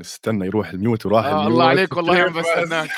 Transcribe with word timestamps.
استنى 0.00 0.46
يروح 0.46 0.70
ال 0.70 0.77
mute 0.77 1.06
وراح 1.06 1.24
آه 1.24 1.30
ال 1.30 1.34
mute. 1.34 1.52
الله 1.52 1.64
عليك 1.64 1.96
والله 1.96 2.14
ما 2.14 2.40
بستناك 2.40 2.88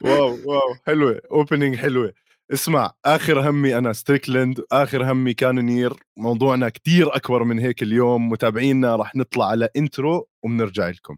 wow 0.00 0.38
wow 0.44 0.74
حلوة 0.86 1.20
opening 1.30 1.76
حلوة. 1.76 2.12
اسمع 2.52 2.92
آخر 3.04 3.50
همي 3.50 3.78
أنا 3.78 3.92
ستريكلند 3.92 4.64
آخر 4.72 5.12
همي 5.12 5.34
كانونير 5.34 5.92
موضوعنا 6.16 6.68
كتير 6.68 7.16
أكبر 7.16 7.44
من 7.44 7.58
هيك 7.58 7.82
اليوم. 7.82 8.28
متابعينا 8.28 8.96
رح 8.96 9.16
نطلع 9.16 9.46
على 9.46 9.68
intro 9.76 10.28
وبنرجع 10.42 10.88
لكم. 10.88 11.16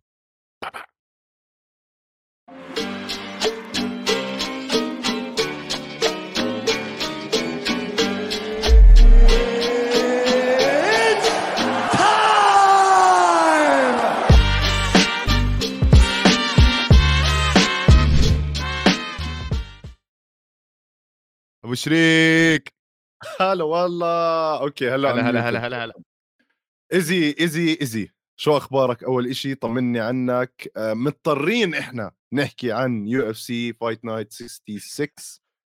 أبو 21.69 21.75
شريك. 21.75 22.75
هلا 23.41 23.65
والله. 23.65 24.61
okay 24.61 24.91
هلا 24.91 25.13
هلا 25.13 25.31
هلا 25.31 25.49
هلا 25.49 25.67
هلا 25.67 25.85
هلا. 25.85 25.95
ايزي 26.93 27.35
ايزي 27.41 27.79
ايزي 27.81 28.11
شو 28.41 28.57
أخبارك؟ 28.57 29.05
أول 29.05 29.27
إشي 29.27 29.55
طمني 29.55 30.01
عنك. 30.01 30.73
آه، 30.77 30.95
مضطرين 30.95 31.75
إحنا 31.75 32.13
نحكي 32.33 32.73
عن 32.73 33.09
UFC 33.09 33.73
Fight 33.73 34.05
Night 34.05 34.33
66 34.33 35.09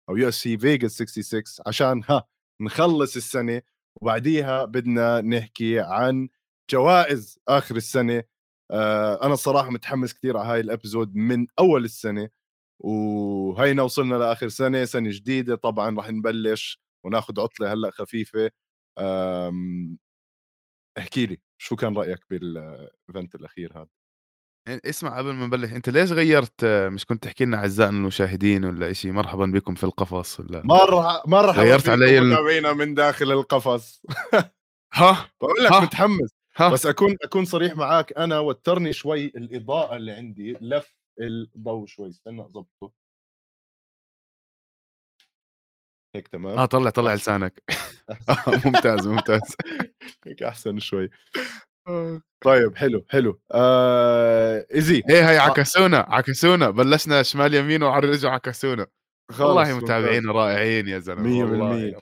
أو 0.10 0.18
UFC 0.18 0.58
Vegas 0.58 0.92
66 0.92 1.44
عشان 1.68 2.02
ها 2.10 2.24
نخلص 2.62 3.16
السنة. 3.16 3.62
وبعديها 4.02 4.66
بدنا 4.66 5.22
نحكي 5.22 5.80
عن 5.80 6.30
جوائز 6.72 7.40
آخر 7.48 7.76
السنة. 7.76 8.24
آه، 8.72 9.26
أنا 9.26 9.34
الصراحه 9.34 9.70
متحمس 9.70 10.14
كثير 10.14 10.38
على 10.38 10.48
هاي 10.48 10.60
ال 10.60 10.67
episode 10.67 11.16
من 11.16 11.48
أول 11.60 11.84
السنة. 11.86 12.30
وهينا 12.80 13.84
وصلنا 13.84 14.16
لآخر 14.16 14.48
سنة 14.48 14.86
سنة 14.86 15.10
جديدة 15.12 15.56
طبعا 15.56 15.98
راح 15.98 16.10
نبلش 16.10 16.80
وناخذ 17.06 17.40
عطلة 17.40 17.74
هلأ 17.74 17.92
خفيفة. 17.92 18.52
أم... 19.00 19.98
احكي 20.98 21.26
لي 21.26 21.38
شو 21.62 21.76
كان 21.76 21.98
رأيك 21.98 22.20
بالايفنت 22.30 23.36
الأخير 23.36 23.72
هذا؟ 23.76 23.88
يعني 24.68 24.82
اسمع 24.86 25.18
قبل 25.18 25.34
ما 25.34 25.46
نبلش 25.46 25.74
أنت 25.74 25.90
ليش 25.90 26.12
غيرت 26.12 26.66
مش 26.66 27.06
كنت 27.06 27.24
تحكي 27.24 27.46
لنا 27.46 27.58
أعزائنا 27.58 27.98
المشاهدين 27.98 28.66
ولا 28.66 28.94
شيء 28.94 29.12
مرحبا 29.12 29.46
بكم 29.46 29.76
في 29.76 29.84
القفص 29.84 30.40
ولا؟ 30.40 30.62
مرة 30.66 31.24
مرحبا 31.28 31.62
غيرت 31.64 31.90
علي 31.90 32.22
متابعينا 32.22 32.74
من 32.74 32.94
داخل 32.94 33.32
القفص. 33.32 34.02
ها؟ 34.94 35.30
بقول 35.42 35.64
لك. 35.64 35.72
متحمس 35.72 36.30
ها؟ 36.58 36.70
بس 36.70 36.86
أكون 36.86 37.16
أكون 37.24 37.46
صريح 37.46 37.76
معك 37.76 38.14
أنا 38.18 38.40
وترني 38.40 38.94
شوي 38.94 39.26
الإضاءة 39.26 39.96
اللي 39.96 40.12
عندي 40.12 40.58
لف 40.62 40.96
الضوء 41.20 41.86
شوي 41.86 42.10
استنى 42.10 42.42
أضبطه. 42.42 42.92
هيك 46.16 46.28
تمام؟ 46.28 46.58
آه 46.60 46.66
طلع 46.66 46.90
طلع 46.90 47.14
لسانك. 47.14 47.64
آه، 48.30 48.62
ممتاز 48.66 49.08
ممتاز. 49.08 49.56
هيك 50.26 50.44
أحسن 50.44 50.80
شوي. 50.80 51.10
طيب 52.44 52.76
حلو 52.76 53.06
حلو. 53.10 53.40
آه 53.52 54.66
ايزي 54.76 55.04
إيه 55.10 55.30
هي 55.30 55.38
عكسونا 55.38 55.98
عكسونا 55.98 56.70
بلشنا 56.70 57.24
شمال 57.24 57.54
يمين 57.54 57.84
وعرجوا 57.84 58.30
عكسونا 58.32 58.88
والله 59.40 59.78
متابعين 59.78 60.30
رائعين 60.30 60.88
يا 60.88 61.00
زلمة 61.00 61.22
مية 61.22 61.44
والله. 61.44 61.70
بالمية. 61.70 62.00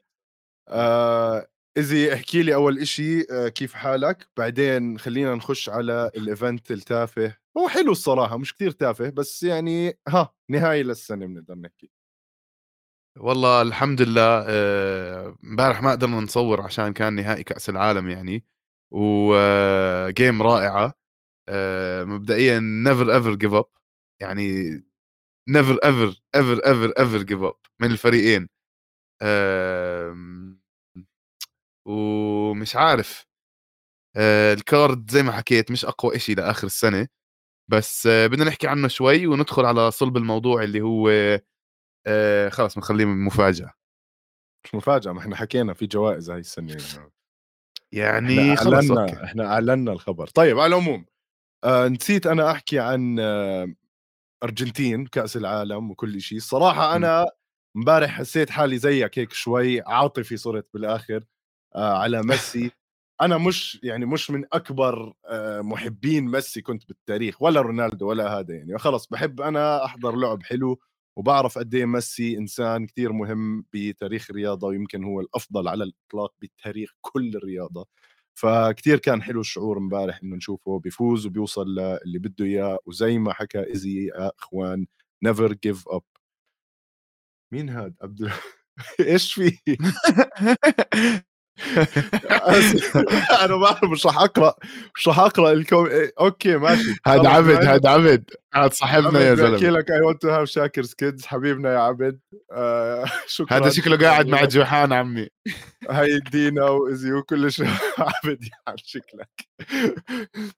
آه 0.70 1.48
إزي 1.78 2.14
احكي 2.14 2.44
لي 2.44 2.56
أول 2.56 2.80
إشي 2.80 3.22
آه 3.32 3.48
كيف 3.48 3.74
حالك؟ 3.74 4.28
بعدين 4.38 4.98
خلينا 5.00 5.36
نخش 5.36 5.70
على 5.70 6.12
ال 6.16 6.25
event 6.25 6.72
التافه. 6.72 7.38
هو 7.58 7.68
حلو 7.70 7.92
الصراحة 7.92 8.38
مش 8.38 8.54
كتير 8.54 8.72
تافه 8.72 9.10
بس 9.10 9.44
يعني 9.44 10.00
ها 10.08 10.34
نهاية 10.50 10.84
للسنة 10.84 11.26
بنقدر 11.26 11.56
نحكي. 11.56 11.90
والله 13.20 13.62
الحمد 13.62 14.02
لله 14.02 14.46
آه، 14.48 15.38
امبارح 15.44 15.82
ما 15.82 15.92
قدرنا 15.92 16.20
نصور 16.20 16.62
عشان 16.62 16.94
كان 16.94 17.14
نهائي 17.14 17.44
كأس 17.44 17.70
العالم 17.70 18.10
يعني 18.10 18.46
و 18.94 19.23
game 19.23 20.42
رائعة. 20.42 20.94
آه، 21.50 22.04
مبدئيا 22.04 22.60
never 22.60 23.16
ever 23.16 23.36
give 23.36 23.54
up 23.54 23.66
يعني 24.22 24.72
never 25.50 25.80
ever 25.86 26.22
ever 26.36 26.62
ever 26.68 26.94
ever 27.00 27.24
give 27.24 27.42
up 27.42 27.56
من 27.82 27.92
الفريقين. 27.92 28.50
ومش 31.86 32.76
عارف 32.76 33.26
آه، 34.16 34.54
ال 34.54 34.65
card 34.65 35.12
زي 35.12 35.24
ما 35.24 35.32
حكيت 35.32 35.72
مش 35.72 35.86
أقوى 35.86 36.16
إشي 36.16 36.34
لآخر 36.36 36.68
السنة 36.68 37.08
بس 37.72 38.08
آه، 38.08 38.28
بدنا 38.28 38.46
نحكي 38.46 38.68
عنه 38.68 38.88
شوي 38.88 39.28
وندخل 39.28 39.66
على 39.66 39.92
صلب 39.92 40.18
الموضوع 40.18 40.64
اللي 40.64 40.82
هو 40.82 41.10
آه، 42.08 42.50
خلص 42.50 42.76
بنخليه 42.76 43.06
مفاجأة. 43.06 43.74
مش 44.66 44.76
مفاجأة 44.76 45.12
ما 45.12 45.20
إحنا 45.20 45.36
حكينا 45.36 45.74
في 45.74 45.86
جوائز 45.88 46.30
هاي 46.30 46.40
السنة. 46.40 46.78
يعني 47.92 48.54
إحنا 48.54 49.02
أوكي. 49.02 49.24
إحنا 49.24 49.46
أعلنا 49.46 49.92
الخبر. 49.92 50.28
طيب 50.28 50.60
على 50.60 50.76
العموم 50.76 51.06
آه 51.64 51.88
نسيت 51.88 52.28
أنا 52.28 52.52
أحكي 52.52 52.80
عن 52.80 53.20
آه 53.20 53.74
أرجنتين 54.44 55.06
كأس 55.06 55.38
العالم 55.38 55.92
وكل 55.92 56.22
شيء 56.22 56.38
الصراحة 56.38 56.96
أنا 56.96 57.26
امبارح 57.78 58.10
حسيت 58.12 58.50
حالي 58.50 58.78
زيك 58.78 59.20
هيك 59.20 59.34
شوي 59.34 59.82
عاطفي 59.82 60.38
صرت 60.38 60.68
بالآخر. 60.74 61.18
آه 61.18 61.28
على 61.76 62.24
ميسي. 62.24 62.72
أنا 63.22 63.38
مش 63.38 63.80
يعني 63.84 64.06
مش 64.06 64.32
من 64.32 64.46
أكبر 64.54 65.14
آه، 65.26 65.62
محبين 65.62 66.26
ميسي 66.28 66.62
كنت 66.62 66.88
بالتاريخ 66.88 67.42
ولا 67.42 67.62
رونالدو 67.62 68.08
ولا 68.10 68.40
هذا 68.40 68.54
يعني. 68.56 68.78
خلص 68.78 69.08
بحب 69.08 69.42
أنا 69.42 69.86
أحضر 69.86 70.16
لعب 70.16 70.44
حلو 70.44 70.80
وبعرف 71.18 71.58
قد 71.58 71.76
إيه 71.76 71.86
ميسي 71.86 72.38
إنسان 72.38 72.86
كثير 72.88 73.12
مهم 73.14 73.66
بتاريخ 73.74 74.28
الرياضة 74.30 74.68
ويمكن 74.68 75.04
هو 75.04 75.22
الأفضل 75.22 75.68
على 75.68 75.84
الإطلاق 75.84 76.34
بتاريخ 76.42 76.92
كل 77.02 77.36
الرياضة. 77.36 77.88
فكتير 78.36 79.00
كان 79.00 79.22
حلو 79.24 79.42
الشعور 79.42 79.78
امبارح 79.78 80.20
إنه 80.24 80.36
نشوفه 80.36 80.80
بيفوز 80.80 81.26
وبيوصل 81.26 81.80
اللي 81.80 82.20
بده 82.20 82.46
إياه 82.46 82.80
وزي 82.86 83.18
ما 83.20 83.34
حكى 83.34 83.68
ايزي 83.70 84.06
يا 84.08 84.32
إخوان 84.40 84.86
never 85.24 85.54
give 85.54 85.90
up 85.90 86.04
مين 87.54 87.70
هاد؟ 87.70 87.96
عبد 88.02 88.32
إيش 89.00 89.34
في. 89.34 89.58
أنا 93.44 93.56
ما 93.56 93.66
أعرف، 93.66 93.84
مش 93.84 94.06
رح 94.06 94.18
أقرأ 94.18 94.56
مش 94.96 95.08
رح 95.08 95.20
أقرأ 95.20 95.52
الكوم 95.52 95.86
إيه، 95.88 96.12
أوكي 96.20 96.58
ماشي. 96.58 96.96
هذا 97.08 97.30
عبد 97.30 97.50
هذا 97.68 97.90
عبد. 97.90 98.30
هذا 98.56 98.70
صاحبنا 98.70 99.20
يا 99.20 99.34
بحكي 99.34 99.58
زلمة. 99.58 99.70
لك 99.80 99.92
I 99.92 100.02
want 100.02 100.22
to 100.22 100.30
have 100.30 100.48
شاكر's 100.48 100.94
kids 100.94 101.26
حبيبنا 101.26 101.74
يا 101.74 101.80
عبد. 101.80 102.20
آه 102.52 103.06
شكرا. 103.28 103.58
هذا 103.58 103.70
شكله 103.70 103.98
قاعد 103.98 104.28
مع 104.28 104.46
جوحان 104.56 104.94
عمي. 104.94 105.28
هاي 105.90 106.20
دينا 106.20 106.64
وازي 106.70 107.12
وكل 107.14 107.52
شيء 107.52 107.68
عبد 107.98 108.44
يعني 108.44 108.78
شكلك. 108.86 109.30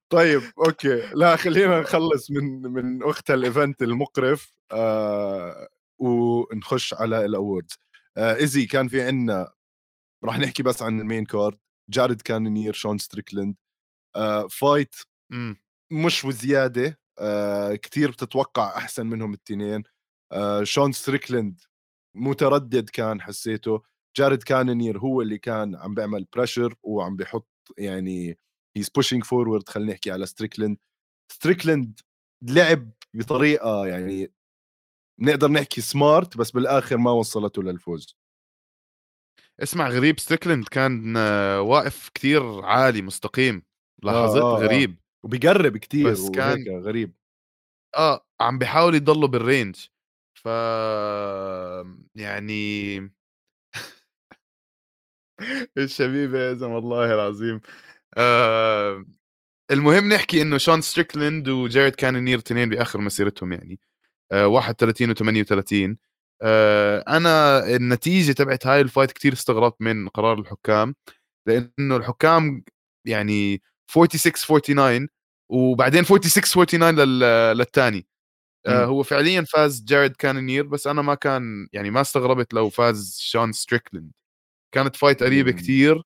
طيب 0.10 0.42
أوكي. 0.68 1.02
لا 1.14 1.36
خلينا 1.36 1.80
نخلص 1.82 2.32
من 2.32 2.62
من 2.62 3.04
أخت 3.04 3.32
ال 3.32 3.40
event 3.40 3.82
المقرف 3.82 4.54
آه 4.72 5.68
ونخش 6.00 6.94
على 6.94 7.26
ال 7.26 7.33
awards. 7.33 7.80
آه 8.18 8.36
ايزي 8.36 8.66
كان 8.66 8.88
في 8.88 9.02
عنا 9.02 9.52
راح 10.24 10.40
نحكي 10.40 10.64
بس 10.64 10.82
عن 10.82 11.00
ال 11.00 11.05
main 11.05 11.26
card. 11.26 11.60
جارد 11.90 12.22
كانونير 12.22 12.74
شون 12.74 12.98
ستريكلند 12.98 13.56
آه 14.16 14.48
fight 14.48 14.96
أمم. 15.34 15.58
مش 15.92 16.26
وزيادة. 16.26 17.00
آه 17.20 17.76
كثير 17.76 18.12
بتتوقع 18.12 18.78
أحسن 18.78 19.08
منهم 19.08 19.34
التنين. 19.34 19.84
آه 20.32 20.64
شون 20.64 20.92
ستريكلند 20.92 21.62
متردد 22.18 22.90
كان 22.90 23.22
حسيته. 23.22 23.82
جارد 24.18 24.44
كانونير 24.44 25.00
هو 25.00 25.22
اللي 25.22 25.38
كان 25.38 25.76
عم 25.76 25.94
بيعمل 25.94 26.26
pressure 26.36 26.76
وعم 26.84 27.16
بيحط 27.16 27.50
يعني 27.78 28.40
he's 28.78 28.90
pushing 28.90 29.24
forward 29.24 29.70
خلينا 29.70 29.92
نحكي 29.94 30.12
على 30.12 30.26
ستريكلند 30.26 30.78
ستريكلند 31.32 32.00
لعب 32.44 32.92
بطريقة 33.16 33.88
يعني 33.88 34.34
نقدر 35.22 35.48
نحكي 35.52 35.82
smart 35.82 36.38
بس 36.38 36.52
بالآخر 36.52 36.98
ما 36.98 37.12
وصلته 37.12 37.64
للفوز. 37.64 38.18
اسمع 39.64 39.90
غريب. 39.90 40.20
ستريكلند 40.20 40.66
كان 40.68 41.18
آه، 41.18 41.62
واقف 41.62 42.10
كتير 42.10 42.62
عالي 42.66 43.02
مستقيم. 43.02 43.64
لاحظت 44.04 44.38
آه، 44.42 44.58
آه. 44.58 44.60
غريب. 44.60 44.98
وبيقرب 45.24 45.78
كتير 45.78 46.12
بس 46.12 46.30
كان- 46.30 46.80
غريب. 46.84 47.14
آه 47.98 48.26
عم 48.42 48.58
بيحاول 48.60 48.96
يضله 48.96 49.28
بال 49.28 49.42
range 49.42 49.76
ف 50.34 50.46
يعني 52.16 52.98
الشبيبه 55.78 56.40
يا 56.40 56.54
زلمة 56.54 56.76
والله 56.76 57.14
العظيم. 57.14 57.62
آه 58.18 59.06
المهم 59.72 60.14
نحكي 60.14 60.42
إنه 60.42 60.58
شون 60.58 60.82
ستريكلند 60.82 61.50
وجاريد 61.50 61.96
كانونير 61.96 62.38
اثنين 62.40 62.70
بآخر 62.70 63.02
مسيرتهم 63.02 63.54
يعني. 63.54 63.80
آه 64.32 64.48
31 64.48 65.16
و38 65.16 65.74
آه 65.74 65.96
أنا 67.08 67.66
النتيجة 67.76 68.32
تبعت 68.32 68.68
هاي 68.68 68.82
ال 68.82 68.87
fight 68.87 69.12
كتير 69.12 69.34
استغربت 69.34 69.76
من 69.82 70.10
قرار 70.10 70.40
الحكام 70.40 70.96
لأنه 71.48 71.96
الحكام 71.98 72.64
يعني 73.08 73.62
46 73.92 74.34
49 74.34 75.08
وبعدين 75.52 76.04
46 76.04 76.42
49 76.42 76.96
لل... 77.00 77.20
للثاني 77.58 78.08
آه 78.68 78.86
هو 78.86 79.04
فعليا 79.04 79.42
فاز 79.42 79.84
جارد 79.84 80.12
كانونير 80.12 80.68
بس 80.68 80.88
أنا 80.88 81.02
ما 81.02 81.16
كان 81.16 81.68
يعني 81.74 81.92
ما 81.92 82.02
استغربت 82.02 82.54
لو 82.54 82.70
فاز 82.70 83.18
شون 83.22 83.52
ستريكلند 83.52 84.12
كانت 84.76 84.96
fight 84.96 85.24
قريبة 85.24 85.52
كثير 85.52 86.02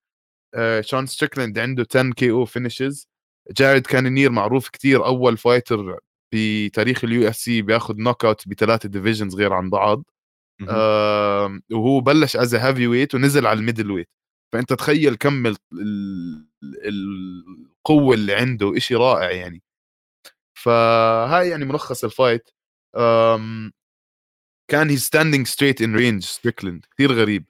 آه 0.55 0.81
شون 0.81 1.05
ستريكلند 1.05 1.59
عنده 1.59 1.85
10 1.91 2.11
KO 2.13 2.31
finishes 2.31 3.07
جارد 3.51 3.81
كانونير 3.87 4.31
معروف 4.31 4.69
كثير 4.69 5.05
أول 5.05 5.37
fighter 5.37 5.99
في 6.31 6.69
تاريخ 6.69 7.03
ال 7.03 7.27
UFC 7.29 7.61
بياخذ 7.61 7.95
knockout 7.97 8.47
بثلاثه 8.47 8.89
divisions 8.89 9.35
غير 9.35 9.53
عن 9.53 9.69
بعض. 9.69 10.03
آه 10.69 11.59
وهو 11.71 11.99
بلش 12.01 12.35
as 12.35 12.55
heavyweight 12.55 13.15
ونزل 13.15 13.47
على 13.47 13.59
ال 13.59 13.91
middleweight. 13.91 14.09
فأنت 14.53 14.73
تخيل 14.73 15.15
كم 15.15 15.53
القوة 16.85 18.15
اللي 18.15 18.33
عنده 18.35 18.77
إشي 18.77 18.95
رائع 18.95 19.31
يعني. 19.31 19.63
فهاي 20.53 21.49
يعني 21.49 21.65
ملخص 21.65 22.03
ال 22.03 22.11
fight 22.11 22.49
كان 24.71 24.89
he 24.89 24.97
standing 24.97 25.47
straight 25.47 25.81
in 25.81 25.95
range 25.95 26.23
ستريكلند 26.23 26.85
كثير 26.95 27.11
غريب. 27.13 27.45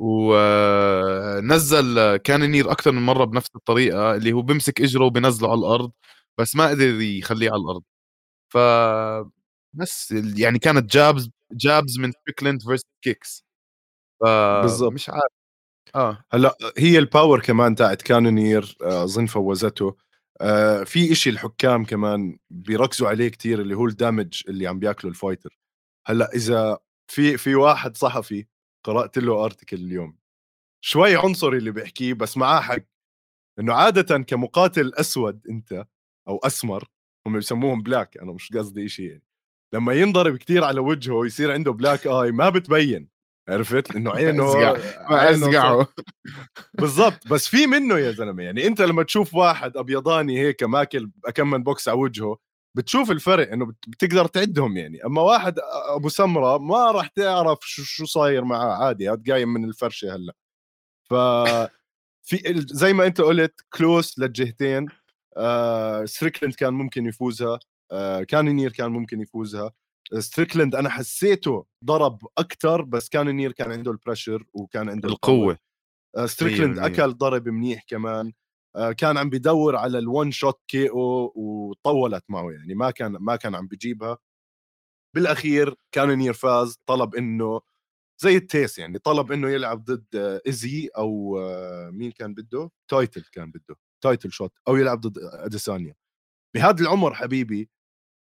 ونزل 0.00 0.56
كانونير 2.16 2.72
أكثر 2.72 2.92
من 2.92 3.02
مرة 3.02 3.24
بنفس 3.24 3.50
الطريقة 3.56 4.14
اللي 4.16 4.32
هو 4.32 4.42
بيمسك 4.42 4.80
إجره 4.82 5.04
وبنزله 5.04 5.50
على 5.50 5.58
الأرض 5.60 5.92
بس 6.38 6.56
ما 6.56 6.68
قدر 6.68 7.00
يخليه 7.02 7.50
على 7.52 7.60
الأرض. 7.62 7.82
ف 8.54 8.58
بس 9.74 10.12
يعني 10.36 10.58
كانت 10.58 10.92
jabs 10.94 11.30
jabs 11.52 11.98
من 11.98 12.12
ستريكلند 12.12 12.62
first 12.62 12.86
kicks 13.02 13.44
بالضبط. 14.62 14.92
مش 14.92 15.10
عارف. 15.10 15.32
آه. 15.94 16.24
هلأ 16.32 16.56
هي 16.78 16.98
ال 16.98 17.05
power 17.05 17.40
كمان 17.42 17.74
تاعت 17.76 18.02
كانونير 18.02 18.76
آه، 18.82 19.04
اظن 19.04 19.26
فوزته. 19.26 19.96
آه 20.40 20.84
في 20.84 21.12
إشي 21.12 21.30
الحكام 21.30 21.84
كمان 21.84 22.38
بيركزوا 22.50 23.08
عليه 23.08 23.28
كتير 23.28 23.60
اللي 23.62 23.74
هو 23.76 23.86
ال 23.88 23.96
damage 23.96 24.42
اللي 24.48 24.66
عم 24.66 24.78
بياكله 24.78 25.10
ال 25.10 25.16
fighter 25.16 25.58
هلأ 26.06 26.30
إذا 26.34 26.78
في 27.08 27.38
في 27.38 27.54
واحد 27.54 27.96
صحفي 27.96 28.46
قرأت 28.86 29.18
له 29.18 29.44
article 29.44 29.76
اليوم. 29.76 30.18
شوي 30.84 31.16
عنصري 31.16 31.58
اللي 31.58 31.70
بيحكيه 31.72 32.14
بس 32.14 32.36
معاه 32.36 32.60
حق. 32.60 32.78
إنه 33.60 33.74
عادة 33.74 34.18
كمقاتل 34.24 34.94
أسود 34.94 35.42
أنت 35.50 35.86
أو 36.28 36.38
أسمر 36.44 36.88
هم 37.26 37.34
بيسموهم 37.34 37.82
black 37.82 38.18
أنا 38.18 38.32
مش 38.32 38.52
قصدي 38.52 38.88
شيء 38.88 39.10
يعني. 39.10 39.22
لما 39.74 39.92
ينضرب 39.92 40.36
كثير 40.36 40.64
على 40.64 40.80
وجهه 40.80 41.14
ويصير 41.14 41.52
عنده 41.52 41.72
black 41.72 42.06
eye 42.06 42.32
ما 42.32 42.48
بتبين 42.50 43.08
عرفت؟ 43.48 43.96
انه 43.96 44.10
عينه 44.10 44.52
أزرقت. 45.30 45.86
بالضبط 46.80 47.28
بس 47.28 47.48
في 47.48 47.66
منه 47.66 47.98
يا 47.98 48.10
زلمة 48.10 48.42
يعني 48.42 48.66
أنت 48.66 48.80
لما 48.82 49.02
تشوف 49.02 49.34
واحد 49.34 49.76
أبيضاني 49.76 50.38
هيك 50.40 50.62
ماكل 50.62 51.10
كم 51.34 51.50
من 51.50 51.62
بوكس 51.62 51.88
على 51.88 51.98
وجهه 51.98 52.38
بتشوف 52.76 53.10
الفرق 53.10 53.52
إنه 53.52 53.72
بتقدر 53.88 54.26
تعدهم 54.26 54.76
يعني. 54.76 55.04
أما 55.04 55.22
واحد 55.22 55.58
أبو 55.96 56.08
سمرة 56.08 56.58
ما 56.58 56.90
راح 56.90 57.06
تعرف 57.06 57.58
شو 57.62 57.82
شو 57.82 58.04
صاير 58.04 58.44
معاه 58.44 58.84
عادي 58.84 59.08
هاد 59.08 59.30
قايم 59.30 59.48
من 59.54 59.64
الفرشة 59.64 60.14
هلأ. 60.14 60.32
ف 61.10 61.14
في 62.28 62.42
زي 62.56 62.92
ما 62.92 63.06
أنت 63.06 63.20
قلت 63.20 63.60
close 63.74 64.18
للجهتين 64.18 64.86
آه 65.36 66.04
ستريكلند 66.04 66.54
كان 66.54 66.74
ممكن 66.74 67.06
يفوزها. 67.06 67.58
كانونير 68.28 68.72
كان 68.72 68.92
ممكن 68.92 69.20
يفوزها. 69.20 69.72
ستريكلند 70.18 70.74
أنا 70.74 70.88
حسيته 70.88 71.66
ضرب 71.84 72.26
أكثر 72.38 72.82
بس 72.82 73.08
كانونير 73.08 73.52
كان 73.52 73.72
عنده 73.72 73.90
ال 73.90 73.96
pressure 73.96 74.44
وكان 74.52 74.88
عنده 74.88 75.08
القوة. 75.08 75.58
آه 76.16 76.26
ستريكلند 76.26 76.78
أكل 76.78 77.12
ضرب 77.12 77.48
منيح 77.48 77.84
كمان. 77.88 78.32
آه 78.76 78.92
كان 78.92 79.18
عم 79.18 79.30
بدور 79.30 79.76
على 79.76 79.98
ال 79.98 80.30
one 80.30 80.60
shot 80.68 80.90
KO 80.90 81.32
وطولت 81.36 82.24
معه 82.28 82.50
يعني 82.50 82.74
ما 82.74 82.90
كان 82.90 83.12
ما 83.20 83.36
كان 83.36 83.54
عم 83.54 83.66
بجيبها. 83.66 84.18
بالأخير 85.16 85.74
كانونير 85.92 86.32
فاز 86.32 86.78
طلب 86.86 87.14
إنه 87.14 87.60
زي 88.22 88.36
التيس 88.36 88.78
يعني 88.78 88.98
طلب 88.98 89.32
إنه 89.32 89.50
يلعب 89.50 89.84
ضد 89.84 90.06
ايزي 90.46 90.88
أو 90.96 91.38
آه، 91.38 91.90
مين 91.90 92.10
كان 92.10 92.34
بده؟ 92.34 92.70
title 92.88 93.24
كان 93.32 93.50
بده 93.50 93.76
title 94.04 94.32
shot 94.32 94.52
أو 94.68 94.76
يلعب 94.76 95.00
ضد 95.00 95.18
اديسانيا 95.18 95.94
بهذا 96.54 96.82
العمر 96.82 97.14
حبيبي 97.14 97.70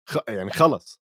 خ... 0.08 0.19
يعني 0.28 0.50
خلص 0.50 1.00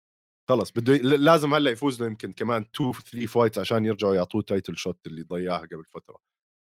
خلص 0.48 0.70
بده. 0.70 0.96
لازم 0.96 1.54
هلأ 1.54 1.70
يفوز 1.70 2.00
له 2.00 2.06
يمكن 2.06 2.32
كمان 2.32 2.64
2 2.74 2.92
3 2.92 3.26
fights 3.26 3.58
عشان 3.58 3.84
يرجعوا 3.84 4.14
يعطوه 4.14 4.42
title 4.42 4.76
shot 4.76 5.06
اللي 5.06 5.22
ضيعها 5.22 5.58
قبل 5.58 5.84
فترة. 5.84 6.18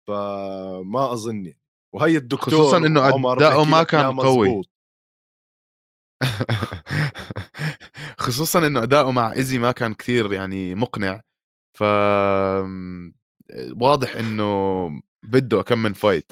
فما 0.07 1.13
أظن 1.13 1.45
يعني. 1.45 1.61
وهي 1.95 2.17
الدكتور 2.17 2.53
خصوصا 2.53 2.77
إنه 2.77 3.07
اداؤه 3.33 3.65
ما 3.65 3.83
كان 3.83 4.19
قوي. 4.19 4.63
خصوصا 8.17 8.67
إنه 8.67 8.83
أداؤه 8.83 9.11
مع 9.11 9.33
إيزي 9.33 9.57
ما 9.57 9.71
كان 9.71 9.93
كثير 9.93 10.33
يعني 10.33 10.75
مقنع. 10.75 11.21
ف 11.77 11.83
واضح 13.81 14.15
إنه 14.15 14.89
بده 15.23 15.61
كم 15.61 15.83
من 15.83 15.93
fight 15.93 16.31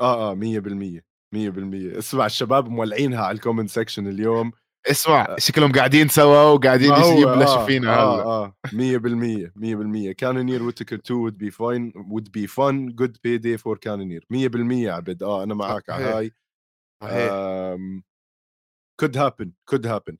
آه 0.00 0.32
آه 0.32 0.34
100% 0.34 1.00
100% 1.34 1.98
اسمع 1.98 2.26
الشباب 2.26 2.68
مولعينها 2.68 3.20
على 3.24 3.34
ال 3.34 3.39
comment 3.39 3.70
section 3.70 4.06
اليوم. 4.08 4.52
اسمع 4.90 5.24
آه. 5.28 5.36
شكلهم 5.38 5.72
قاعدين 5.72 6.08
سوا 6.08 6.42
وقاعدين 6.42 6.92
يبلشوا 6.92 7.62
آه 7.62 7.66
فينا 7.66 7.94
آه 7.98 8.44
آه. 8.44 8.56
100% 8.66 9.52
100% 9.56 10.12
كانونير 10.12 10.62
ويتكر 10.62 10.96
2 10.96 11.30
would 11.30 11.34
be 11.34 11.50
fine 11.50 11.92
would 12.12 12.28
be 12.38 12.46
fun. 12.46 12.94
Good 13.02 13.16
payday 13.26 13.56
for 13.62 13.78
كانونير 13.78 14.26
100% 14.30 14.88
عبد. 14.88 15.22
آه 15.22 15.42
أنا 15.42 15.54
معك 15.54 15.90
على 15.90 16.04
هاي. 16.04 16.32
could 19.02 19.16
happen 19.16 19.48
could 19.70 19.86
happen. 19.86 20.16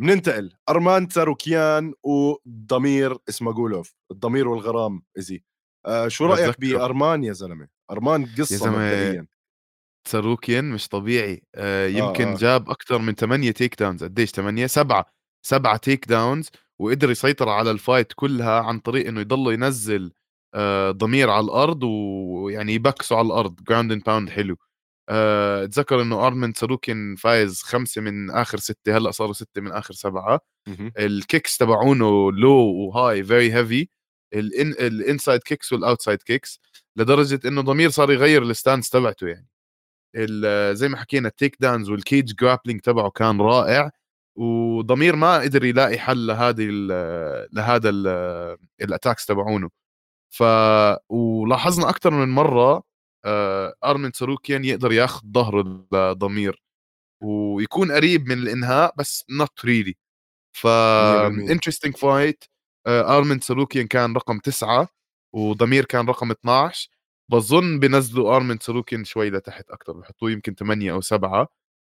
بننتقل 0.00 0.52
أرمان 0.68 1.08
تاروكيان 1.08 1.94
وضمير 2.02 3.16
اسماجولوف 3.28 3.94
الضمير 4.10 4.48
والغرام 4.48 5.02
إزي. 5.18 5.44
آه 5.86 6.08
شو 6.08 6.26
رأيك 6.26 6.60
بأرمان 6.60 7.24
يا 7.24 7.32
زلمة؟ 7.32 7.68
أرمان 7.90 8.26
قصة 8.38 8.70
مبدئيا 8.70 9.26
تاروكيان 10.10 10.64
مش 10.70 10.88
طبيعي. 10.88 11.42
آه 11.54 11.86
يمكن 11.88 12.28
آه. 12.28 12.32
آه. 12.34 12.36
جاب 12.36 12.70
أكثر 12.70 12.98
من 12.98 13.14
8 13.14 13.50
takedowns 13.50 14.04
قديش؟ 14.04 14.30
8 14.30 14.66
7 14.66 15.06
7 15.42 15.76
takedowns 15.76 16.50
وقدر 16.78 17.10
يسيطر 17.10 17.48
على 17.48 17.70
ال 17.70 17.77
fight 17.77 18.12
كلها 18.16 18.60
عن 18.60 18.78
طريق 18.78 19.06
إنه 19.08 19.20
يضل 19.20 19.52
ينزل 19.52 20.12
آه 20.54 20.90
ضمير 20.90 21.30
على 21.30 21.44
الأرض 21.44 21.82
ويعني 21.82 22.74
يبكسه 22.74 23.16
على 23.16 23.26
الأرض. 23.26 23.60
ground 23.68 23.92
and 23.92 24.02
pound 24.04 24.30
حلو. 24.30 24.56
آه، 25.08 25.64
اتذكر 25.64 26.02
إنه 26.02 26.26
ارمن 26.26 26.52
ساروكين 26.54 27.16
فايز 27.16 27.62
خمسة 27.62 28.00
من 28.02 28.30
آخر 28.30 28.58
ستة 28.58 28.96
هلأ 28.96 29.10
صاروا 29.10 29.32
ستة 29.32 29.60
من 29.60 29.72
آخر 29.72 29.94
سبعة. 29.94 30.40
الكيكس 30.98 31.56
تبعونه 31.58 32.32
لو 32.32 32.52
وهاي 32.52 33.24
فيري 33.24 33.54
هيفي 33.54 33.88
الانسايد 34.34 35.40
كيكس 35.42 35.72
والاوتسايد 35.72 36.22
كيكس 36.22 36.60
لدرجة 36.96 37.40
إنه 37.48 37.60
ضمير 37.62 37.90
صار 37.90 38.12
يغير 38.12 38.42
ال 38.42 38.49
stance 38.49 38.90
تبعته 38.90 39.28
يعني. 39.28 39.46
زي 40.72 40.88
ما 40.88 40.96
حكينا 40.96 41.28
ال 41.28 41.56
takedowns 41.60 41.90
وال 41.90 42.05
cage 42.05 42.34
grappling 42.34 42.80
تبعه 42.80 43.10
كان 43.10 43.40
رائع 43.40 43.90
وضمير 44.36 45.16
ما 45.16 45.38
قدر 45.38 45.64
يلاقي 45.64 45.98
حل 45.98 46.26
لهذه 46.26 46.68
لهذا 47.52 47.90
ال 48.80 48.86
attacks 48.86 49.26
تبعونه. 49.26 49.70
ف 50.30 50.42
ولاحظنا 51.08 51.88
أكثر 51.90 52.10
من 52.10 52.28
مرة 52.28 52.82
آه، 53.24 53.74
أرمن 53.84 54.12
ساروكيان 54.12 54.64
يقدر 54.64 54.92
ياخذ 54.92 55.22
ظهر 55.32 55.60
الضمير 55.94 56.62
ويكون 57.22 57.92
قريب 57.92 58.28
من 58.28 58.38
الإنهاء 58.38 58.94
بس 58.98 59.24
not 59.30 59.64
really 59.64 59.94
ف 60.56 60.66
interesting 61.50 61.96
fight 61.96 62.44
أرمن 62.88 63.40
ساروكيان 63.40 63.86
كان 63.86 64.16
رقم 64.16 64.38
تسعة 64.38 64.88
وضمير 65.34 65.84
كان 65.84 66.06
رقم 66.06 66.30
12 66.30 66.90
بظن 67.28 67.78
بنزلوا 67.78 68.36
ارمن 68.36 68.58
ساروكيان 68.58 69.04
شوي 69.04 69.30
لتحت 69.30 69.70
أكثر 69.70 69.92
بحطوه 69.92 70.30
يمكن 70.30 70.54
8 70.54 70.92
أو 70.92 71.00
7 71.00 71.48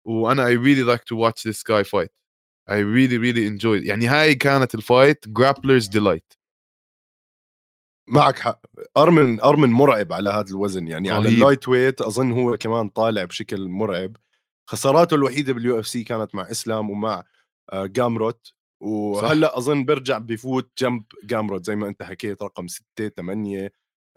وأنا 0.06 0.46
I 0.46 0.56
really 0.56 0.82
like 0.82 1.04
to 1.04 1.16
watch 1.18 1.46
this 1.46 1.64
guy 1.68 1.84
fight 1.84 2.12
I 2.70 2.82
really 2.82 3.16
really 3.16 3.48
enjoy 3.48 3.80
يعني 3.86 4.06
هاي 4.06 4.34
كانت 4.34 4.74
ال 4.74 4.83
fight 4.83 5.28
grapplers 5.28 5.86
delight 5.88 6.32
معك 8.08 8.38
حق. 8.38 8.60
ارمن 8.96 9.40
ارمن 9.40 9.70
مرعب 9.70 10.12
على 10.12 10.30
هذا 10.30 10.50
الوزن 10.50 10.88
يعني. 10.88 11.10
على 11.10 11.28
ال 11.28 11.68
lightweight 11.68 12.00
أظن 12.00 12.32
هو 12.32 12.56
كمان 12.56 12.88
طالع 12.88 13.24
بشكل 13.24 13.68
مرعب. 13.68 14.16
خساراته 14.70 15.14
الوحيدة 15.14 15.52
بال 15.52 15.78
UFC 15.80 16.04
كانت 16.04 16.34
مع 16.34 16.50
اسلام 16.50 16.90
ومع 16.90 17.24
جامروت 17.74 18.52
آه، 18.82 18.86
وهلأ 18.86 19.58
أظن 19.58 19.84
برجع 19.84 20.18
بفوت 20.18 20.70
جنب 20.78 21.04
جامروت 21.24 21.64
زي 21.66 21.76
ما 21.76 21.88
أنت 21.88 22.02
حكيت 22.02 22.42
رقم 22.42 22.68
6 22.68 23.08
8 23.08 23.64
آه، 23.64 23.70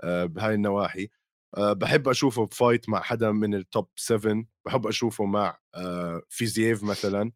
بهاي 0.04 0.54
النواحي. 0.54 1.10
آه، 1.58 1.74
بحب 1.74 2.08
أشوفه 2.10 2.46
ب 2.46 2.53
fight 2.53 2.90
مع 2.90 3.02
حدا 3.02 3.32
من 3.32 3.56
ال 3.56 3.64
top 3.64 3.90
7 3.96 4.46
بحب 4.66 4.88
أشوفه 4.88 5.26
مع 5.26 5.58
فيزييف 6.30 6.84
مثلا. 6.84 7.32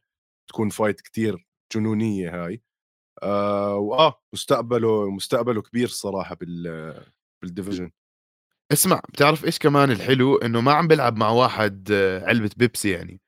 تكون 0.49 0.69
fight 0.69 1.01
كتير 1.01 1.47
جنونية 1.75 2.45
هاي. 2.45 2.61
آه 3.23 3.75
وآه 3.75 4.21
مستقبله 4.33 5.09
مستقبله 5.09 5.61
كبير 5.61 5.87
الصراحه 5.87 6.35
بال 6.35 7.03
بال 7.41 7.51
division 7.51 7.91
اسمع 8.71 9.01
بتعرف 9.09 9.45
إيش 9.45 9.59
كمان 9.59 9.91
الحلو؟ 9.91 10.35
إنه 10.37 10.61
ما 10.61 10.73
عم 10.73 10.87
بيلعب 10.87 11.17
مع 11.17 11.29
واحد 11.29 11.89
آه، 11.91 12.25
علبة 12.25 12.49
بيبسي 12.57 12.89
يعني. 12.91 13.21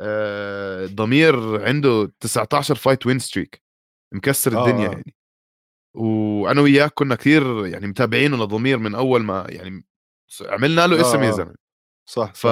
آه، 0.00 0.86
ضمير 0.86 1.64
عنده 1.66 2.12
19 2.20 2.74
fight 2.74 3.06
win 3.06 3.18
streak 3.18 3.62
مكسر 4.14 4.60
الدنيا 4.60 4.88
آه. 4.88 4.92
يعني. 4.92 5.14
وأنا 5.94 6.60
وياك 6.60 6.92
كنا 6.94 7.14
كثير 7.14 7.66
يعني 7.66 7.86
متابعينه 7.86 8.36
لضمير 8.36 8.78
من 8.78 8.94
أول 8.94 9.22
ما 9.22 9.46
يعني 9.48 9.84
عملنا 10.42 10.86
له 10.86 11.00
اسم 11.00 11.22
يا 11.22 11.28
آه. 11.28 11.32
زلمة. 11.32 11.54
صح 12.06 12.32
ف 12.34 12.46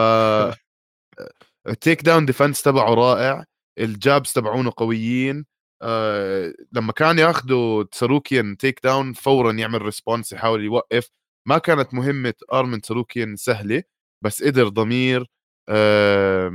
ال 1.68 2.02
takedown 2.02 2.26
defense 2.26 2.62
تبعه 2.62 2.94
رائع 2.94 3.44
ال 3.78 3.89
jabs 3.89 4.32
تبعونه 4.32 4.72
قويين 4.76 5.46
آه 5.82 6.52
لما 6.72 6.92
كان 6.92 7.18
ياخذوا 7.18 7.82
تساروكيان 7.84 8.56
takedown 8.56 9.12
فورا 9.12 9.52
يعمل 9.52 9.82
response 9.82 10.32
يحاول 10.32 10.64
يوقف. 10.64 11.10
ما 11.46 11.58
كانت 11.58 11.94
مهمة 11.94 12.34
أرمن 12.52 12.80
تساروكيان 12.80 13.36
سهلة 13.36 13.82
بس 14.24 14.42
قدر 14.44 14.68
ضمير 14.68 15.26
آه 15.68 16.52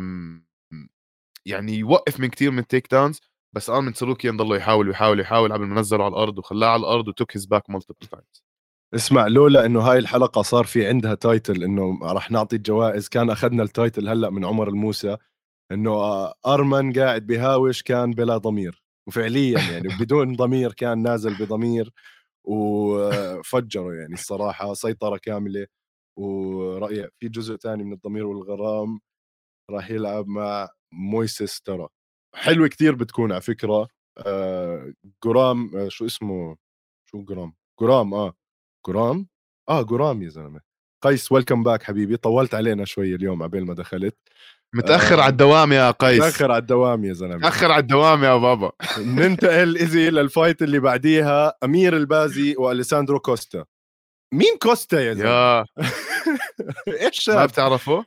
يعني 1.45 1.73
يوقف 1.79 2.19
من 2.19 2.27
كثير 2.29 2.51
من 2.51 2.59
ال 2.59 2.87
takedowns 2.91 3.21
بس 3.53 3.69
ارمن 3.69 3.93
تساروكيان 3.93 4.37
ضله 4.37 4.55
يحاول 4.55 4.87
ويحاول 4.87 5.17
ويحاول 5.17 5.53
قبل 5.53 5.65
ما 5.65 5.81
نزله 5.81 6.03
على 6.03 6.11
الأرض 6.11 6.37
وخلاه 6.37 6.67
على 6.67 6.79
الأرض 6.79 7.07
و 7.07 7.13
took 7.13 7.35
his 7.37 7.45
back 7.45 7.69
multiple 7.69 8.07
times 8.07 8.43
اسمع 8.95 9.27
لولا 9.27 9.65
إنه 9.65 9.81
هاي 9.81 9.99
الحلقة 9.99 10.41
صار 10.41 10.63
في 10.65 10.87
عندها 10.87 11.15
title 11.15 11.63
إنه 11.63 11.99
راح 12.01 12.31
نعطي 12.31 12.55
الجوائز 12.55 13.07
كان 13.09 13.29
أخذنا 13.29 13.63
ال 13.63 13.71
title 13.71 14.09
هلأ 14.09 14.29
من 14.29 14.45
عمر 14.45 14.67
الموسى 14.69 15.17
إنه 15.71 15.91
آه، 15.91 16.33
أرمن 16.47 16.93
قاعد 16.93 17.27
بهاوش 17.27 17.83
كان 17.83 18.11
بلا 18.11 18.37
ضمير. 18.37 18.83
وفعليا 19.07 19.59
يعني 19.59 19.87
بدون 19.99 20.35
ضمير 20.43 20.73
كان 20.73 21.03
نازل 21.03 21.35
بضمير 21.39 21.91
وفجره 22.45 23.93
يعني 23.93 24.13
الصراحة 24.13 24.73
سيطرة 24.73 25.17
كاملة. 25.17 25.67
ورأي 26.19 27.09
في 27.19 27.29
جزء 27.29 27.55
ثاني 27.57 27.83
من 27.83 27.93
الضمير 27.93 28.25
والغرام 28.27 28.99
راح 29.71 29.91
يلعب 29.91 30.27
مع 30.27 30.69
مويسيس 30.93 31.61
ترى. 31.61 31.87
حلوة 32.35 32.67
كثير 32.67 32.95
بتكون 32.95 33.31
على 33.31 33.41
فكرة. 33.41 33.87
آه 34.17 34.93
جرام 35.25 35.75
آه 35.77 35.89
شو 35.89 36.05
اسمه؟ 36.05 36.57
شو 37.05 37.23
جرام؟ 37.23 37.53
جرام 37.81 38.13
آه. 38.13 38.33
جرام؟ 38.87 39.27
آه 39.69 39.81
جرام 39.81 40.23
يا 40.23 40.29
زلمة. 40.29 40.61
قيس 41.03 41.31
welcome 41.31 41.63
back 41.63 41.83
حبيبي. 41.83 42.17
طولت 42.17 42.55
علينا 42.55 42.85
شوي 42.85 43.15
اليوم 43.15 43.43
عبين 43.43 43.63
ما 43.63 43.73
دخلت. 43.73 44.17
متأخر 44.75 45.19
آه، 45.19 45.23
على 45.23 45.31
الدوام 45.31 45.73
يا 45.73 45.91
قيس. 45.91 46.19
متأخر 46.19 46.51
على 46.51 46.61
الدوام 46.61 47.05
يا 47.05 47.13
زلمة. 47.13 47.35
متأخر 47.35 47.71
على 47.71 47.81
الدوام 47.81 48.23
يا 48.23 48.37
بابا. 48.37 48.71
ننتقل 48.99 49.77
easy 49.77 50.09
لل 50.09 50.24
fight 50.24 50.61
اللي 50.61 50.79
بعديها. 50.79 51.53
أمير 51.63 51.97
البازي 51.97 52.55
وأليساندرو 52.57 53.19
كوستا. 53.19 53.65
مين 54.33 54.57
كوستا 54.61 55.01
يا 55.01 55.13
زلمة؟ 55.13 55.29
يا 55.29 55.65
إيش 57.07 57.29
ما؟ 57.29 57.45
بتعرفه 57.45 58.05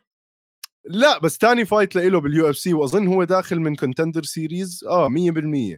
لا 0.88 1.18
بس 1.18 1.38
تاني 1.38 1.64
fight 1.64 1.96
له 1.96 2.20
بال 2.20 2.50
UFC 2.50 2.74
وأظن 2.74 3.06
هو 3.06 3.24
داخل 3.24 3.60
من 3.60 3.76
Contender 3.76 4.22
Series 4.22 4.84
آه 4.88 5.08
100% 5.08 5.76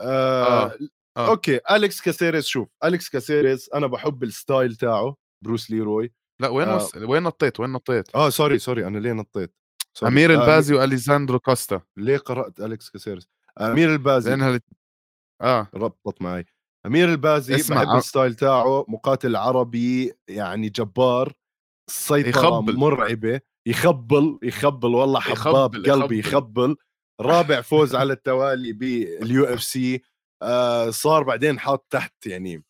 آه, 0.00 0.64
آه. 0.64 0.78
آه. 1.16 1.28
okay 1.28 1.60
أليكس 1.70 2.00
كاسيريس 2.00 2.46
شوف 2.46 2.68
أليكس 2.84 3.08
كاسيريس 3.08 3.70
أنا 3.74 3.86
بحب 3.86 4.22
ال 4.22 4.31
style 4.31 4.76
تاعه 4.76 5.16
بروس 5.44 5.70
ليروي 5.70 6.12
لا 6.40 6.48
وين 6.48 6.68
آه. 6.68 6.76
وص... 6.76 6.96
وين 6.96 7.22
نطيت 7.22 7.60
وين 7.60 7.70
نطيت 7.70 8.14
آه 8.14 8.30
sorry 8.30 8.58
sorry 8.58 8.86
أنا 8.86 8.98
ليه 8.98 9.12
نطيت 9.12 9.54
sorry. 9.94 10.12
أمير 10.12 10.34
آه، 10.34 10.42
البازي 10.42 10.74
واليساندرو 10.74 11.38
كوستا 11.38 11.80
ليه 11.96 12.16
قرأت 12.18 12.60
أليكس 12.60 12.90
كاسيريس 12.90 13.28
أمير 13.60 13.92
البازي 13.92 14.30
لأنها 14.30 14.50
لت... 14.56 14.64
آه 15.42 15.68
ربطت 15.74 16.22
معي 16.22 16.44
أمير 16.86 17.08
البازي 17.08 17.54
اسمع، 17.54 17.76
بحب 17.76 17.88
آه. 17.88 17.98
ال 17.98 18.04
style 18.04 18.34
تاعه 18.34 18.84
مقاتل 18.88 19.36
عربي 19.36 20.12
يعني 20.28 20.68
جبار 20.68 21.32
السيطره 21.88 22.28
يخبل. 22.40 22.76
مرعبة 22.76 23.40
يخبل 23.66 24.38
يخبل 24.42 24.94
والله 24.94 25.20
حباب 25.20 25.74
يخبل، 25.74 25.92
قلبي 25.92 26.18
يخبل. 26.18 26.32
يخبل 26.32 26.76
رابع 27.20 27.60
فوز 27.60 27.94
على 27.94 28.12
التوالي 28.12 28.72
بال 28.72 29.44
UFC 29.44 30.02
آه 30.42 30.90
صار 30.90 31.22
بعدين 31.22 31.58
حاط 31.58 31.86
تحت 31.90 32.26
يعني 32.26 32.64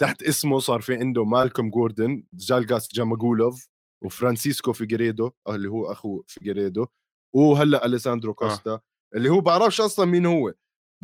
تحت 0.00 0.22
اسمه 0.22 0.58
صار 0.58 0.80
في 0.80 0.94
عنده 0.94 1.24
مالكوم 1.24 1.70
جوردن 1.70 2.24
جالجاس 2.34 2.94
جاماجولوف 2.94 3.68
وفرانسيسكو 4.04 4.72
فيجريدو 4.72 5.30
اللي 5.48 5.68
هو 5.68 5.92
أخو 5.92 6.22
فيجريدو 6.26 6.86
وهلأ 7.34 7.86
أليساندرو 7.86 8.34
كوستا 8.34 8.70
آه. 8.70 8.82
اللي 9.14 9.28
هو 9.28 9.40
بعرفش 9.40 9.80
أصلا 9.80 10.04
مين 10.06 10.26
هو 10.26 10.54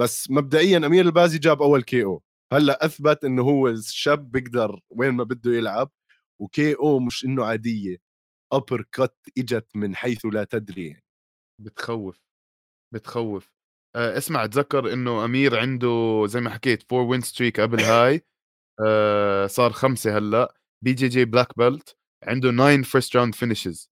بس 0.01 0.31
مبدئيا 0.31 0.77
أمير 0.77 1.05
البازي 1.07 1.39
جاب 1.39 1.63
أول 1.63 1.83
KO 1.83 2.23
هلأ 2.53 2.85
أثبت 2.85 3.25
إنه 3.25 3.43
هو 3.43 3.69
الشاب 3.69 4.31
بيقدر 4.31 4.81
وين 4.91 5.11
ما 5.11 5.25
بده 5.25 5.53
يلعب 5.55 5.91
و 6.41 6.75
KO 6.75 6.99
مش 7.01 7.25
إنه 7.25 7.45
عادية 7.45 7.97
uppercut 8.53 9.15
اجت 9.39 9.67
من 9.77 9.97
حيث 9.97 10.27
لا 10.27 10.45
تدري. 10.45 10.87
يعني. 10.89 11.05
بتخوف 11.63 12.21
بتخوف. 12.95 13.51
آه 13.97 14.19
اسمع 14.19 14.45
اتذكر 14.45 14.93
إنه 14.93 15.25
أمير 15.25 15.59
عنده 15.61 16.25
زي 16.29 16.41
ما 16.41 16.51
حكيت 16.51 16.83
four 16.91 17.03
win 17.03 17.21
streak 17.21 17.61
قبل 17.61 17.81
هاي. 17.93 18.23
آه 18.87 19.47
صار 19.47 19.73
خمسة 19.73 20.19
هلأ. 20.19 20.55
BJJ 20.85 21.25
black 21.25 21.59
belt 21.59 21.97
عنده 22.25 22.51
9 22.53 22.83
first 22.83 23.17
round 23.17 23.35
finishes 23.35 23.91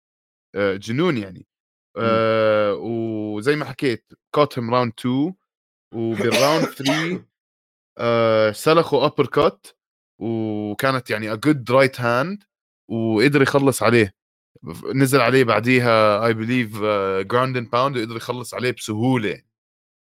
جنون 0.56 1.18
يعني. 1.18 1.46
آه 1.98 2.74
وزي 2.74 3.56
ما 3.56 3.64
حكيت 3.64 4.12
كوتهم 4.34 4.74
round 4.74 4.92
2 5.00 5.34
وبال 5.94 6.21
round 6.21 6.66
3 6.66 7.26
آه 7.98 8.52
سلخوا 8.52 9.06
uppercut 9.06 9.68
وكانت 10.22 11.10
يعني 11.10 11.32
a 11.32 11.36
good 11.36 11.72
right 11.72 12.00
hand 12.00 12.44
وقدر 12.90 13.42
يخلص 13.42 13.82
عليه. 13.82 14.14
نزل 14.94 15.20
عليه 15.20 15.44
بعديها 15.44 16.26
I 16.26 16.34
believe 16.34 16.78
ground 17.20 17.56
and 17.56 17.70
pound 17.70 17.96
وقدر 17.96 18.16
يخلص 18.16 18.54
عليه 18.54 18.70
بسهولة 18.70 19.42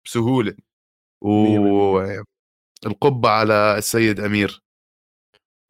بسهولة. 0.05 0.57
والعقبى 1.21 3.29
على 3.29 3.79
السيد 3.79 4.21
أمير. 4.21 4.63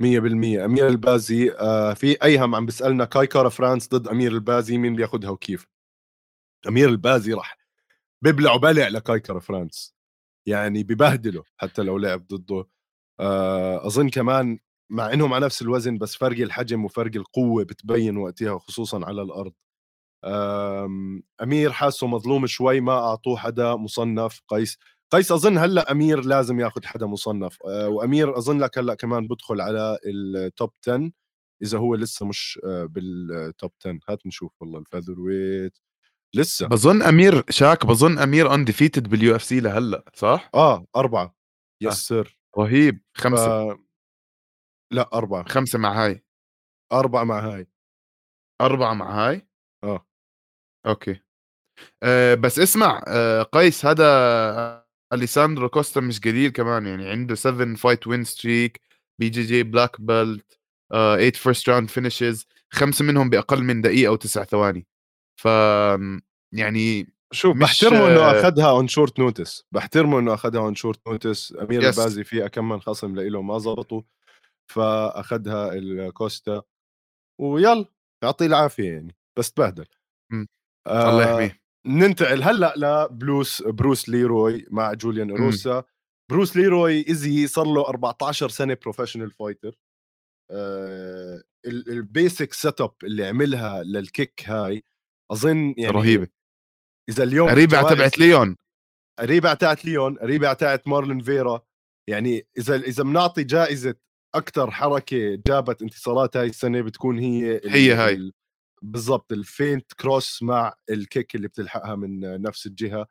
100% 0.03 0.65
أمير 0.65 0.89
البازي 0.89 1.53
آه 1.53 1.95
في 1.95 2.25
ايهم 2.25 2.55
عم 2.55 2.67
بيسألنا 2.67 3.05
كايكارا 3.05 3.49
فرانس 3.49 3.89
ضد 3.89 4.09
أمير 4.09 4.33
البازي 4.33 4.79
مين 4.79 4.97
بياخذها 4.97 5.31
وكيف؟ 5.31 5.67
أمير 6.69 6.89
البازي 6.89 7.33
راح 7.33 7.59
ببلعوا 8.23 8.59
بلع 8.59 8.89
لكايكارا 8.89 9.41
فرانس. 9.41 9.95
يعني 10.47 10.83
ببهدله 10.83 11.45
حتى 11.57 11.83
لو 11.83 11.99
لعب 11.99 12.27
ضده. 12.27 12.69
آه 13.21 13.87
أظن 13.87 14.09
كمان 14.09 14.59
مع 14.91 15.13
انهم 15.13 15.33
على 15.35 15.47
نفس 15.47 15.63
الوزن 15.63 15.99
بس 15.99 16.17
فرق 16.17 16.39
الحجم 16.41 16.85
وفرق 16.85 17.17
القوة 17.17 17.65
بتبين 17.65 18.17
وقتها 18.17 18.59
خصوصا 18.59 19.07
على 19.07 19.23
الأرض. 19.23 19.53
آم، 20.25 21.23
أمير 21.43 21.73
حاسه 21.73 22.07
مظلوم 22.07 22.47
شوي 22.47 22.81
ما 22.81 22.93
أعطوه 22.93 23.37
حدا 23.37 23.77
مصنف 23.77 24.41
قيس. 24.49 24.79
قيس 25.13 25.33
أظن 25.33 25.59
هلأ 25.59 25.93
أمير 25.93 26.21
لازم 26.25 26.61
ياخذ 26.61 26.87
حدا 26.87 27.07
مصنف. 27.07 27.59
آه، 27.67 27.89
وأمير 27.89 28.39
أظن 28.39 28.59
لك 28.61 28.79
هلأ 28.79 28.95
كمان 28.95 29.29
بدخل 29.29 29.61
على 29.61 29.99
ال 30.07 30.23
top 30.23 30.71
10 30.89 31.11
إذا 31.63 31.79
هو 31.79 31.95
لسه 31.95 32.27
مش 32.27 32.61
آه، 32.65 32.85
بال 32.85 33.19
top 33.19 33.71
10 33.81 33.99
هات 34.09 34.27
نشوف 34.27 34.53
والله 34.61 34.79
ال 34.79 35.21
featherweight 35.21 35.79
لسه. 36.37 36.67
بظن 36.69 37.03
أمير 37.03 37.45
شاك 37.51 37.87
بظن 37.87 38.19
أمير 38.19 38.55
undefeated 38.55 39.09
بال 39.09 39.37
UFC 39.37 39.61
لهلأ 39.61 40.05
صح؟ 40.15 40.51
آه 40.55 40.87
أربعة. 40.97 41.25
آه. 41.25 41.35
yes 41.89 41.95
sir. 42.09 42.39
رهيب. 42.59 43.01
خمسة. 43.15 43.47
آه 43.47 43.79
لا 44.91 45.11
أربعة 45.15 45.49
خمسة 45.49 45.79
مع 45.79 46.05
هاي. 46.05 46.23
أربعة 46.93 47.25
مع 47.25 47.41
هاي. 47.41 47.67
أربعة 48.61 48.95
مع 48.95 49.29
هاي؟ 49.29 49.49
آه. 49.85 50.07
okay. 50.87 51.21
أه 52.03 52.35
بس 52.35 52.59
اسمع 52.59 53.03
أه 53.09 53.43
قيس 53.43 53.87
هذا 53.87 54.85
أليساندرو 55.13 55.69
كوستا 55.69 56.01
مش 56.01 56.21
قليل 56.21 56.51
كمان 56.51 56.87
يعني 56.87 57.11
عنده 57.11 57.35
7 57.35 57.75
fight 57.75 58.07
win 58.07 58.25
streak 58.25 58.81
BJJ 59.21 59.63
black 59.63 60.01
belt 60.01 60.59
8 60.93 61.31
first 61.33 61.69
round 61.69 61.89
finishes 61.91 62.47
خمسة 62.71 63.05
منهم 63.05 63.31
بأقل 63.31 63.63
من 63.65 63.81
دقيقة 63.81 64.09
أو 64.11 64.17
تسع 64.17 64.45
ثواني. 64.45 64.87
ف 65.41 65.45
يعني 66.55 67.13
شوف 67.33 67.57
مش- 67.57 67.63
بحترمه 67.63 68.07
إنه 68.09 68.31
أخذها 68.41 68.71
on 68.71 68.89
short 68.89 69.19
notice 69.19 69.65
بحترمه 69.73 70.19
إنه 70.19 70.35
أخذها 70.35 70.61
on 70.61 70.75
short 70.75 71.09
notice 71.09 71.55
أمير 71.61 71.81
Yes. 71.83 71.85
البازي 71.85 72.25
في 72.25 72.49
كم 72.49 72.69
من 72.69 72.81
خصم 72.81 73.15
له 73.21 73.43
ما 73.43 73.59
زبطوا 73.59 74.03
فأخذها 74.71 75.73
الكوستا 75.73 76.63
ويلا 77.41 77.85
يعطيه 78.25 78.47
العافية 78.47 78.93
يعني 78.93 79.17
بس 79.39 79.53
تبهدل. 79.53 79.87
مم. 80.33 80.47
آه 80.87 81.11
الله 81.11 81.31
يحميه. 81.31 81.61
ننتقل 81.87 82.43
هلأ 82.43 82.75
لبروس 82.77 84.09
ليروي 84.09 84.67
مع 84.71 84.93
جوليان 84.93 85.31
روسا 85.31 85.85
بروس 86.31 86.57
ليروي 86.57 87.09
ايزي 87.09 87.47
صار 87.47 87.67
له 87.67 87.89
14 87.89 88.49
سنة 88.49 88.77
professional 88.83 89.31
fighter 89.31 89.79
آه 90.51 91.43
ال 91.67 91.81
basic 91.81 92.53
set 92.53 92.81
up 92.81 92.95
اللي 93.03 93.27
عملها 93.27 93.83
لل 93.83 94.03
kick 94.03 94.43
هاي 94.49 94.85
أظن 95.33 95.75
يعني 95.79 95.97
رهيبة. 95.97 96.29
إذا 97.09 97.25
اليوم 97.25 97.49
قريبة 97.49 97.95
تبعت 97.95 98.19
ليون. 98.19 98.57
قريبة 99.19 99.55
تاعت 99.55 99.85
ليون 99.85 100.19
قريبة 100.19 100.53
تاعت 100.53 100.89
مارلون 100.89 101.21
فيرا. 101.21 101.61
يعني 102.11 102.49
إذا 102.59 102.77
إذا 102.77 103.03
بنعطي 103.03 103.45
جائزة 103.45 103.95
أكثر 104.35 104.71
حركة 104.71 105.43
جابت 105.47 105.83
انتصارات 105.83 106.37
هاي 106.37 106.47
السنة 106.47 106.81
بتكون 106.81 107.19
هي 107.19 107.61
هي 107.65 107.93
هاي. 107.93 108.33
بالضبط 108.83 109.33
ال 109.33 109.43
feint 109.43 109.93
cross 109.93 110.43
مع 110.43 110.75
ال 110.91 111.00
kick 111.00 111.35
اللي 111.35 111.49
بتلحقها 111.49 111.95
من 111.95 112.43
نفس 112.43 112.67
الجهة. 112.67 113.07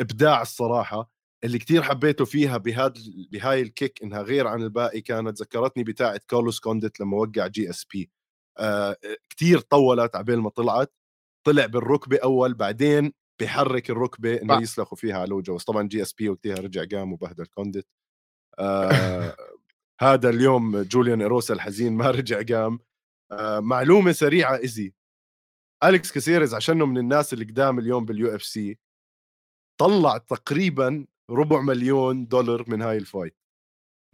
إبداع 0.00 0.42
الصراحة. 0.42 1.10
اللي 1.44 1.58
كتير 1.58 1.82
حبيته 1.82 2.24
فيها 2.24 2.56
بهذا 2.56 2.94
بهاي 3.32 3.62
ال 3.62 3.70
kick 3.70 4.02
إنها 4.02 4.22
غير 4.22 4.46
عن 4.46 4.62
الباقي 4.62 5.00
كانت 5.00 5.40
ذكرتني 5.42 5.84
بتاعه 5.84 6.20
كارلوس 6.28 6.60
كونديت 6.60 7.00
لما 7.00 7.16
وقع 7.16 7.46
جي 7.46 7.70
إس 7.70 7.84
بي. 7.84 8.10
آه 8.58 8.96
كتير 9.30 9.60
طولت 9.60 10.16
عبين 10.16 10.38
ما 10.38 10.50
طلعت. 10.50 10.92
طلع 11.46 11.66
بالركبة 11.66 12.18
أول 12.24 12.54
بعدين 12.54 13.12
بحرك 13.40 13.90
الركبة 13.90 14.42
إنه 14.42 14.62
يسلخوا 14.62 14.98
فيها 14.98 15.18
على 15.18 15.34
وجهه. 15.34 15.58
طبعا 15.58 15.88
جي 15.88 16.02
إس 16.02 16.12
بي 16.12 16.28
وقتها 16.28 16.54
رجع 16.54 16.84
قام 16.98 17.12
وبهدل 17.12 17.46
كونديت. 17.46 17.86
آه 18.58 19.36
هذا 20.00 20.30
اليوم 20.30 20.82
جوليان 20.82 21.20
إيروسا 21.22 21.54
الحزين 21.54 21.92
ما 21.92 22.10
رجع 22.10 22.42
قام 22.56 22.78
آه 23.32 23.60
معلومة 23.60 24.12
سريعة 24.12 24.56
ايزي 24.56 24.94
أليكس 25.84 26.12
كاسيريز 26.12 26.54
عشانه 26.54 26.86
من 26.86 26.98
الناس 26.98 27.32
اللي 27.32 27.44
قدام 27.44 27.78
اليوم 27.78 28.04
بال 28.04 28.34
UFC 28.34 28.78
طلع 29.80 30.18
تقريبا 30.18 31.06
ربع 31.30 31.60
مليون 31.60 32.26
دولار 32.26 32.64
من 32.68 32.82
هاي 32.82 32.96
ال 32.96 33.03
fight 33.03 33.36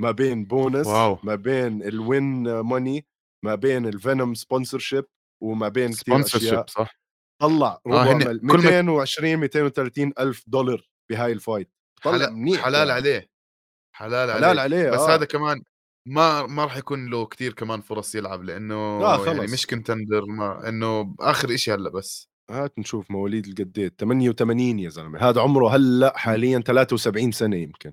ما 0.01 0.11
بين 0.11 0.45
bonus 0.45 0.87
wow. 0.87 1.19
ما 1.23 1.35
بين 1.35 1.83
ال 1.83 2.02
win 2.02 2.61
money 2.61 3.07
ما 3.45 3.55
بين 3.55 3.87
ال 3.87 3.95
Venum 3.95 4.35
sponsorship 4.35 5.05
وما 5.43 5.69
بين 5.69 5.93
كثير 5.93 6.21
أشياء 6.21 6.67
صح 6.67 6.95
طلع 7.41 7.69
آه، 7.69 7.81
ربع 7.87 8.11
آه 8.11 8.15
مل... 8.15 8.41
220 8.43 9.37
230 9.37 10.13
ألف 10.19 10.45
دولار 10.47 10.89
بهاي 11.11 11.33
الفايت 11.33 11.71
طلع 12.03 12.31
منيح 12.31 12.61
حلال 12.65 12.89
يعني. 12.89 12.93
عليه 12.93 13.31
حلال, 13.95 14.33
حلال 14.33 14.59
عليه, 14.59 14.61
عليه. 14.61 14.91
بس 14.91 15.01
آه. 15.01 15.15
هذا 15.15 15.25
كمان 15.25 15.63
ما 16.07 16.47
ما 16.47 16.65
راح 16.65 16.77
يكون 16.77 17.11
له 17.11 17.27
كثير 17.27 17.53
كمان 17.53 17.81
فرص 17.81 18.15
يلعب 18.15 18.43
لأنه 18.43 18.75
آه 18.75 19.17
خلص. 19.17 19.27
يعني 19.27 19.53
مش 19.53 19.67
كنتندر 19.67 20.25
ما 20.25 20.69
إنه 20.69 21.15
آخر 21.21 21.57
شيء 21.57 21.75
هلأ 21.75 21.91
بس. 21.91 22.29
هات 22.51 22.79
نشوف 22.79 23.11
مواليد 23.11 23.47
القديد 23.47 23.95
88 24.01 24.79
يا 24.79 24.89
زلمة. 24.89 25.19
هذا 25.19 25.41
عمره 25.41 25.77
هلأ 25.77 26.19
حاليا 26.19 26.59
73 26.59 27.33
سنة 27.33 27.57
يمكن. 27.57 27.93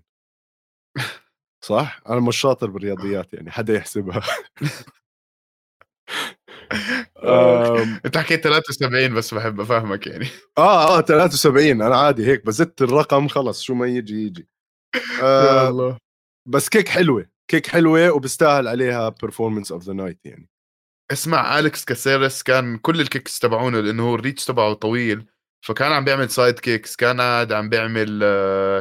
صح؟ 1.65 2.01
أنا 2.09 2.19
مش 2.19 2.37
شاطر 2.37 2.69
بالرياضيات 2.69 3.33
يعني 3.33 3.51
حدا 3.51 3.73
يحسبها. 3.73 4.21
أنت 8.05 8.17
حكيت 8.17 8.43
73 8.43 9.13
بس 9.13 9.33
بحب 9.33 9.59
أفهمك 9.59 10.07
يعني. 10.07 10.25
آه 10.57 10.97
آه 10.97 11.01
73 11.01 11.81
أنا 11.81 11.97
عادي 11.97 12.27
هيك 12.27 12.45
بزت 12.45 12.81
الرقم 12.81 13.27
خلص 13.27 13.61
شو 13.61 13.73
ما 13.73 13.87
يجي 13.87 14.25
يجي. 14.25 14.47
آه 15.23 15.97
بس 16.47 16.69
kick 16.69 16.88
حلوة. 16.87 17.38
kick 17.50 17.67
حلوة 17.68 18.12
وبستاهل 18.12 18.68
عليها 18.68 19.10
performance 19.09 19.71
of 19.71 19.83
the 19.83 19.93
night 19.93 20.25
يعني 20.25 20.50
اسمع 21.12 21.60
أليكس 21.60 21.86
كاسيرس 21.86 22.44
كان 22.44 22.77
كل 22.77 23.01
ال 23.01 23.08
kicks 23.08 23.39
تبعونه 23.39 23.79
لأنه 23.79 24.10
هو 24.10 24.15
ال 24.15 24.20
reach 24.20 24.45
تبعه 24.46 24.74
طويل 24.74 25.25
فكان 25.65 25.91
عم 25.91 26.06
بيعمل 26.06 26.29
side 26.29 26.59
kicks 26.59 26.95
كان 26.96 27.22
قاعد 27.22 27.51
عم 27.51 27.70
بيعمل 27.70 28.20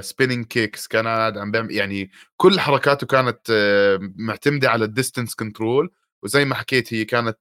spinning 0.05 0.45
uh, 0.45 0.49
kicks 0.49 0.87
كان 0.87 1.07
قاعد 1.07 1.39
عم 1.39 1.51
بيعمل 1.51 1.73
يعني 1.73 2.11
كل 2.37 2.61
حركاته 2.61 3.07
كانت 3.07 3.39
uh, 3.49 4.13
معتمدة 4.17 4.71
على 4.71 4.85
ال 4.85 4.90
distance 4.90 5.35
control 5.35 5.91
وزي 6.23 6.45
ما 6.45 6.55
حكيت 6.55 6.95
هي 6.95 7.05
كانت 7.05 7.39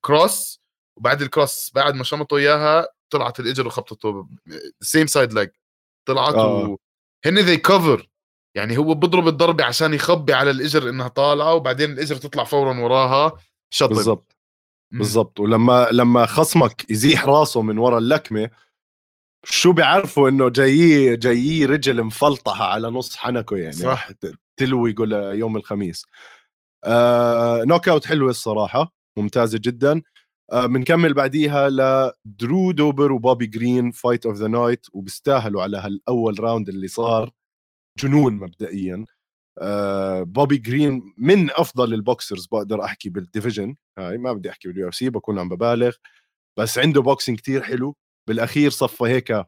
cross 0.00 0.62
وبعد 0.96 1.22
ال 1.22 1.30
cross 1.30 1.70
بعد 1.74 1.94
ما 1.94 2.04
شمطوا 2.04 2.38
إياها 2.38 2.88
طلعت 3.10 3.40
الاجر 3.40 3.66
وخبطته 3.66 4.28
same 4.80 5.06
side 5.06 5.32
leg 5.32 5.48
طلعت 6.08 6.34
آه. 6.34 6.76
hand 7.26 7.38
we 7.38 7.56
cover 7.56 8.11
يعني 8.54 8.78
هو 8.78 8.94
بضرب 8.94 9.28
الضربه 9.28 9.64
عشان 9.64 9.94
يخبي 9.94 10.32
على 10.32 10.50
الاجر 10.50 10.88
إنها 10.88 11.08
طالعة 11.08 11.54
وبعدين 11.54 11.90
الاجر 11.92 12.16
تطلع 12.16 12.44
فورا 12.44 12.80
وراها 12.80 13.32
شطب. 13.70 13.94
بالضبط. 13.94 14.36
بالضبط. 14.92 15.40
ولما 15.40 15.88
لما 15.92 16.26
خصمك 16.26 16.90
يزيح 16.90 17.26
راسه 17.26 17.62
من 17.62 17.78
ورا 17.78 17.98
اللكمة 17.98 18.50
شو 19.44 19.72
بيعرفوا 19.72 20.28
إنه 20.28 20.48
جاي 20.48 21.16
جاي 21.16 21.64
رجل 21.64 22.02
مفلطحة 22.02 22.64
على 22.64 22.88
نص 22.88 23.16
حنكه 23.16 23.56
يعني 23.56 23.72
صح. 23.72 24.08
تلوي 24.56 24.90
يقول 24.90 25.12
يوم 25.12 25.56
الخميس. 25.56 26.06
آه 26.84 27.64
knockout 27.64 28.06
حلوة 28.06 28.30
الصراحة 28.30 28.94
ممتازة 29.16 29.58
جدا. 29.62 30.02
بنكمل 30.52 31.10
آه 31.10 31.14
بعديها 31.14 31.70
لدرو 31.70 32.72
دوبر 32.72 33.12
وبوبي 33.12 33.46
جرين 33.46 33.90
fight 33.90 34.26
of 34.26 34.36
the 34.36 34.48
night 34.48 34.86
وبيستاهلوا 34.92 35.62
على 35.62 35.78
هال 35.78 36.40
أول 36.40 36.50
round 36.50 36.68
اللي 36.68 36.88
صار. 36.88 37.30
جنون 37.98 38.34
مبدئيا. 38.34 39.04
آه 39.58 40.22
بوبي 40.22 40.56
جرين 40.58 41.14
من 41.18 41.50
أفضل 41.50 41.94
ال 41.94 42.01
boxers 42.01 42.46
بقدر 42.46 42.84
أحكي 42.84 43.08
بال 43.08 43.22
division 43.22 43.76
هاي 43.98 44.18
ما 44.18 44.32
بدي 44.32 44.50
أحكي 44.50 44.68
بال 44.68 44.88
UFC 44.88 45.10
بكون 45.10 45.38
عم 45.38 45.48
ببالغ. 45.48 45.94
بس 46.58 46.78
عنده 46.78 47.02
boxing 47.02 47.38
كتير 47.38 47.62
حلو. 47.62 47.96
بالأخير 48.28 48.70
صفى 48.70 49.04
هيك 49.04 49.44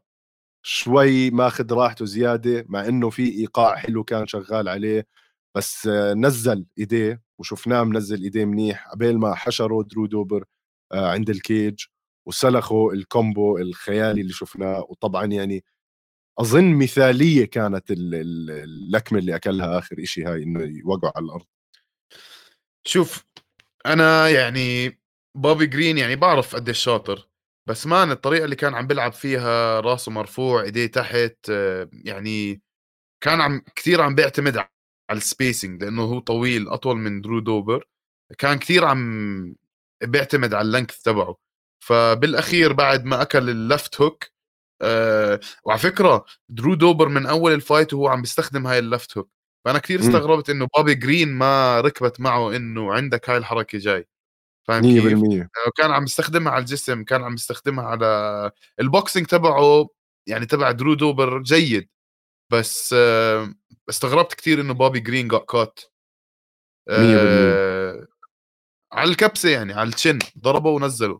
شوي 0.65 1.31
ماخذ 1.31 1.73
راحته 1.73 2.05
زيادة 2.05 2.65
مع 2.69 2.87
إنه 2.87 3.09
في 3.09 3.29
إيقاع 3.33 3.75
حلو 3.75 4.03
كان 4.03 4.27
شغال 4.27 4.69
عليه. 4.69 5.07
بس 5.55 5.87
آه 5.87 6.13
نزل 6.13 6.65
إيديه 6.79 7.21
وشفناه 7.39 7.83
منزل 7.83 8.23
إيديه 8.23 8.45
منيح 8.45 8.89
قبل 8.89 9.17
ما 9.17 9.35
حشروا 9.35 9.83
درو 9.83 10.05
دوبر 10.05 10.45
آه 10.91 11.07
عند 11.11 11.29
ال 11.29 11.40
cage 11.40 11.85
وسلخوا 12.27 12.93
ال 12.93 13.04
combo 13.04 13.57
الخيالي 13.57 14.21
اللي 14.21 14.33
شفناه. 14.33 14.85
وطبعا 14.89 15.25
يعني 15.25 15.63
أظن 16.39 16.73
مثالية 16.73 17.45
كانت 17.45 17.85
اللكمة 17.91 19.19
اللي 19.19 19.35
أكلها 19.35 19.79
آخر 19.79 19.95
شيء 20.03 20.29
هاي 20.29 20.43
إنه 20.43 20.63
يوقعوا 20.63 21.13
على 21.15 21.25
الأرض. 21.25 21.45
شوف 22.87 23.25
أنا 23.85 24.29
يعني 24.29 24.99
بوبي 25.37 25.65
جرين 25.65 25.97
يعني 25.97 26.15
بعرف 26.15 26.55
قديش 26.55 26.79
شاطر 26.79 27.29
بس 27.67 27.87
man 27.87 28.11
الطريقة 28.11 28.45
اللي 28.45 28.55
كان 28.55 28.75
عم 28.75 28.87
بيلعب 28.87 29.13
فيها 29.13 29.79
راسه 29.79 30.11
مرفوع 30.11 30.63
إيديه 30.63 30.87
تحت 30.87 31.49
يعني 31.91 32.61
كان 33.23 33.41
عم 33.41 33.61
كثير 33.75 34.01
عم 34.01 34.15
بيعتمد 34.15 34.57
على 34.57 34.69
ال 35.11 35.20
spacing 35.20 35.83
لأنه 35.83 36.01
هو 36.01 36.19
طويل 36.19 36.67
أطول 36.67 36.97
من 36.97 37.21
درو 37.21 37.39
دوبر. 37.39 37.87
كان 38.37 38.59
كثير 38.59 38.85
عم 38.85 39.55
بيعتمد 40.03 40.53
على 40.53 40.65
ال 40.65 40.70
length 40.70 41.01
تبعه. 41.01 41.37
فبالأخير 41.79 42.73
بعد 42.73 43.05
ما 43.05 43.21
أكل 43.21 43.49
ال 43.49 43.59
left 43.59 44.01
hook 44.01 44.34
أه 44.81 45.39
وعلى 45.63 45.79
فكرة 45.79 46.25
درو 46.49 46.73
دوبر 46.73 47.09
من 47.09 47.25
أول 47.25 47.53
ال 47.53 47.60
fight 47.60 47.93
وهو 47.93 48.07
عم 48.07 48.21
بيستخدم 48.21 48.67
هاي 48.67 48.79
ال 48.79 48.87
left 48.87 49.17
hook 49.17 49.29
فأنا 49.65 49.79
كثير 49.79 49.99
استغربت 49.99 50.49
إنه 50.49 50.67
بابي 50.77 50.95
جرين 50.95 51.33
ما 51.33 51.81
ركبت 51.81 52.19
معه 52.19 52.55
إنه 52.55 52.93
عندك 52.93 53.29
هاي 53.29 53.37
الحركة 53.37 53.77
جاي. 53.77 54.07
فاهم 54.67 54.81
كيف؟ 54.81 55.47
كان 55.77 55.91
عم 55.91 56.03
يستخدمها 56.03 56.51
على 56.51 56.61
الجسم 56.61 57.03
كان 57.03 57.23
عم 57.23 57.33
يستخدمها 57.33 57.85
على 57.85 58.51
ال 58.79 58.86
boxing 58.86 59.25
تبعه 59.25 59.87
يعني 60.27 60.45
تبع 60.45 60.71
درو 60.71 60.93
دوبر 60.93 61.41
جيد. 61.41 61.89
بس 62.51 62.95
أه 62.97 63.53
استغربت 63.89 64.33
كثير 64.33 64.61
إنه 64.61 64.73
بابي 64.73 64.99
جرين 64.99 65.27
got 65.27 65.45
caught 65.49 65.79
أه 66.89 68.07
على 68.91 69.09
الكبسة 69.11 69.49
يعني 69.49 69.73
على 69.73 69.89
ال 69.89 69.95
chin 69.95 70.19
ضربه 70.39 70.69
ونزله. 70.69 71.19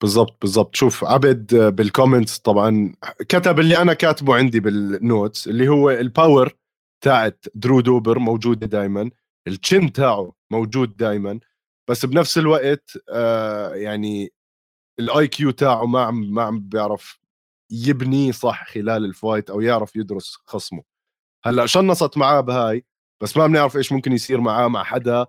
بالضبط 0.00 0.40
بالضبط. 0.40 0.74
شوف 0.74 1.04
عبد 1.04 1.54
بال 1.54 1.71
comments 1.71 2.38
طبعا 2.38 2.94
كتب 3.28 3.60
اللي 3.60 3.78
أنا 3.78 3.94
كاتبه 3.94 4.36
عندي 4.36 4.60
بال 4.60 4.85
notes 4.85 5.48
اللي 5.48 5.68
هو 5.68 5.90
ال 5.90 6.00
power 6.00 6.52
تاعت 7.04 7.44
درو 7.54 7.80
دوبر 7.80 8.18
موجودة 8.18 8.66
دائما 8.66 9.10
ال 9.48 9.57
chin 9.57 9.92
تاعه 9.92 10.32
موجود 10.50 10.96
دائما 10.96 11.40
بس 11.88 12.06
بنفس 12.06 12.38
الوقت 12.38 12.98
آه 13.10 13.74
يعني 13.74 14.32
ال 15.00 15.28
IQ 15.28 15.50
تاعه 15.50 15.86
ما 15.86 16.00
عم 16.02 16.34
ما 16.34 16.42
عم 16.42 16.60
بيعرف 16.60 17.18
يبني 17.70 18.32
صح 18.32 18.64
خلال 18.66 19.04
ال 19.04 19.12
fight 19.12 19.50
أو 19.50 19.60
يعرف 19.60 19.96
يدرس 19.96 20.36
خصمه. 20.46 20.82
هلأ 21.44 21.66
chanceت 21.66 22.18
معاه 22.18 22.40
بهاي 22.40 22.84
بس 23.22 23.36
ما 23.36 23.46
بنعرف 23.46 23.76
إيش 23.76 23.92
ممكن 23.92 24.12
يصير 24.12 24.40
معاه 24.40 24.68
مع 24.68 24.84
حدا. 24.84 25.26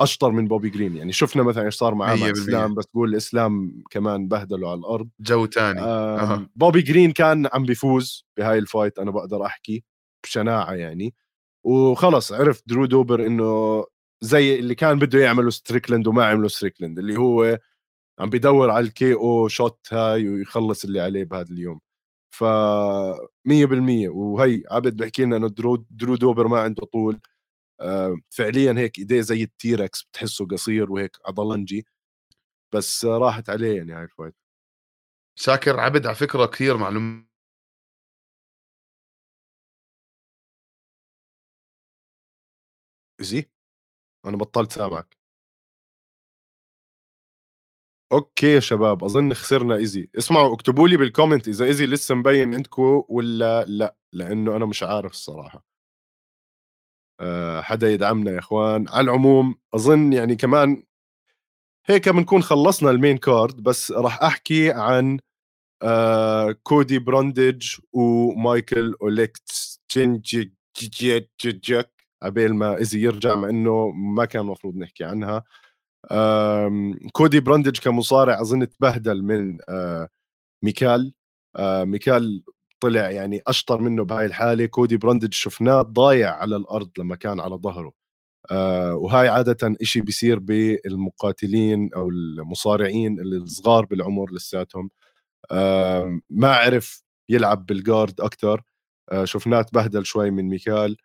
أشطر 0.00 0.30
من 0.30 0.48
بوبي 0.48 0.70
جرين 0.70 0.96
يعني 0.96 1.12
شفنا 1.12 1.42
مثلا 1.42 1.64
إيش 1.64 1.74
صار 1.74 1.94
معاه 1.94 2.16
مع 2.16 2.30
إسلام 2.30 2.74
بس 2.74 2.86
تقول 2.86 3.08
إسلام 3.08 3.82
كمان 3.90 4.28
بهدله 4.28 4.70
على 4.70 4.78
الأرض. 4.80 5.08
جو 5.20 5.46
تاني. 5.46 5.80
آه 5.80 6.46
بوبي 6.56 6.82
جرين 6.82 7.12
كان 7.12 7.48
عم 7.52 7.64
بيفوز 7.64 8.26
بهاي 8.38 8.58
ال 8.58 8.65
fight 8.65 8.98
أنا 8.98 9.10
بقدر 9.10 9.46
أحكي 9.46 9.84
بشناعة 10.24 10.72
يعني. 10.72 11.14
وخلص 11.64 12.32
عرف 12.32 12.62
درو 12.66 12.86
دوبر 12.86 13.26
إنه 13.26 13.84
زي 14.20 14.58
اللي 14.58 14.74
كان 14.74 14.98
بده 14.98 15.18
يعمله 15.18 15.50
ستريكلند 15.50 16.06
وما 16.06 16.24
عمله 16.26 16.48
ستريكلند 16.48 16.98
اللي 16.98 17.16
هو 17.16 17.58
عم 18.20 18.30
بيدور 18.30 18.70
على 18.70 18.86
ال 18.86 19.14
KO 19.14 19.48
shot 19.48 19.78
هاي 19.92 20.28
ويخلص 20.28 20.84
اللي 20.84 21.00
عليه 21.00 21.24
بهذا 21.24 21.50
اليوم. 21.50 21.80
ف 22.30 22.44
100% 22.44 24.08
وهي 24.08 24.62
عبد 24.70 24.96
بحكي 24.96 25.24
لنا 25.24 25.36
إنه 25.36 25.48
درو, 25.48 25.84
درو 25.90 26.16
دوبر 26.16 26.48
ما 26.48 26.60
عنده 26.60 26.86
طول. 26.86 27.18
فعليا 28.30 28.72
هيك 28.78 28.98
إيديه 28.98 29.20
زي 29.20 29.42
ال 29.42 29.52
T-Rex 29.52 30.02
بتحسه 30.04 30.46
قصير 30.46 30.92
وهيك 30.92 31.16
عضلنجي 31.26 31.86
بس 32.74 33.04
راحت 33.04 33.50
عليه 33.50 33.76
يعني 33.78 33.92
هاي 33.94 34.04
ال 34.04 34.09
fight 34.09 34.34
شاكر 35.38 35.80
عبد 35.80 36.06
على 36.06 36.14
فكرة 36.16 36.46
كثير 36.46 36.76
معلوم 36.76 37.26
زي 43.20 43.50
أنا 44.26 44.36
بطلت 44.38 44.72
سامعك. 44.72 45.16
okay 48.12 48.46
يا 48.54 48.60
شباب 48.60 49.04
أظن 49.04 49.34
خسرنا 49.34 49.74
Izzy 49.76 50.08
اسمعوا 50.18 50.54
اكتبوا 50.54 50.88
لي 50.88 50.96
بال 50.96 51.08
comment 51.08 51.48
إذا 51.48 51.64
Izzy 51.64 51.86
لسه 51.86 52.14
مبين 52.14 52.54
عندكم 52.54 53.02
ولا 53.08 53.64
لا 53.64 53.96
لأنه 54.12 54.56
أنا 54.56 54.66
مش 54.66 54.82
عارف 54.82 55.10
الصراحة. 55.12 55.75
حدا 57.60 57.90
يدعمنا 57.92 58.30
يا 58.30 58.38
إخوان. 58.38 58.88
على 58.88 59.04
العموم 59.04 59.54
أظن 59.74 60.12
يعني 60.12 60.36
كمان 60.36 60.82
هيك 61.86 62.08
بنكون 62.08 62.42
خلصنا 62.42 62.90
ال 62.90 62.95
main 62.95 63.16
card 63.16 63.62
بس 63.62 63.92
راح 63.92 64.22
أحكي 64.22 64.72
عن 64.72 65.18
آه 65.82 66.52
كودي 66.62 66.98
براندج 66.98 67.66
وميكال 67.92 68.94
اوليكس 69.02 69.80
عبيل 72.22 72.54
ما 72.54 72.76
Izzy 72.76 73.00
يرجع 73.00 73.34
مع 73.34 73.48
انه 73.48 73.90
ما 73.90 74.24
كان 74.24 74.42
المفروض 74.42 74.76
نحكي 74.76 75.04
عنها 75.04 75.44
كودي 77.12 77.40
براندج 77.40 77.78
كمصارع 77.78 78.40
اظن 78.40 78.68
تبهدل 78.68 79.22
من 79.22 79.58
آه 79.68 80.08
ميكال 80.62 81.14
آه 81.56 81.84
ميكال 81.84 82.42
طلع 82.80 83.10
يعني 83.10 83.42
أشطر 83.46 83.80
منه 83.80 84.04
بهاي 84.04 84.26
الحالة. 84.26 84.66
كودي 84.66 84.96
براندج 84.96 85.32
شفناه 85.34 85.82
ضايع 85.82 86.34
على 86.36 86.56
الأرض 86.56 86.90
لما 86.98 87.16
كان 87.16 87.40
على 87.40 87.54
ظهره. 87.56 87.92
آه 88.50 88.94
وهاي 88.96 89.28
عادة 89.28 89.76
إشي 89.82 90.00
بيصير 90.00 90.38
بالمقاتلين 90.38 91.90
أو 91.94 92.10
المصارعين 92.10 93.20
الصغار 93.20 93.84
بالعمر 93.86 94.32
لساتهم. 94.34 94.90
آه 95.52 96.20
ما 96.30 96.56
عرف 96.56 97.02
يلعب 97.30 97.66
بال 97.66 97.81
guard 97.81 98.20
أكتر. 98.20 98.62
آه 99.12 99.24
شفناه 99.26 99.62
تبهدل 99.62 100.06
شوي 100.06 100.30
من 100.30 100.44
ميكال. 100.48 100.96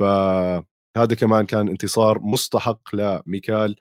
فهذا 0.00 1.14
كمان 1.20 1.46
كان 1.46 1.68
انتصار 1.68 2.20
مستحق 2.22 2.96
لميكال. 2.96 3.76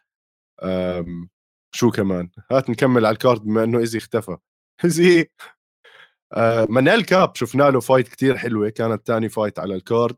شو 1.75 1.91
كمان؟ 1.91 2.29
هات 2.51 2.69
نكمل 2.69 3.05
على 3.05 3.13
ال 3.13 3.19
card 3.19 3.41
بما 3.43 3.63
إنه 3.63 3.79
Izzy 3.79 3.97
اختفى. 3.99 4.37
Izzy 4.85 5.27
آه 6.33 6.67
منال 6.69 7.05
كاب 7.05 7.35
شفنا 7.35 7.63
له 7.63 7.79
fight 7.79 8.07
كتير 8.07 8.37
حلوة 8.37 8.69
كانت 8.69 9.07
ثاني 9.07 9.29
fight 9.29 9.59
على 9.59 9.75
ال 9.75 9.83
card 9.83 10.15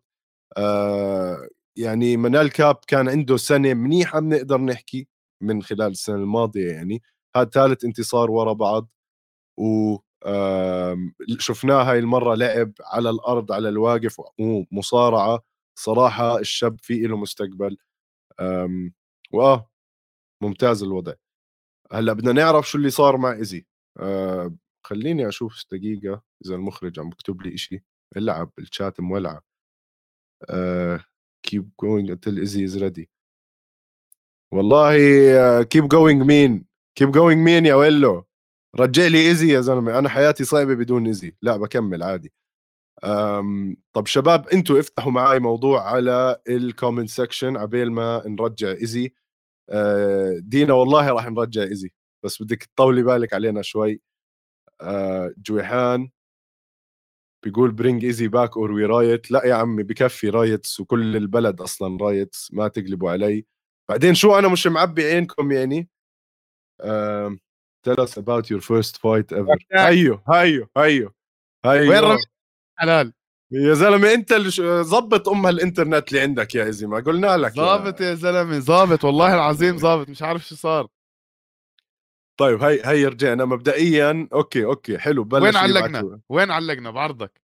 آه 0.58 1.50
يعني 1.78 2.18
منال 2.18 2.52
كاب 2.52 2.76
كان 2.88 3.10
عنده 3.10 3.38
سنة 3.38 3.74
منيحة 3.74 4.20
بنقدر 4.20 4.58
نحكي 4.62 5.08
من 5.44 5.64
خلال 5.64 5.92
السنة 5.92 6.16
الماضية 6.16 6.72
يعني. 6.72 7.02
هذا 7.36 7.50
ثالث 7.50 7.86
انتصار 7.86 8.32
ورا 8.32 8.54
بعض 8.54 8.90
و 9.60 9.98
شفناه 11.40 11.84
هاي 11.92 12.00
المرة 12.00 12.36
لعب 12.36 12.74
على 12.82 13.10
الأرض 13.10 13.52
على 13.52 13.70
الواقف 13.70 14.22
ومصارعة. 14.40 15.44
صراحة 15.80 16.40
الشاب 16.40 16.78
في 16.84 17.00
له 17.08 17.18
مستقبل. 17.18 17.78
واه 19.34 19.70
ممتاز 20.44 20.84
الوضع. 20.84 21.14
هلأ 21.94 22.14
بدنا 22.14 22.32
نعرف 22.34 22.70
شو 22.70 22.78
اللي 22.78 22.90
صار 22.90 23.18
مع 23.18 23.34
ايزي 23.34 23.66
آه 24.00 24.56
خليني 24.88 25.28
أشوف 25.28 25.64
دقيقة 25.72 26.24
إذا 26.46 26.56
المخرج 26.56 27.00
عم 27.00 27.10
بكتب 27.10 27.42
لي 27.42 27.54
إشي. 27.54 27.84
العب 28.18 28.52
الشات 28.60 29.00
مولعه 29.00 29.42
آه 30.50 31.04
keep 31.48 31.64
going 31.64 32.10
until 32.10 32.38
Izzy 32.46 32.64
is 32.70 32.82
ready. 32.82 33.06
والله 34.54 35.64
keep 35.64 35.88
going 35.88 36.22
man 36.22 36.66
keep 36.96 37.12
going 37.12 37.42
man 37.42 37.66
يا 37.66 37.76
ويلو. 37.76 38.26
رجع 38.80 39.08
لي 39.08 39.28
Izzy 39.28 39.54
يا 39.54 39.62
زلمة. 39.62 40.00
أنا 40.00 40.10
حياتي 40.10 40.44
صعبة 40.44 40.74
بدون 40.74 41.08
Izzy 41.08 41.36
لا 41.42 41.58
بكمل 41.58 42.04
عادي. 42.04 42.34
طب 43.94 44.06
شباب 44.06 44.48
أنتوا 44.48 44.80
افتحوا 44.80 45.12
معي 45.12 45.40
موضوع 45.40 45.90
على 45.90 46.42
ال 46.50 46.57
comment 46.57 47.10
section 47.10 47.58
عبيل 47.58 47.92
ما 47.92 48.24
نرجع 48.28 48.72
Izzy 48.72 49.14
أه 49.70 50.38
دينا 50.40 50.74
والله 50.74 51.12
راح 51.12 51.30
نرجع 51.30 51.64
Izzy 51.64 51.92
بس 52.26 52.44
بدك 52.44 52.64
تطولي 52.64 53.04
بالك 53.04 53.34
علينا 53.34 53.62
شوي. 53.62 54.02
جويحان. 55.38 56.10
بيقول 57.46 57.72
bring 57.72 58.06
Izzy 58.06 58.28
back 58.28 58.58
or 58.58 58.72
we 58.72 58.86
riot 58.86 59.32
لا 59.32 59.46
يا 59.46 59.54
عمي 59.56 59.84
بكفي 59.84 60.30
riots 60.30 60.80
وكل 60.80 61.16
البلد 61.18 61.62
أصلا 61.62 61.98
riots 62.02 62.54
ما 62.54 62.68
تقلبوا 62.68 63.12
علي. 63.12 63.46
بعدين 63.90 64.14
شو 64.16 64.40
أنا 64.40 64.48
مش 64.48 64.68
معبي 64.68 65.04
عينكم 65.04 65.52
يعني؟ 65.52 65.90
uh, 66.84 67.30
tell 67.84 68.00
us 68.00 68.18
about 68.18 68.50
your 68.50 68.62
first 68.62 68.98
fight 68.98 69.32
ever. 69.32 69.58
هيو 69.74 70.22
هيو 70.30 70.68
هيو 70.78 71.14
هيو. 71.66 71.92
وين 71.92 72.18
حلال؟ 72.80 73.14
يا 73.52 73.74
زلمة 73.74 74.14
أنت 74.14 74.32
اللي 74.32 74.84
ظبط 74.84 75.30
أم 75.30 75.48
الانترنت 75.48 76.10
اللي 76.10 76.22
عندك 76.22 76.56
يا 76.56 76.66
Izzy 76.66 76.88
ما 76.88 77.00
قلنا 77.00 77.38
لك 77.38 77.54
ظابط 77.54 78.02
يا 78.02 78.14
زلمة 78.14 78.60
ظابط 78.60 79.04
والله 79.04 79.36
العظيم 79.36 79.78
ظابط 79.88 80.10
مش 80.10 80.22
عارف 80.22 80.48
شو 80.48 80.56
صار. 80.56 80.88
طيب 82.38 82.64
هي 82.64 82.82
هي 82.86 83.06
رجعنا 83.06 83.46
مبدئيا. 83.46 84.28
okay 84.34 84.66
okay 84.66 84.98
حلو 84.98 85.24
بلش 85.24 85.44
وين 85.44 85.56
علقنا. 85.56 86.20
وين 86.30 86.52
علقنا؟ 86.52 86.92
بعرضك. 86.92 87.42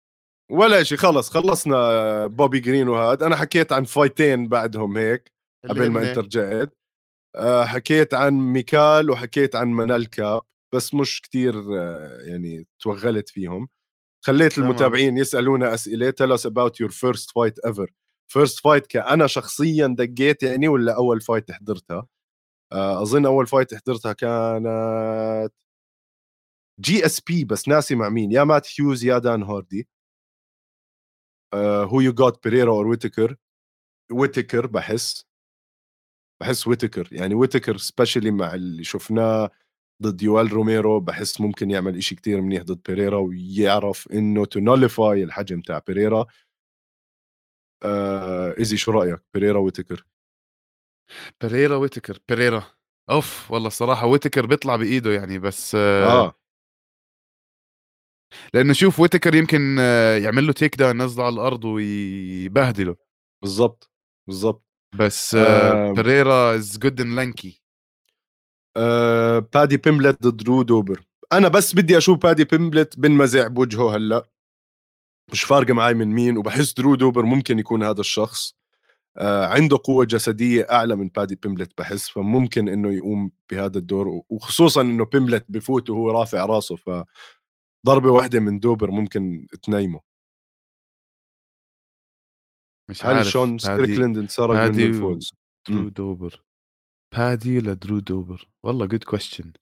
ولا 0.51 0.83
شيء 0.83 0.99
خلص 0.99 1.31
خلصنا 1.31 2.27
بوبي 2.27 2.61
جرين 2.61 2.89
وهذا 2.89 3.27
أنا 3.27 3.37
حكيت 3.37 3.73
عن 3.73 3.85
fight 3.85 4.31
ين 4.31 4.49
بعدهم 4.49 4.97
هيك 4.97 5.33
قبل 5.69 5.91
ما 5.91 6.11
أنت 6.11 6.19
رجعت. 6.19 6.79
آه، 7.37 7.65
حكيت 7.65 8.15
عن 8.15 8.33
ميكال 8.35 9.11
وحكيت 9.11 9.57
عن 9.57 9.73
منال 9.73 10.11
كاب 10.11 10.43
بس 10.75 10.95
مش 10.95 11.21
كتير 11.23 11.55
آه، 11.79 12.19
يعني 12.21 12.67
توغلت 12.81 13.29
فيهم. 13.29 13.69
خليت 14.25 14.59
المتابعين 14.59 15.19
يسألونا 15.19 15.75
أسئلة. 15.75 16.11
Tell 16.11 16.39
us 16.39 16.45
about 16.45 16.73
your 16.81 16.91
first 16.91 17.31
fight 17.31 17.71
ever. 17.71 17.87
First 18.33 18.61
fight 18.61 18.87
كأنا 18.89 19.27
شخصيا 19.27 19.87
دقيت 19.87 20.43
يعني 20.43 20.69
ولا 20.69 20.97
أول 20.97 21.21
fight 21.21 21.51
حضرتها؟ 21.53 22.07
أظن 22.73 23.27
أول 23.27 23.47
fight 23.47 23.75
حضرتها 23.75 24.13
كانت 24.13 25.53
GSP 26.81 27.45
بس 27.45 27.69
ناسي 27.69 27.95
مع 27.95 28.09
مين 28.09 28.33
يا 28.33 28.45
مات 28.45 28.69
هيوز 28.81 29.05
يا 29.05 29.19
دان 29.19 29.43
هاردي. 29.43 29.89
who 31.85 32.01
you 32.01 32.13
got 32.13 32.45
بيريرا 32.45 32.73
or 32.73 32.87
ويتكر 32.87 33.37
ويتكر 34.13 34.67
بحس 34.67 35.27
بحس 36.41 36.67
ويتكر 36.69 37.09
يعني 37.13 37.35
ويتكر 37.35 37.77
specially 37.77 38.31
مع 38.31 38.55
اللي 38.55 38.85
شفناه 38.85 39.51
ضد 40.03 40.23
يويل 40.23 40.53
روميرو 40.53 41.01
بحس 41.01 41.41
ممكن 41.41 41.71
يعمل 41.71 41.97
إشي 41.97 42.15
كتير 42.15 42.41
منيح 42.41 42.63
ضد 42.63 42.81
بيريرا 42.89 43.19
ويعرف 43.19 44.09
إنه 44.13 44.45
ت 44.45 44.55
nullify 44.55 45.23
الحجم 45.25 45.61
تاع 45.61 45.79
بيريرا 45.87 46.27
آه 47.85 48.55
شو 48.75 48.91
رأيك؟ 48.91 49.21
بيريرا 49.35 49.59
ويتكر 49.59 50.07
بيريرا 51.41 51.77
ويتكر 51.77 52.19
بيريرا 52.29 52.65
أوف 53.11 53.51
والله 53.51 53.67
الصراحة 53.69 54.07
ويتكر 54.07 54.47
بيطلع 54.47 54.77
بإيده 54.77 55.11
يعني 55.13 55.39
بس 55.39 55.75
آه, 55.75 56.07
آه. 56.07 56.35
لأنه 58.55 58.73
شوف 58.73 59.01
ويتكر 59.01 59.35
يمكن 59.35 59.77
آه، 59.81 60.17
يعمل 60.17 60.47
له 60.47 60.53
takedown 60.53 61.03
نزله 61.03 61.25
على 61.27 61.35
الأرض 61.35 61.65
ويبهدله. 61.65 62.97
بالضبط 63.43 63.91
بالضبط. 64.29 64.65
بس 64.99 65.35
آه 65.35 65.93
بيريرا 65.93 66.55
is 66.55 66.79
good 66.79 67.01
and 67.01 67.17
lanky 67.17 67.63
بادي 69.55 69.77
بيمبلت 69.77 70.23
ضد 70.23 70.37
درو 70.37 70.63
دوبر 70.63 71.05
أنا 71.33 71.49
بس 71.49 71.75
بدي 71.75 71.99
أشوف 71.99 72.19
بادي 72.19 72.45
بيمبلت 72.45 72.99
بنمزع 72.99 73.47
بوجهه 73.47 73.97
هلأ. 73.97 74.29
مش 75.33 75.43
فارقة 75.43 75.75
معي 75.75 75.95
من 75.95 76.09
مين 76.09 76.37
وبحس 76.39 76.73
درو 76.73 76.95
دوبر 76.95 77.23
ممكن 77.23 77.59
يكون 77.59 77.83
هذا 77.83 78.01
الشخص. 78.01 78.55
عنده 79.21 79.79
قوة 79.85 80.05
جسدية 80.05 80.67
أعلى 80.71 80.97
من 80.97 81.09
بادي 81.09 81.35
بيمبلت 81.35 81.79
بحس 81.79 82.09
فممكن 82.09 82.69
إنه 82.69 82.93
يقوم 82.93 83.31
بهذا 83.51 83.79
الدور 83.79 84.23
وخصوصا 84.29 84.81
إنه 84.81 85.05
بيمبلت 85.05 85.45
بفوت 85.49 85.91
وهو 85.91 86.11
رافع 86.11 86.45
راسه 86.47 86.77
ف 86.77 86.91
ضربه 87.87 88.11
واحدة 88.11 88.41
من 88.41 88.59
دوبر 88.59 88.91
ممكن 88.91 89.47
تنيمه. 89.63 90.01
مش 92.91 93.07
هل 93.07 93.15
عارف 93.15 93.29
شون 93.29 93.59
ستريكلند 93.59 94.19
انسرق 94.19 94.71
من 94.71 94.81
الفوز؟ 94.81 95.31
درو 95.69 95.89
دوبر. 95.89 96.43
بادي 97.17 97.61
لدرو 97.61 97.99
دوبر. 97.99 98.49
والله 98.63 98.87
good 98.87 99.05
question 99.05 99.53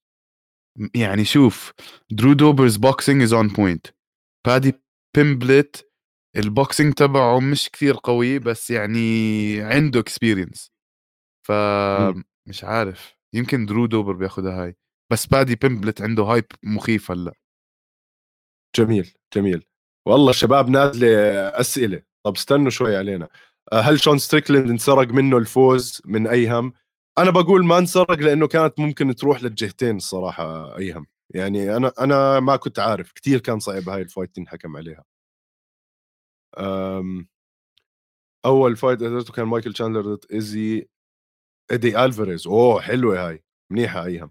يعني 0.95 1.25
شوف 1.25 1.73
درو 2.11 2.33
دوبر's 2.33 2.77
boxing 2.77 3.23
is 3.23 3.33
on 3.33 3.49
point 3.49 3.87
بادي 4.47 4.73
بيمبلت 5.17 5.91
ال 6.37 6.45
boxing 6.45 6.95
تبعه 6.95 7.41
مش 7.41 7.71
كثير 7.71 7.97
قوي 8.03 8.39
بس 8.39 8.71
يعني 8.71 9.61
عنده 9.63 10.01
experience 10.01 10.71
فمش 11.47 12.65
عارف 12.65 13.17
يمكن 13.35 13.67
درو 13.67 13.87
دوبر 13.87 14.13
بياخذها 14.13 14.65
هاي. 14.65 14.77
بس 15.13 15.27
بادي 15.27 15.55
بيمبلت 15.57 16.03
عنده 16.03 16.23
hype 16.23 16.45
مخيف 16.63 17.11
هلأ. 17.11 17.33
جميل 18.77 19.15
جميل. 19.35 19.67
والله 20.09 20.31
الشباب 20.31 20.69
نازلة 20.69 21.09
أسئلة. 21.49 22.03
طب 22.27 22.35
استنوا 22.37 22.71
شوي 22.71 22.97
علينا. 22.97 23.29
هل 23.73 24.01
شون 24.01 24.19
ستريكلند 24.19 24.71
انسرق 24.71 25.09
منه 25.09 25.37
الفوز 25.37 26.03
من 26.05 26.27
أيهم؟ 26.27 26.73
أنا 27.19 27.31
بقول 27.31 27.67
ما 27.67 27.79
انسرق 27.79 28.19
لأنه 28.19 28.47
كانت 28.47 28.81
ممكن 28.81 29.15
تروح 29.15 29.43
للجهتين 29.43 29.97
الصراحة 29.97 30.79
أيهم. 30.79 31.07
يعني 31.35 31.77
أنا 31.77 31.93
أنا 32.01 32.41
ما 32.41 32.57
كنت 32.57 32.79
عارف. 32.79 33.13
كثير 33.13 33.41
كان 33.41 33.59
صعب 33.59 33.89
هاي 33.89 34.03
ال 34.03 34.09
fight 34.09 34.37
تنحكم 34.37 34.77
عليها. 34.77 35.05
أول 38.47 38.77
fight 38.77 39.05
حضرته 39.05 39.33
كان 39.33 39.45
مايكل 39.47 39.73
تشاندلر 39.73 40.15
ضد 40.15 40.25
إيزي 40.33 40.89
إيدي 41.73 42.05
ألفاريز. 42.05 42.47
أوه 42.47 42.81
حلوة 42.81 43.29
هاي 43.29 43.45
منيحه 43.73 44.05
أيهم. 44.07 44.31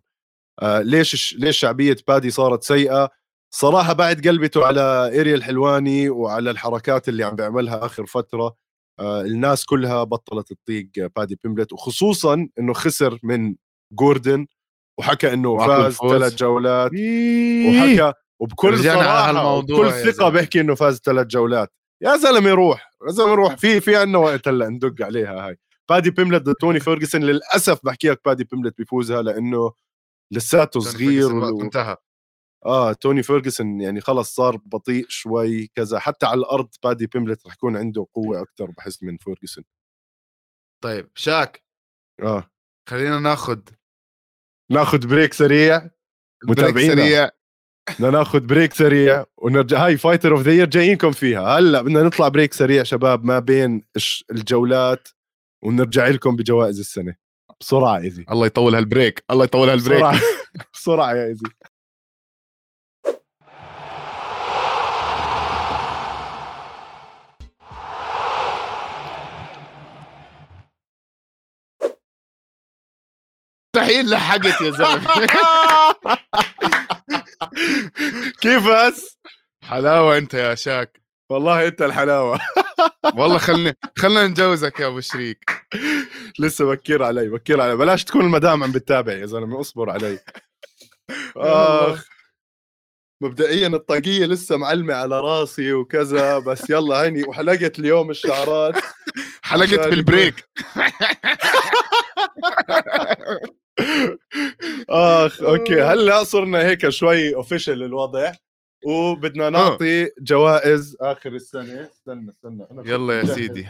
آه 0.62 0.82
ليش 0.82 1.36
ليش 1.40 1.58
شعبية 1.60 1.98
بادي 2.08 2.32
صارت 2.32 2.64
سيئة؟ 2.64 3.10
صراحة 3.54 3.94
بعد 3.94 4.28
قلبته 4.28 4.66
على 4.66 4.82
اريل 5.22 5.36
الحلواني 5.36 6.10
وعلى 6.10 6.52
الحركات 6.52 7.10
اللي 7.10 7.24
عم 7.24 7.36
بيعملها 7.36 7.86
آخر 7.86 8.06
فترة 8.06 8.56
آه 9.00 9.22
الناس 9.22 9.66
كلها 9.66 10.04
بطلت 10.04 10.54
تطيق 10.54 10.90
بادي 11.16 11.40
بيمبلت 11.44 11.74
وخصوصا 11.74 12.50
إنه 12.60 12.74
خسر 12.74 13.20
من 13.24 13.56
جوردن 13.94 14.48
وحكى 15.00 15.34
إنه 15.34 15.58
فاز 15.58 15.98
ثلاث 15.98 16.36
جولات 16.36 16.92
وحكى 17.70 18.14
وبكل 18.40 18.84
صراحة 18.84 19.56
وبكل 19.58 19.92
ثقه 19.92 20.30
بيحكي 20.30 20.62
انه 20.62 20.76
فاز 20.76 21.00
ثلاث 21.00 21.28
جولات 21.28 21.74
يا 22.02 22.18
زلمة 22.18 22.52
روح 22.52 22.92
يا 23.08 23.12
زلمة 23.12 23.34
روح. 23.34 23.56
في 23.56 23.82
في 23.82 23.96
عندنا 23.96 24.18
وقت 24.18 24.48
هلأ 24.48 24.70
ندق 24.70 25.06
عليها 25.06 25.48
هاي. 25.48 25.58
بادي 25.90 26.12
بيمبلت 26.12 26.42
ضد 26.44 26.56
توني 26.56 26.80
فيرجسون 26.80 27.24
للأسف 27.24 27.80
بحكي 27.84 28.10
لك 28.10 28.22
بادي 28.26 28.44
بيمبلت 28.44 28.78
بيفوزها 28.78 29.22
لأنه 29.22 29.74
لساته 30.32 30.80
صغير 30.80 31.36
و... 31.36 31.62
انتهى. 31.62 31.98
آه 32.66 32.94
توني 32.94 33.24
فيرجسون 33.24 33.82
يعني 33.82 34.02
خلص 34.02 34.36
صار 34.36 34.58
بطيء 34.58 35.06
شوي 35.10 35.68
كذا. 35.68 36.00
حتى 36.00 36.26
على 36.26 36.40
الأرض 36.40 36.70
بادي 36.84 37.08
بيمبلت 37.08 37.48
رح 37.48 37.54
يكون 37.54 37.78
عنده 37.78 38.08
قوة 38.14 38.42
أكثر 38.42 38.66
بحس 38.66 39.04
من 39.04 39.18
فيرجسون 39.18 39.64
طيب 40.84 41.10
شاك. 41.16 41.64
آه. 42.24 42.50
خلينا 42.90 43.20
ناخذ 43.20 43.60
ناخذ 44.72 45.08
بريك 45.08 45.34
سريع. 45.34 45.90
متابعينا. 46.44 46.96
سريع. 46.96 47.30
بدنا 47.90 48.10
ناخذ 48.10 48.40
بريك 48.40 48.74
سريع 48.74 49.26
ونرجع. 49.38 49.86
هاي 49.86 49.98
fighter 49.98 50.32
of 50.32 50.42
the 50.42 50.52
year 50.52 50.66
جايينكم 50.66 51.12
فيها. 51.12 51.60
هلأ 51.60 51.82
بدنا 51.82 52.04
نطلع 52.04 52.28
بريك 52.28 52.54
سريع 52.54 52.84
شباب 52.84 53.26
ما 53.26 53.40
بين 53.40 53.84
الجولات 54.32 55.08
ونرجع 55.64 56.08
لكم 56.08 56.36
بجوائز 56.36 56.80
السنة. 56.80 57.16
بسرعة 57.62 57.98
إيزي. 57.98 58.26
الله 58.32 58.46
يطول 58.46 58.76
هالبريك. 58.76 59.24
الله 59.32 59.44
يطول 59.44 59.70
هالبريك. 59.70 59.98
بسرعة, 59.98 60.20
بسرعة 60.74 61.14
يا 61.14 61.26
إيزي. 61.26 61.46
مستحيل 73.76 74.10
لحقت 74.10 74.62
يا 74.62 74.72
زلمة. 74.72 75.08
كيف 78.42 78.68
بس 78.68 79.20
حلاوة 79.64 80.18
أنت 80.18 80.34
يا 80.34 80.56
شاك. 80.56 81.02
والله 81.30 81.68
أنت 81.68 81.82
الحلاوة. 81.82 82.40
والله 83.18 83.38
خلني 83.38 83.78
خلنا 83.98 84.28
نجوزك 84.28 84.80
يا 84.80 84.88
أبو 84.88 85.00
شريك. 85.00 85.66
لسه 86.40 86.66
بكير 86.66 87.04
علي 87.04 87.30
بكير 87.30 87.62
علي. 87.62 87.76
بلاش 87.76 88.04
تكون 88.04 88.22
المدام 88.22 88.64
عم 88.64 88.72
بتتابع 88.72 89.14
يا 89.14 89.26
زلمة 89.26 89.60
اصبر 89.62 89.90
علي. 89.90 90.20
آخ. 91.38 92.06
مبدئيا 93.22 93.68
الطاقية 93.68 94.26
لسه 94.26 94.58
معلمة 94.58 94.94
على 94.94 95.20
راسي 95.20 95.74
وكذا 95.74 96.40
بس 96.40 96.70
يلا 96.70 96.96
هيني. 96.96 97.24
وحلقت 97.24 97.80
اليوم 97.80 98.10
الشعرات 98.10 98.76
حلقت 99.44 99.88
بالبريك 99.88 100.46
آخ 104.90 105.44
أوكي. 105.44 105.82
هلا 105.82 106.24
صرنا 106.24 106.66
هيك 106.66 106.90
شوي 106.90 107.36
اوفيشال 107.36 107.84
الوضع؟ 107.84 108.34
وبدنا 108.86 109.48
آه. 109.48 109.50
نعطي 109.50 110.10
جوائز 110.20 110.98
آخر 111.02 111.34
السنة. 111.34 111.90
استنى 111.92 112.30
استنى. 112.30 112.68
أنا 112.72 112.84
يلا 112.86 113.20
يا 113.20 113.26
سيدي. 113.26 113.68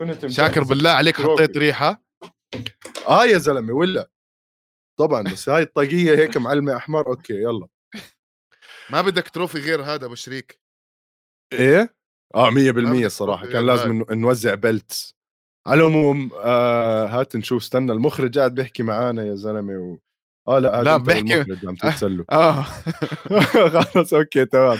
كنت 0.00 0.26
شاكر 0.26 0.62
بالله 0.62 0.90
عليك 0.90 1.16
حطيت 1.16 1.56
ريحة. 1.56 2.02
آه 3.08 3.24
يا 3.24 3.38
زلمة 3.38 3.72
ولا. 3.72 4.10
طبعا 4.98 5.22
بس 5.22 5.48
هاي 5.48 5.62
الطاقية 5.62 6.16
هيك 6.18 6.36
معلمة 6.36 6.76
أحمر. 6.76 7.06
أوكي 7.06 7.34
يلا. 7.34 7.68
ما 8.90 9.02
بدك 9.02 9.28
تروفي 9.28 9.58
غير 9.58 9.82
هذا 9.82 10.06
أبو 10.06 10.14
شريك. 10.14 10.60
إيه؟ 11.52 11.94
آه 12.34 12.50
100% 12.50 13.04
الصراحه 13.04 13.46
كان 13.46 13.66
لازم 13.66 14.04
نوزع 14.10 14.54
belts 14.54 15.17
على 15.68 15.80
العموم 15.80 16.30
آه 16.44 17.06
هات 17.06 17.36
نشوف. 17.36 17.62
استنى 17.62 17.92
المخرج 17.92 18.38
قاعد 18.38 18.54
بيحكي 18.54 18.82
معانا 18.82 19.24
يا 19.26 19.34
زلمة 19.34 19.72
و... 19.78 19.98
آه 20.48 20.58
لا 20.58 20.82
لا 20.82 20.96
بحكي 20.96 21.44
عم 21.66 21.74
تتسلوا. 21.82 22.24
آه. 22.32 22.62
خلص 23.82 24.14
okay 24.14 24.44
تمام. 24.44 24.78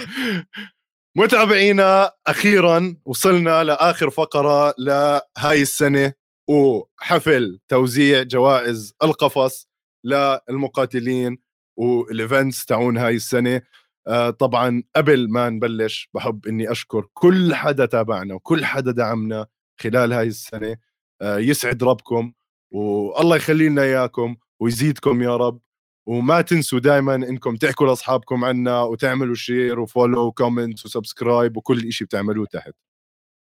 متابعينا 1.16 2.12
أخيرا 2.26 2.96
وصلنا 3.04 3.64
لآخر 3.64 4.10
فقرة 4.10 4.74
لهاي 4.78 5.62
السنة 5.62 6.12
وحفل 6.50 7.58
توزيع 7.68 8.22
جوائز 8.22 8.94
القفص 9.02 9.68
للمقاتلين 10.04 11.38
وال 11.78 12.00
events 12.00 12.64
تاعون 12.66 12.98
هاي 12.98 13.14
السنة. 13.16 13.62
آه 14.06 14.30
طبعا 14.30 14.82
قبل 14.96 15.30
ما 15.30 15.48
نبلش 15.48 16.10
بحب 16.14 16.46
إني 16.46 16.70
أشكر 16.72 17.06
كل 17.14 17.54
حدا 17.54 17.86
تابعنا 17.86 18.34
وكل 18.34 18.64
حدا 18.64 18.90
دعمنا. 18.92 19.46
خلال 19.80 20.12
هاي 20.12 20.26
السنة 20.26 20.76
آه 21.22 21.38
يسعد 21.38 21.82
ربكم 21.84 22.32
والله 22.70 23.36
يخلي 23.36 23.68
لنا 23.68 23.82
إياكم 23.82 24.36
ويزيدكم 24.60 25.22
يا 25.22 25.36
رب. 25.36 25.60
وما 26.06 26.40
تنسوا 26.40 26.78
دائما 26.78 27.14
إنكم 27.14 27.56
تحكوا 27.56 27.86
لأصحابكم 27.86 28.44
عنا 28.44 28.82
وتعملوا 28.82 29.34
share 29.34 29.80
و 29.80 29.87
follow 29.87 30.26
و 30.26 30.33
comment 30.33 30.84
و 30.84 30.91
subscribe 30.91 31.56
وكل 31.56 31.92
شيء 31.92 32.06
بتعملوه 32.06 32.46
تحت. 32.46 32.72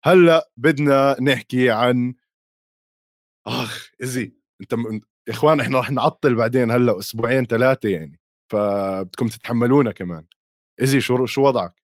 هلأ 0.05 0.51
بدنا 0.57 1.17
نحكي 1.23 1.71
عن 1.71 2.15
آخ 3.47 3.91
إزي 4.03 4.33
أنت 4.61 4.75
م... 4.75 5.01
إخوان 5.29 5.61
إحنا 5.61 5.79
رح 5.81 5.91
نعطل 5.91 6.35
بعدين 6.35 6.71
هلأ 6.71 6.99
أسبوعين 6.99 7.45
ثلاثة 7.47 7.89
يعني 7.89 8.21
فبدكم 8.53 9.29
تتحملونا 9.29 9.93
كمان. 9.93 10.27
إزي 10.83 11.01
شو 11.01 11.27
شو 11.27 11.43
وضعك؟ 11.43 11.86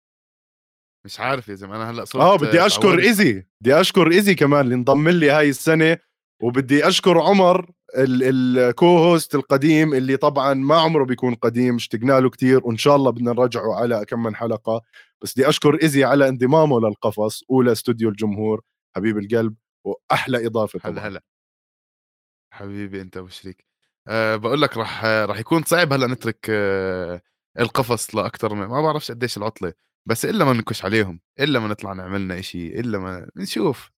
مش 1.04 1.20
عارف 1.20 1.48
يا 1.48 1.54
زلمة 1.54 1.76
أنا 1.76 1.90
هلأ 1.90 2.04
صرت 2.04 2.22
آه 2.22 2.36
بدي 2.36 2.66
أشكر 2.66 2.98
ايزي 2.98 3.46
بدي 3.60 3.80
أشكر 3.80 4.10
ايزي 4.10 4.34
كمان 4.34 4.60
اللي 4.60 4.74
انضم 4.74 5.08
لي 5.08 5.30
هاي 5.30 5.48
السنة 5.48 5.98
وبدي 6.42 6.88
أشكر 6.88 7.18
عمر 7.20 7.70
ال 7.96 8.98
co-host 8.98 9.34
القديم 9.34 9.94
اللي 9.94 10.16
طبعا 10.16 10.54
ما 10.54 10.80
عمره 10.80 11.04
بيكون 11.04 11.34
قديم 11.34 11.74
اشتقنا 11.74 12.20
له 12.20 12.30
كثير 12.30 12.66
وإن 12.66 12.76
شاء 12.76 12.96
الله 12.96 13.10
بدنا 13.10 13.32
نرجعه 13.32 13.74
على 13.74 14.04
كم 14.04 14.22
من 14.22 14.36
حلقة. 14.36 14.80
بس 15.22 15.32
بدي 15.32 15.48
أشكر 15.48 15.82
ايزي 15.82 16.04
على 16.04 16.28
انضمامه 16.28 16.80
للقفص 16.80 17.42
أولى 17.50 17.72
استوديو 17.72 18.08
الجمهور 18.08 18.60
حبيب 18.96 19.18
القلب 19.18 19.54
وأحلى 19.84 20.46
إضافة 20.46 20.78
طبعا. 20.78 20.92
هلأ 20.92 21.08
هلأ. 21.08 21.20
حبيبي 22.52 23.00
أنت 23.00 23.16
ابو 23.16 23.28
شريك 23.28 23.64
أه 24.08 24.36
بقول 24.36 24.62
لك 24.62 24.76
راح 24.76 25.04
راح 25.04 25.38
يكون 25.38 25.62
صعب 25.62 25.92
هلأ 25.92 26.06
نترك 26.06 26.46
أه 26.50 27.22
القفص 27.60 28.14
لاكثر 28.14 28.54
ما 28.54 28.82
بعرفش 28.82 29.10
قديش 29.10 29.36
العطلة. 29.36 29.72
بس 30.08 30.24
إلا 30.24 30.44
ما 30.44 30.52
نكش 30.52 30.84
عليهم 30.84 31.20
إلا 31.40 31.60
ما 31.60 31.68
نطلع 31.68 31.92
نعملنا 31.92 32.40
شيء 32.40 32.80
إلا 32.80 32.98
ما 32.98 33.30
نشوف. 33.36 33.90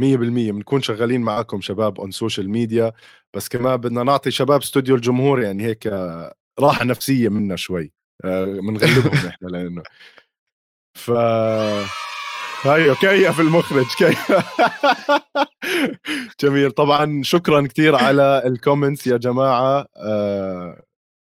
100% 0.00 0.04
بنكون 0.52 0.82
شغالين 0.82 1.20
معاكم 1.20 1.60
شباب 1.60 2.00
on 2.00 2.10
social 2.10 2.50
media 2.50 2.92
بس 3.36 3.48
كمان 3.48 3.76
بدنا 3.76 4.02
نعطي 4.02 4.30
شباب 4.30 4.60
استوديو 4.60 4.94
الجمهور 4.94 5.42
يعني 5.42 5.64
هيك 5.64 5.86
راحة 6.60 6.84
نفسية 6.84 7.28
منا 7.28 7.56
شوي 7.56 7.92
بنغلبهم 8.24 9.26
إحنا 9.28 9.48
لأنه. 9.48 9.82
ف 10.98 11.10
هيو 12.66 12.94
كيف 12.94 13.40
المخرج؟ 13.40 13.86
كيف؟ 13.98 14.32
جميل 16.40 16.70
طبعا 16.70 17.22
شكرا 17.22 17.66
كثير 17.66 17.94
على 17.96 18.42
ال 18.46 18.53
comments 18.53 19.06
يا 19.06 19.16
جماعة 19.16 19.86
أه 19.96 20.82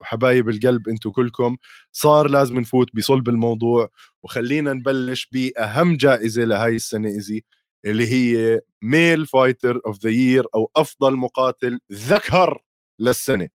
وحبايب 0.01 0.49
القلب 0.49 0.89
أنتم 0.89 1.09
كلكم 1.11 1.57
صار 1.91 2.27
لازم 2.29 2.59
نفوت 2.59 2.95
بصلب 2.95 3.29
الموضوع 3.29 3.89
وخلينا 4.23 4.73
نبلش 4.73 5.29
بأهم 5.31 5.97
جائزة 5.97 6.43
لهي 6.43 6.75
السنة 6.75 7.07
ايزي 7.09 7.43
اللي 7.85 8.07
هي 8.07 8.61
male 8.81 9.25
fighter 9.27 9.81
of 9.85 9.99
the 10.03 10.09
year 10.09 10.45
أو 10.55 10.71
أفضل 10.75 11.15
مقاتل 11.15 11.79
ذكر 11.91 12.61
للسنة. 12.99 13.49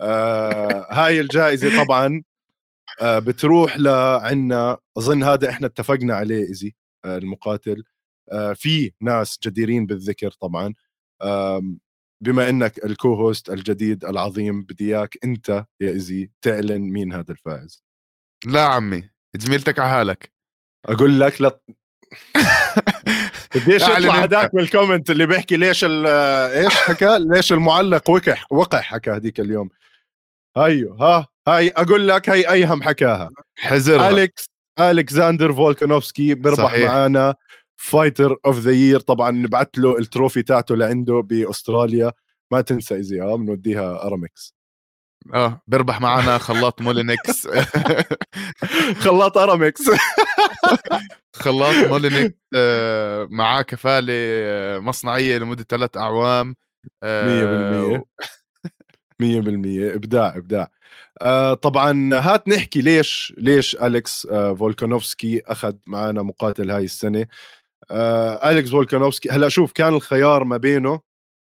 آه 0.00 0.86
هاي 1.06 1.20
الجائزة 1.20 1.84
طبعا 1.84 2.22
آه 3.00 3.18
بتروح 3.18 3.78
لعنا 3.78 4.78
أظن 4.98 5.22
هذا 5.22 5.50
إحنا 5.50 5.66
اتفقنا 5.66 6.14
عليه 6.14 6.48
ايزي 6.48 6.74
آه 7.04 7.18
المقاتل. 7.18 7.84
آه 8.32 8.52
في 8.52 8.92
ناس 9.00 9.38
جديرين 9.44 9.86
بالذكر 9.86 10.30
طبعا. 10.30 10.74
آه 11.22 11.62
بما 12.20 12.48
إنك 12.48 12.84
ال 12.84 13.14
co-host 13.14 13.50
الجديد 13.50 14.04
العظيم 14.04 14.62
بدي 14.62 14.96
إياك 14.96 15.18
أنت 15.24 15.64
يا 15.80 15.90
ايزي 15.90 16.30
تعلن 16.42 16.80
مين 16.80 17.12
هذا 17.12 17.32
الفائز. 17.32 17.84
لا 18.46 18.64
عمي 18.64 19.10
زميلتك 19.36 19.78
على 19.78 19.90
حالك. 19.90 20.32
أقول 20.86 21.20
لك 21.20 21.40
لا 21.40 21.60
بديش 23.54 23.82
يطلع 23.82 24.14
هذاك 24.14 24.54
بال 24.54 24.66
comment 24.66 25.10
اللي 25.10 25.26
بيحكي 25.26 25.56
ليش 25.56 25.84
إيش 25.88 26.74
حكى؟ 26.74 27.18
ليش 27.18 27.52
المعلق 27.52 28.10
وقح؟ 28.10 28.46
وقح 28.52 28.80
حكى 28.80 29.10
هذيك 29.10 29.40
اليوم. 29.40 29.68
هيو 30.56 30.94
ها 30.94 31.26
هاي 31.48 31.68
أقول 31.68 32.08
لك 32.08 32.30
هي 32.30 32.52
أيهم 32.52 32.82
حكاها. 32.82 33.30
حزر 33.58 34.08
أليكس 34.08 34.44
الكساندر 34.80 35.52
فولكانوفسكي 35.52 36.34
بيربح 36.34 36.78
معنا 36.78 37.34
fighter 37.76 38.36
of 38.46 38.58
the 38.58 38.72
year 38.72 39.00
طبعا 39.00 39.30
نبعث 39.30 39.68
له 39.76 39.98
ال 39.98 40.04
trophy 40.04 40.42
تاعته 40.42 40.76
لعنده 40.76 41.20
بأستراليا. 41.20 42.12
ما 42.50 42.60
تنسى 42.60 42.94
ايزي 42.94 43.22
آه 43.22 43.36
بنوديها 43.36 44.06
أرامكس. 44.06 44.54
آه 45.34 45.62
بيربح 45.66 46.00
معنا 46.00 46.38
خلاط 46.38 46.82
مولينكس. 46.82 47.48
خلاط 49.04 49.38
أرامكس. 49.38 49.82
خلاط 51.32 51.88
مولينكس 51.88 52.34
آه، 52.54 53.28
معاه 53.30 53.62
كفالة 53.62 54.12
آه، 54.16 54.78
مصنعية 54.78 55.38
لمدة 55.38 55.66
ثلاث 55.68 55.96
أعوام. 55.96 56.56
100% 57.04 58.04
100% 59.22 59.94
إبداع 59.94 60.36
إبداع. 60.36 60.70
آه 61.22 61.54
طبعا 61.54 62.10
هات 62.14 62.48
نحكي 62.48 62.80
ليش 62.80 63.34
ليش 63.38 63.76
أليكس 63.76 64.26
آه 64.26 64.54
فولكانوفسكي 64.54 65.42
أخذ 65.46 65.74
معنا 65.86 66.22
مقاتل 66.22 66.70
هاي 66.70 66.84
السنة. 66.84 67.26
آه 67.90 68.50
أليكس 68.50 68.70
فولكانوفسكي. 68.70 69.30
هلأ 69.30 69.48
شوف 69.48 69.72
كان 69.72 69.94
الخيار 69.94 70.44
ما 70.44 70.56
بينه 70.56 71.00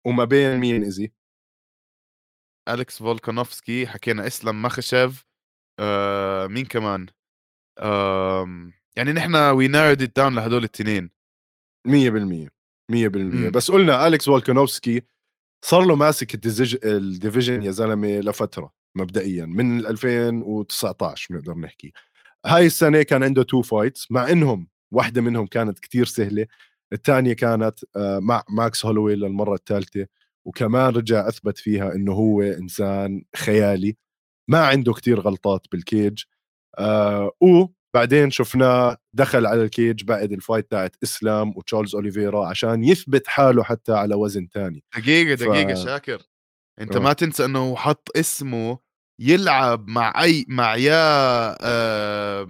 وما 0.07 0.25
بين 0.25 0.57
مين 0.57 0.85
ايزي 0.85 1.13
أليكس 2.69 2.99
فولكانوفسكي 2.99 3.87
حكينا 3.87 4.27
إسلام 4.27 4.63
مخاتشيف 4.63 5.25
آه 5.81 6.47
مين 6.47 6.65
كمان؟ 6.65 7.07
آه 7.79 8.71
يعني 8.97 9.13
نحن 9.13 9.35
we 9.35 9.69
narrowed 9.69 10.13
down 10.13 10.35
لهدول 10.35 10.59
الاثنين 10.59 11.11
100% 11.89 12.49
100% 12.93 13.51
بس 13.51 13.71
قلنا 13.71 14.07
أليكس 14.07 14.25
فولكانوفسكي 14.25 15.03
صار 15.65 15.85
له 15.85 15.97
ماسك 15.97 16.47
ال 16.85 16.94
division 16.94 17.63
يا 17.63 17.71
زلمة 17.71 18.21
لفترة 18.21 18.73
مبدئيا 18.97 19.47
من 19.47 19.87
2019 19.87 21.35
بنقدر 21.35 21.55
نحكي. 21.55 21.93
هاي 22.47 22.67
السنة 22.67 23.03
كان 23.03 23.23
عنده 23.23 23.43
two 23.43 23.63
fights 23.63 24.13
مع 24.13 24.31
إنهم 24.31 24.69
واحدة 24.93 25.21
منهم 25.21 25.47
كانت 25.47 25.79
كتير 25.79 26.05
سهلة 26.05 26.47
الثانية 26.93 27.33
كانت 27.33 27.81
آه، 27.97 28.19
مع 28.19 28.43
ماكس 28.49 28.87
هولواي 28.87 29.15
للمرة 29.15 29.55
الثالثة 29.55 30.07
وكمان 30.45 30.95
رجع 30.95 31.29
أثبت 31.29 31.59
فيها 31.59 31.95
إنه 31.95 32.13
هو 32.13 32.43
إنسان 32.43 33.23
خيالي 33.37 33.97
ما 34.51 34.67
عنده 34.67 34.93
كتير 34.93 35.21
غلطات 35.21 35.67
بال 35.73 35.90
cage 35.90 36.23
آه 36.79 37.33
وبعدين 37.41 38.31
شفناه 38.31 38.97
دخل 39.13 39.47
على 39.47 39.63
ال 39.63 39.71
cage 39.71 40.05
بعد 40.05 40.33
ال 40.33 40.39
fight 40.39 40.71
تاعت 40.71 40.97
إسلام 41.03 41.57
وتشارلز 41.57 41.95
أوليفيرا 41.95 42.47
عشان 42.47 42.85
يثبت 42.85 43.27
حاله 43.29 43.63
حتى 43.63 43.93
على 43.93 44.15
وزن 44.15 44.49
تاني 44.49 44.85
دقيقة 44.97 45.35
دقيقة 45.35 45.75
ف... 45.75 45.85
شاكر 45.85 46.23
أنت 46.81 46.97
أوه. 46.97 47.05
ما 47.05 47.13
تنسى 47.13 47.45
إنه 47.45 47.77
حط 47.77 48.09
اسمه 48.17 48.79
يلعب 49.21 49.89
مع 49.89 50.23
اي 50.23 50.45
مع 50.49 50.77
يا 50.77 51.57
آه 51.61 52.49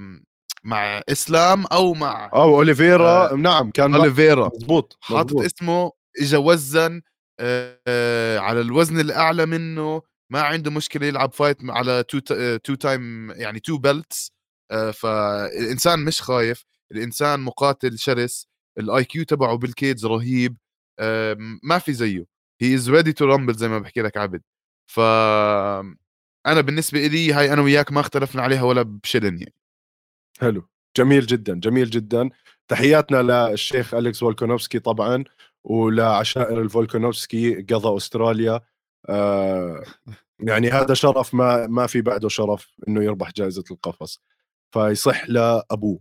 مع 0.65 1.03
إسلام 1.09 1.67
أو 1.67 1.95
مع 1.95 2.31
أو 2.35 2.57
أوليفيرا. 2.57 3.33
آه. 3.33 3.35
نعم 3.35 3.71
كان 3.71 3.95
أوليفيرا. 3.95 4.47
مضبوط 4.47 4.97
حاطط 5.01 5.41
اسمه 5.41 5.93
اجى 6.21 6.37
وزن 6.37 7.03
آه 7.41 8.39
على 8.39 8.61
الوزن 8.61 9.01
الأعلى 9.01 9.47
منه 9.47 10.03
ما 10.33 10.41
عنده 10.43 10.71
مشكلة 10.71 11.07
يلعب 11.07 11.33
fight 11.33 11.57
على 11.65 12.03
two 12.03 12.19
two 12.59 12.75
time 12.75 13.31
يعني 13.31 13.61
two 13.61 13.79
belts 13.79 14.33
آه 14.71 14.91
فالإنسان 14.91 16.05
مش 16.05 16.23
خايف 16.23 16.65
الإنسان 16.93 17.41
مقاتل 17.41 17.99
شرس 17.99 18.47
الاي 18.79 19.05
كيو 19.05 19.25
تبعه 19.25 19.57
بالكيدز 19.57 20.07
رهيب 20.07 20.57
آه 20.99 21.37
ما 21.63 21.79
في 21.79 21.93
زيه. 21.93 22.27
He 22.63 22.75
is 22.75 22.91
ready 22.91 23.13
to 23.13 23.25
rumble 23.25 23.55
زي 23.55 23.69
ما 23.69 23.79
بحكي 23.79 24.03
لك 24.03 24.17
عبد. 24.17 24.43
ف 24.91 25.01
أنا 26.47 26.61
بالنسبة 26.61 27.07
لي 27.07 27.33
هاي 27.33 27.53
أنا 27.53 27.63
وياك 27.63 27.93
ما 27.93 28.01
اختلفنا 28.01 28.43
عليها 28.43 28.63
ولا 28.63 28.83
بشلن 28.83 29.39
يعني. 29.39 29.55
حلو. 30.41 30.69
جميل 30.97 31.27
جدا 31.27 31.55
جميل 31.61 31.91
جدا. 31.91 32.31
تحياتنا 32.69 33.23
للشيخ 33.51 33.95
أليكس 33.95 34.21
فولكانوفسكي 34.21 34.79
طبعا 34.79 35.25
ولعشائر 35.65 36.61
الفولكانوفسكي 36.63 37.55
قضى 37.63 37.97
أستراليا. 37.97 38.61
آه 39.09 39.85
يعني 40.41 40.71
هذا 40.71 40.95
شرف 40.95 41.35
ما 41.35 41.67
ما 41.67 41.87
في 41.87 42.01
بعده 42.01 42.29
شرف 42.29 42.73
إنه 42.89 43.05
يربح 43.05 43.33
جائزة 43.33 43.65
القفص. 43.71 44.23
فيصح 44.75 45.29
لأبوه. 45.31 46.01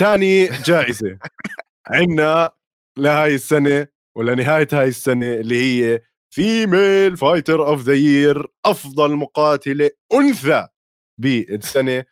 ثاني 0.00 0.46
جائزة. 0.46 1.18
عندنا 1.86 2.50
لهاي 2.98 3.34
السنة 3.34 3.86
ولنهاية 4.16 4.68
هاي 4.72 4.88
السنة 4.88 5.34
اللي 5.34 5.56
هي 5.62 6.02
female 6.30 7.16
fighter 7.16 7.66
of 7.68 7.82
the 7.82 7.94
year 7.94 8.46
أفضل 8.64 9.16
مقاتلة 9.16 9.90
أنثى 10.14 10.68
بالسنة. 11.18 12.04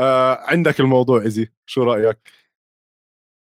آه 0.00 0.38
عندك 0.50 0.80
الموضوع 0.80 1.22
easy 1.22 1.52
شو 1.66 1.82
رأيك؟ 1.82 2.18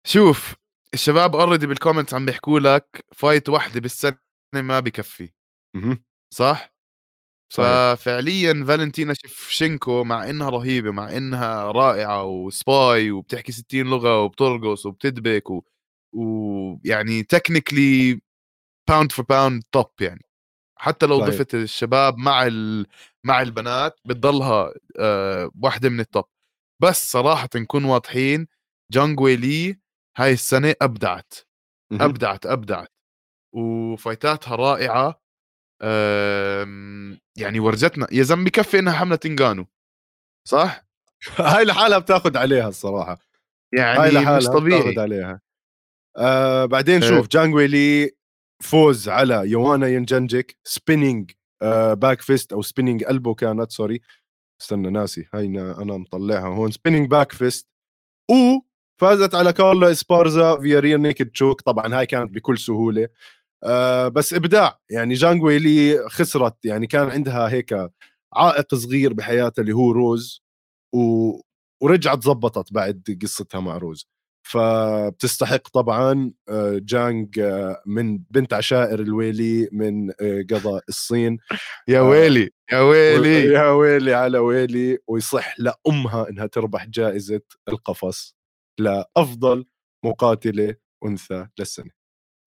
شوف 0.08 0.56
الشباب 0.94 1.36
already 1.36 1.68
بال 1.68 1.77
comments 1.77 2.14
عم 2.14 2.26
بيحكوا 2.26 2.60
لك 2.60 3.06
fight 3.16 3.50
واحدة 3.50 3.80
بالسنة 3.80 4.18
ما 4.56 4.80
بكفي. 4.80 5.34
صح؟ 6.34 6.74
ففعليا 7.54 8.66
فالنتينا 8.68 9.14
شيفشينكو 9.14 10.04
مع 10.04 10.30
إنها 10.30 10.50
رهيبة 10.50 10.92
مع 10.92 11.18
إنها 11.18 11.72
رائعة 11.72 12.24
و 12.24 12.46
spy 12.46 13.12
وبتحكي 13.12 13.52
60 13.52 13.82
لغة 13.82 14.22
وبترقص 14.24 14.86
وبتدبك 14.86 15.44
ويعني 16.16 17.24
technically 17.24 18.22
pound 18.90 19.12
for 19.12 19.26
pound 19.26 19.64
top 19.72 19.92
يعني. 20.02 20.22
حتى 20.80 21.06
لو 21.06 21.20
صحيح. 21.20 21.30
ضفت 21.30 21.56
الشباب 21.56 22.18
مع 22.18 22.48
ال... 22.48 22.88
مع 23.28 23.42
البنات 23.42 24.00
بتضلها 24.06 24.74
آه 25.00 25.52
واحدة 25.62 25.90
من 25.90 26.00
ال 26.00 26.06
top 26.06 26.26
بس 26.82 27.12
صراحة 27.12 27.50
نكون 27.56 27.86
واضحين 27.86 28.48
جانجوي 28.92 29.36
لي 29.36 29.80
هاي 30.18 30.34
السنة 30.34 30.76
أبدعت 30.82 31.34
أبدعت 31.92 32.46
أبدعت. 32.46 32.94
وفايتاتها 33.56 34.56
رائعة 34.56 35.22
يعني 37.38 37.60
ورجتنا 37.60 38.08
يا 38.12 38.24
زلمه 38.24 38.44
بكفي 38.46 38.80
إنها 38.80 38.94
حملت 38.94 39.16
نجانو 39.16 39.66
صح؟ 40.48 40.88
هاي 41.38 41.66
لحالها 41.66 41.98
بتاخذ 42.00 42.38
عليها 42.38 42.68
الصراحة. 42.68 43.18
يعني 43.74 44.00
هاي 44.00 44.12
لحالها 44.12 44.38
مش 44.38 44.46
طبيعي. 44.46 44.82
بتاخذ 44.82 45.00
عليها. 45.00 45.42
آه 46.18 46.66
بعدين 46.66 47.02
شوف 47.02 47.12
إيه. 47.12 47.28
جانجوي 47.32 47.68
لي 47.68 48.12
فوز 48.64 49.10
على 49.10 49.44
يوانا 49.46 49.88
يندجيتشيك 49.88 50.58
spinning 50.64 51.32
back 51.94 52.22
fist 52.22 52.54
أو 52.54 52.62
spinning 52.62 53.04
elbow 53.04 53.36
كانت 53.36 53.72
sorry 53.72 54.02
استنى 54.62 54.90
ناسي 54.90 55.28
هاي 55.34 55.46
أنا 55.46 55.98
مطلعها 55.98 56.48
هون. 56.48 56.72
spinning 56.72 57.10
back 57.10 57.32
fist 57.32 57.68
وفازت 58.32 59.36
على 59.36 59.54
كارلا 59.54 59.92
إسبارزا 59.92 60.60
via 60.60 60.80
rear 60.80 60.98
naked 60.98 61.30
choke 61.30 61.62
طبعا 61.62 62.00
هاي 62.00 62.06
كانت 62.06 62.32
بكل 62.32 62.58
سهولة. 62.58 63.08
آه 63.64 64.08
بس 64.08 64.34
إبداع. 64.34 64.80
يعني 64.90 65.14
جانج 65.14 65.44
ويلي 65.44 66.10
خسرت. 66.10 66.66
يعني 66.66 66.88
كان 66.88 67.10
عندها 67.10 67.50
هيك 67.50 67.74
عائق 68.34 68.76
صغير 68.76 69.14
بحياتها 69.14 69.62
اللي 69.62 69.74
هو 69.74 69.92
روز. 69.92 70.44
و... 70.96 71.32
ورجعت 71.84 72.24
زبطت 72.24 72.74
بعد 72.74 73.20
قصتها 73.22 73.60
مع 73.62 73.78
روز. 73.78 74.08
فبتستحق 74.52 75.68
طبعا 75.74 76.32
آه، 76.50 76.80
جانج 76.84 77.40
آه، 77.40 77.82
من 77.86 78.18
بنت 78.30 78.54
عشائر 78.54 79.00
الويلي 79.00 79.70
من 79.72 80.10
آه، 80.10 80.46
قضاء 80.50 80.84
الصين. 80.90 81.38
يا 81.88 82.02
ويلي 82.02 82.50
يا 82.72 82.80
ويلي. 82.80 83.44
يا 83.54 83.70
ويلي 83.70 84.14
على 84.14 84.38
ويلي. 84.38 84.98
ويصح 85.08 85.56
لأمها 85.60 86.30
إنها 86.30 86.46
تربح 86.46 86.86
جائزة 86.86 87.42
القفص 87.70 88.36
لأفضل 88.80 89.66
مقاتلة 90.06 90.76
أنثى 91.06 91.48
للسنة. 91.60 91.92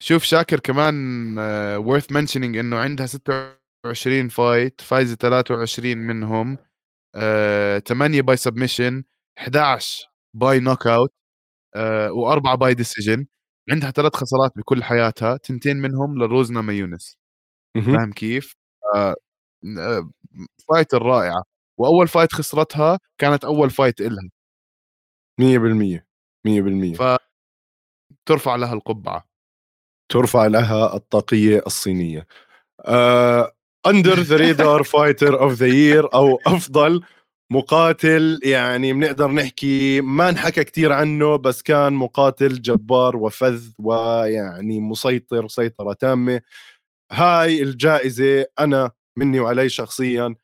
شوف 0.03 0.25
شاكر 0.25 0.61
كمان 0.61 1.39
worth 1.79 2.13
mentioning 2.13 2.57
إنه 2.57 2.77
عندها 2.77 3.07
26 3.07 4.29
fight 4.29 4.81
فايزة 4.81 5.15
23 5.15 5.99
منهم 5.99 6.59
8 7.87 8.23
by 8.23 8.37
submission 8.37 9.05
11 9.39 10.07
by 10.37 10.61
knockout 10.61 11.20
آه، 11.77 12.13
وأربعة 12.13 12.55
by 12.57 12.75
decision 12.75 13.27
عندها 13.71 13.91
ثلاث 13.91 14.17
خسارات 14.17 14.53
بكل 14.57 14.85
حياتها 14.85 15.37
تنتين 15.37 15.77
منهم 15.77 16.19
لروز 16.19 16.61
ناماهونس 16.61 17.19
فاهم 17.87 18.13
كيف؟ 18.13 18.57
آه 18.97 19.17
fight 20.71 20.95
الرائعة. 20.95 21.45
وأول 21.81 22.09
fight 22.09 22.33
خسرتها 22.33 22.99
كانت 23.19 23.45
أول 23.45 23.71
fight 23.71 24.01
إلها. 24.01 24.31
100% 25.41 26.07
100% 26.47 26.95
ف 26.95 27.17
ترفع 28.27 28.57
لها 28.57 28.73
القبعة. 28.75 29.27
ترفع 30.13 30.47
لها 30.47 30.97
الطاقية 30.97 31.63
الصينية. 31.67 32.27
under 33.87 34.21
the 34.21 34.37
radar 34.37 34.83
fighter 34.83 35.41
of 35.41 35.53
the 35.53 35.67
year 35.67 36.15
أو 36.15 36.39
أفضل 36.47 37.03
مقاتل 37.53 38.41
يعني 38.45 38.93
بنقدر 38.93 39.31
نحكي 39.31 40.01
ما 40.01 40.29
انحكى 40.29 40.65
كثير 40.65 40.93
عنه 40.93 41.37
بس 41.37 41.63
كان 41.63 41.93
مقاتل 41.93 42.63
جبار 42.63 43.17
وفذ 43.17 43.71
ويعني 43.79 44.81
مسيطر 44.81 45.49
سيطرة 45.49 45.93
تامة. 45.93 46.41
هاي 47.13 47.63
الجائزة 47.63 48.47
أنا 48.61 48.91
مني 49.19 49.41
وعلي 49.41 49.69
شخصيا 49.69 50.35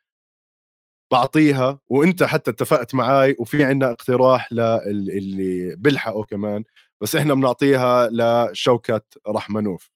بعطيها 1.12 1.80
وإنت 1.88 2.22
حتى 2.22 2.50
اتفقت 2.50 2.94
معاي 2.94 3.36
وفي 3.38 3.64
عندنا 3.64 3.90
اقتراح 3.90 4.52
للي 4.52 5.76
بيلحقوا 5.76 6.24
كمان 6.24 6.64
بس 7.02 7.16
إحنا 7.16 7.34
بنعطيها 7.34 8.08
لشوكة 8.12 9.00
رحمنوف. 9.28 9.90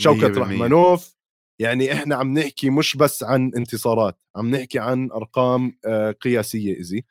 شوكة 0.00 0.28
رحمنوف 0.40 1.15
يعني 1.58 1.92
إحنا 1.92 2.16
عم 2.16 2.38
نحكي 2.38 2.70
مش 2.70 2.96
بس 2.96 3.22
عن 3.22 3.52
انتصارات 3.56 4.22
عم 4.36 4.50
نحكي 4.50 4.78
عن 4.78 5.10
أرقام 5.10 5.78
آه، 5.86 6.10
قياسية 6.10 6.76
ايزي 6.76 7.04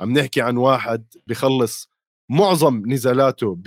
عم 0.00 0.12
نحكي 0.18 0.40
عن 0.40 0.56
واحد 0.56 1.06
بخلص 1.26 1.90
معظم 2.30 2.82
نزالاته 2.86 3.58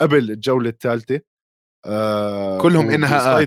قبل 0.00 0.30
الجولة 0.30 0.68
الثالثة 0.68 1.20
آه 1.86 2.58
كلهم 2.58 2.90
إنهاءات 2.90 3.38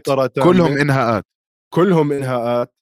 كلهم 0.43 0.77
إنهاءات. 0.77 1.25
كلهم 1.73 2.11
إنهاءات. 2.11 2.75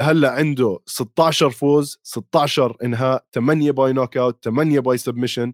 هلا 0.00 0.30
عنده 0.30 0.78
16 0.86 1.50
فوز 1.50 1.98
16 2.02 2.76
إنهاء 2.84 3.24
8 3.34 3.70
by 3.70 3.92
knockout 3.92 4.44
8 4.44 4.80
by 4.80 4.98
submission 4.98 5.52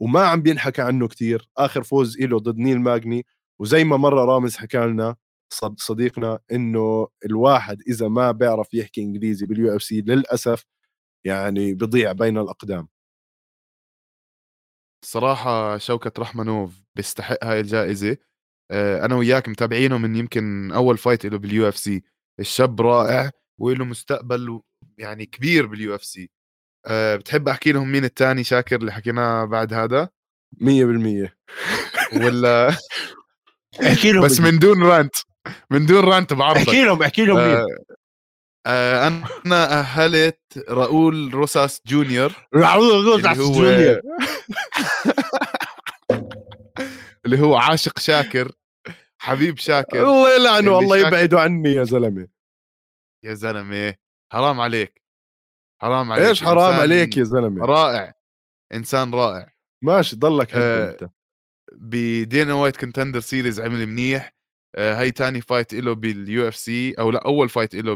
وما 0.00 0.20
عم 0.20 0.42
بينحكى 0.42 0.82
عنه 0.82 1.08
كثير 1.08 1.48
آخر 1.58 1.82
فوز 1.82 2.20
له 2.20 2.38
ضد 2.38 2.58
نيل 2.58 2.80
ماجني 2.80 3.26
وزي 3.60 3.84
ما 3.84 3.96
مرة 3.96 4.24
رامز 4.24 4.56
حكى 4.56 4.78
لنا 4.78 5.16
صديقنا 5.78 6.38
إنه 6.52 7.08
الواحد 7.26 7.82
إذا 7.88 8.08
ما 8.08 8.30
بيعرف 8.32 8.74
يحكي 8.74 9.00
إنجليزي 9.02 9.46
بال 9.46 9.76
UFC 9.76 10.00
للأسف 10.00 10.64
يعني 11.26 11.74
بضيع 11.74 12.12
بين 12.12 12.38
الأقدام. 12.38 12.88
صراحة 15.04 15.78
شوكت 15.78 16.12
رحمنوف 16.18 16.82
بيستحق 16.96 17.44
هاي 17.44 17.60
الجائزة. 17.60 18.16
آه، 18.70 19.04
أنا 19.04 19.14
وياك 19.14 19.48
متابعينه 19.48 19.98
من 19.98 20.16
يمكن 20.16 20.72
أول 20.72 20.98
fight 20.98 21.26
له 21.26 21.38
بال 21.38 21.68
UFC 21.68 22.02
الشاب 22.40 22.80
رائع 22.80 23.30
وله 23.60 23.84
مستقبل 23.84 24.60
يعني 24.98 25.26
كبير 25.26 25.66
بال 25.66 25.94
UFC 25.94 26.30
أه 26.86 27.16
بتحب 27.16 27.48
أحكي 27.48 27.72
لهم 27.72 27.92
مين 27.92 28.04
الثاني 28.04 28.44
شاكر 28.44 28.76
اللي 28.76 28.92
حكيناه 28.92 29.44
بعد 29.44 29.74
هذا؟ 29.74 30.08
100% 30.60 31.36
ولا 32.16 32.68
أحكي 33.86 34.12
لهم 34.12 34.24
بس 34.24 34.40
من 34.40 34.58
دون 34.58 34.82
rant 34.82 35.14
من 35.70 35.86
دون 35.86 36.04
rant 36.04 36.32
بعرضك. 36.32 36.58
احكي 36.68 36.84
لهم 36.84 37.02
احكي 37.02 37.24
لهم 37.24 37.36
مين 37.36 37.66
آه 38.66 39.06
أنا 39.46 39.80
أهلت 39.80 40.64
راؤول 40.68 41.34
روساس 41.34 41.80
جونيور. 41.86 42.32
راؤول 42.54 43.04
روساس 43.04 43.38
جونيور. 43.38 44.00
اللي 47.26 47.40
هو 47.40 47.56
عاشق 47.56 47.98
شاكر 47.98 48.52
حبيب 49.18 49.58
شاكر. 49.58 50.02
الله 50.02 50.34
يلعنه 50.34 50.78
الله 50.78 50.96
يبعده 50.96 51.40
عني 51.40 51.72
يا 51.72 51.84
زلمة. 51.84 52.28
يا 53.24 53.34
زلمة 53.34 53.94
حرام 54.32 54.60
عليك. 54.60 55.02
حرام 55.82 56.12
عليك. 56.12 56.28
إيش 56.28 56.44
حرام 56.44 56.74
عليك 56.74 57.16
يا 57.16 57.24
زلمة؟ 57.24 57.66
رائع. 57.66 58.14
إنسان 58.74 59.14
رائع. 59.14 59.52
ماشي 59.82 60.16
ضلك 60.16 60.54
آه 60.54 60.90
أنت. 60.90 61.10
ب 61.72 61.88
Dana 61.88 62.54
White 62.54 62.76
Contender 62.76 63.20
Series 63.20 63.60
عمل 63.60 63.86
منيح. 63.86 64.26
آه 64.26 64.32
هاي 64.78 65.10
تاني 65.10 65.40
fight 65.40 65.74
له 65.74 65.92
بال 65.92 66.48
UFC 66.48 66.92
أو 66.92 67.10
لا 67.10 67.24
أول 67.26 67.48
fight 67.48 67.74
له 67.74 67.94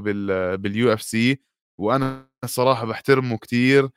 بال 0.56 0.92
UFC 0.92 1.40
وأنا 1.80 2.28
الصراحه 2.44 2.86
بحترمه 2.86 3.38
كتير 3.38 3.88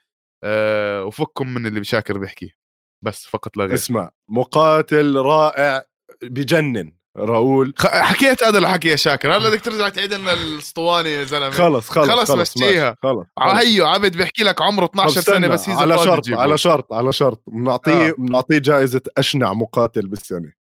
آه 0.43 1.03
وفكم 1.03 1.53
من 1.53 1.67
اللي 1.67 1.79
بشاكر 1.79 2.17
بيحكي. 2.17 2.55
بس 3.03 3.25
فقط 3.25 3.57
لا 3.57 3.65
غير. 3.65 3.73
اسمع 3.73 4.11
مقاتل 4.29 5.15
رائع 5.15 5.83
بجنن. 6.23 6.93
راؤول. 7.17 7.73
حكيت 7.79 8.43
هذا 8.43 8.57
الحكي 8.57 8.87
يا 8.87 8.95
شاكر. 8.95 9.35
هلا 9.37 9.49
بدك 9.49 9.61
ترجع 9.61 9.89
تعيد 9.89 10.13
لنا 10.13 10.33
الاسطوانة 10.33 11.09
يا 11.09 11.23
زلمة. 11.23 11.49
خلص 11.49 11.89
خلص 11.89 12.31
خلص 12.31 12.57
مشيها 12.57 12.95
خلص 13.03 13.27
هيو 13.39 13.87
عبد 13.87 14.17
بحكي 14.17 14.43
لك 14.43 14.61
عمره 14.61 14.85
12 14.85 15.21
سنة 15.21 15.47
بس 15.47 15.69
على 15.69 15.97
شرط 15.97 16.29
على 16.29 16.57
شرط 16.57 16.93
على 16.93 17.13
شرط 17.13 17.43
بنعطيه 17.47 18.15
بنعطيه 18.17 18.55
آه. 18.55 18.59
جائزة 18.59 19.01
أشنع 19.17 19.53
مقاتل 19.53 20.07
بالسنة. 20.07 20.60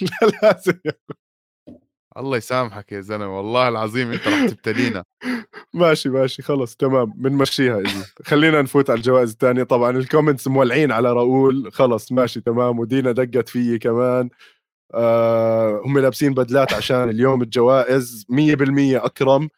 لازم 0.42 0.78
الله 2.16 2.36
يسامحك 2.36 2.92
يا 2.92 3.00
زلمة 3.00 3.36
والله 3.36 3.68
العظيم 3.68 4.12
انت 4.12 4.28
رح 4.28 4.46
تبتلينا 4.46 5.04
ماشي 5.74 6.08
ماشي 6.08 6.42
خلص 6.42 6.76
تمام 6.76 7.12
بنمشيها 7.16 7.78
easy 7.78 8.04
خلينا 8.24 8.62
نفوت 8.62 8.90
على 8.90 8.96
الجوائز 8.98 9.30
الثانية 9.30 9.62
طبعا 9.62 9.90
ال 9.90 9.96
comments 9.96 10.48
مولعين 10.48 10.92
على 10.92 11.12
راؤول. 11.12 11.72
خلص 11.72 12.12
ماشي 12.12 12.40
تمام. 12.40 12.78
ودينا 12.78 13.12
دقت 13.12 13.48
فيي 13.48 13.78
كمان. 13.78 14.28
آه 14.94 15.82
هم 15.86 15.98
لابسين 15.98 16.34
بدلات 16.34 16.72
عشان 16.74 17.08
اليوم 17.10 17.42
الجوائز. 17.42 18.26
100% 18.28 19.04
أكرم. 19.04 19.48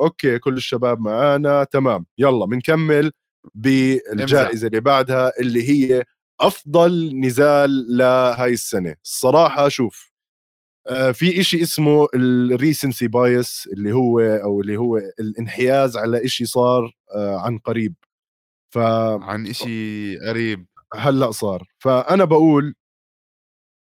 okay 0.00 0.38
كل 0.38 0.56
الشباب 0.56 1.00
معانا. 1.00 1.64
تمام 1.64 2.06
يلا 2.18 2.46
بنكمل 2.46 3.12
بالجائزة 3.54 4.66
اللي 4.66 4.80
بعدها 4.80 5.32
اللي 5.40 5.68
هي 5.70 6.04
أفضل 6.40 7.20
نزال 7.20 7.96
لهاي 7.96 8.52
السنة. 8.52 8.94
الصراحة 9.04 9.68
شوف 9.68 10.12
آه 10.88 11.12
في 11.12 11.40
إشي 11.40 11.62
اسمه 11.62 12.08
ال 12.14 12.26
recency 12.26 13.08
bias 13.08 13.68
اللي 13.72 13.92
هو 13.92 14.20
أو 14.20 14.60
اللي 14.60 14.76
هو 14.76 14.98
الانحياز 15.20 15.96
على 15.96 16.24
إشي 16.24 16.46
صار 16.46 16.92
آه 17.14 17.40
عن 17.40 17.58
قريب. 17.58 17.94
ف 18.74 18.78
عن 19.22 19.46
إشي 19.46 20.18
قريب. 20.18 20.66
هلأ 20.94 21.30
صار. 21.30 21.64
فأنا 21.78 22.24
بقول 22.24 22.74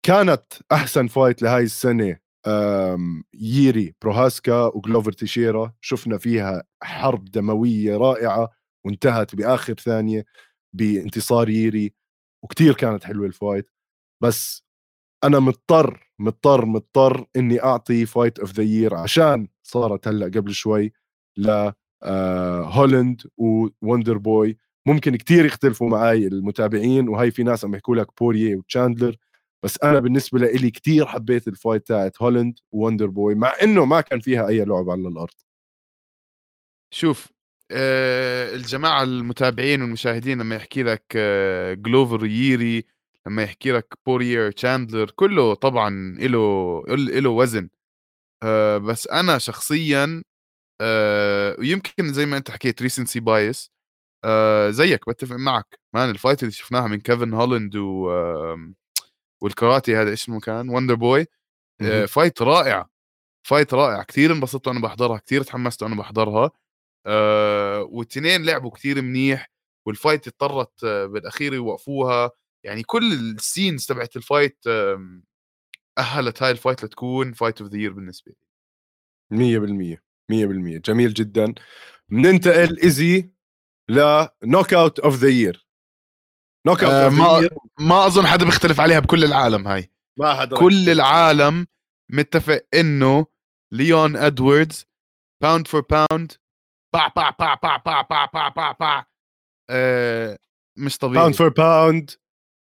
كانت 0.05 0.43
أحسن 0.71 1.07
fight 1.07 1.41
لهاي 1.41 1.63
السنة 1.63 2.17
ييري 3.33 3.95
بروهاسكا 4.01 4.65
وجلوفر 4.75 5.11
تيشيرا. 5.11 5.73
شفنا 5.81 6.17
فيها 6.17 6.63
حرب 6.83 7.25
دموية 7.25 7.97
رائعة 7.97 8.49
وانتهت 8.85 9.35
بآخر 9.35 9.73
ثانية 9.73 10.25
بانتصار 10.73 11.49
ييري. 11.49 11.93
وكتير 12.43 12.73
كانت 12.73 13.03
حلوة 13.03 13.27
ال 13.27 13.34
fight 13.34 13.69
بس 14.23 14.63
أنا 15.23 15.39
مضطر 15.39 16.11
مضطر 16.19 16.65
مضطر 16.65 17.25
إني 17.35 17.63
أعطي 17.63 18.05
fight 18.05 18.39
of 18.39 18.51
the 18.53 18.63
year 18.63 18.95
عشان 18.95 19.47
صارت 19.63 20.07
هلأ 20.07 20.25
قبل 20.25 20.53
شوي 20.53 20.93
ل 21.37 21.71
هولند 22.63 23.21
ووندر 23.37 24.17
بوي 24.17 24.57
ممكن 24.87 25.15
كتير 25.15 25.45
يختلفوا 25.45 25.89
معي 25.89 26.27
المتابعين 26.27 27.09
وهي 27.09 27.31
في 27.31 27.43
ناس 27.43 27.65
عم 27.65 27.75
يحكوا 27.75 27.95
لك 27.95 28.07
بورييه 28.21 28.55
وتشاندلر 28.55 29.15
بس 29.63 29.79
أنا 29.83 29.99
بالنسبة 29.99 30.39
لي 30.39 30.71
كثير 30.71 31.05
حبيت 31.05 31.47
ال 31.47 31.54
fight 31.54 31.87
تاعت 31.87 32.21
هولند 32.21 32.59
ووندر 32.71 33.07
بوي 33.07 33.35
مع 33.35 33.53
إنه 33.63 33.85
ما 33.85 34.01
كان 34.01 34.19
فيها 34.19 34.47
أي 34.47 34.65
لعب 34.65 34.89
على 34.89 35.07
الأرض. 35.07 35.33
شوف 36.93 37.27
الجماعة 37.71 39.03
المتابعين 39.03 39.81
والمشاهدين 39.81 40.41
لما 40.41 40.55
يحكي 40.55 40.83
لك 40.83 41.03
آه 41.15 41.73
جلوفر 41.73 42.25
ييري 42.25 42.85
لما 43.27 43.43
يحكي 43.43 43.71
لك 43.71 43.93
بورير 44.05 44.51
تشاندلر 44.51 45.11
كله 45.11 45.53
طبعا 45.53 45.89
له 46.19 46.83
له 46.97 47.29
وزن. 47.29 47.69
آه 48.43 48.77
بس 48.77 49.07
أنا 49.07 49.37
شخصيا 49.37 50.23
آه 50.81 51.55
ويمكن 51.59 52.13
زي 52.13 52.25
ما 52.25 52.37
أنت 52.37 52.51
حكيت 52.51 52.81
recency 52.81 53.19
bias 53.19 53.71
آه 54.25 54.69
زيك 54.71 55.09
بتفق 55.09 55.35
معك. 55.35 55.79
man 55.93 56.09
ال 56.09 56.15
fight 56.15 56.43
اللي 56.43 56.51
شفناها 56.53 56.87
من 56.87 56.99
كيفن 57.01 57.33
هولند 57.33 57.75
و 57.75 58.11
آه 58.11 58.73
والكاراتيه 59.41 59.97
هذا 59.97 60.13
اسمه 60.13 60.39
كان؟ 60.39 60.69
وندر 60.69 60.95
بوي 60.95 61.27
آه 61.81 62.05
fight 62.05 62.41
رائعه 62.41 62.89
fight 63.47 63.73
رائع. 63.73 64.03
كثير 64.03 64.33
انبسطت 64.33 64.67
وأنا 64.67 64.79
بحضرها 64.81 65.17
كثير 65.19 65.43
تحمست 65.43 65.83
وأنا 65.83 65.95
بحضرها. 65.95 66.51
آه 67.05 67.81
والاثنين 67.81 68.45
لعبوا 68.45 68.71
كثير 68.71 69.01
منيح 69.01 69.51
وال 69.87 69.99
fight 69.99 70.27
اضطرت 70.27 70.83
آه 70.83 71.05
بالأخير 71.05 71.53
يوقفوها. 71.53 72.31
يعني 72.65 72.83
كل 72.83 73.13
ال 73.13 73.24
scenes 73.24 73.85
تبعت 73.85 74.15
ال 74.15 74.22
fight 74.22 74.57
آه 74.67 75.21
أهلت 75.97 76.43
هاي 76.43 76.51
ال 76.51 76.57
fight 76.57 76.83
لتكون 76.83 77.33
fight 77.33 77.61
of 77.61 77.71
the 77.71 77.77
year 77.77 77.93
بالنسبة 77.93 78.31
لي. 79.31 79.97
100% 79.97 79.97
100% 80.31 80.81
جميل 80.85 81.13
جدا. 81.13 81.53
بننتقل 82.09 82.79
ايزي 82.83 83.31
ل 83.89 83.99
knockout 83.99 84.73
of 84.73 85.15
the 85.15 85.29
year 85.29 85.67
knockout 86.67 86.93
آه 86.93 87.09
ما 87.09 87.49
ما 87.79 88.05
أظن 88.05 88.27
حدا 88.27 88.45
بيختلف 88.45 88.79
عليها 88.79 88.99
بكل 88.99 89.23
العالم 89.23 89.67
هاي. 89.67 89.91
ما 90.19 90.33
حدا 90.33 90.57
كل 90.57 90.89
العالم 90.89 91.67
متفق 92.11 92.65
إنه 92.73 93.25
ليون 93.73 94.15
ادواردز 94.15 94.85
pound 95.43 95.67
for 95.67 95.81
pound 95.81 96.31
با 96.93 97.11
با 97.15 97.33
با 97.39 97.55
با 97.63 97.77
با 97.85 98.05
با 98.09 98.29
با 98.33 98.49
با 98.55 98.75
با 98.79 99.05
آه 99.69 100.37
مش 100.77 100.97
طبيعي. 100.97 101.15
pound 101.15 101.35
for 101.35 101.49
pound 101.49 102.11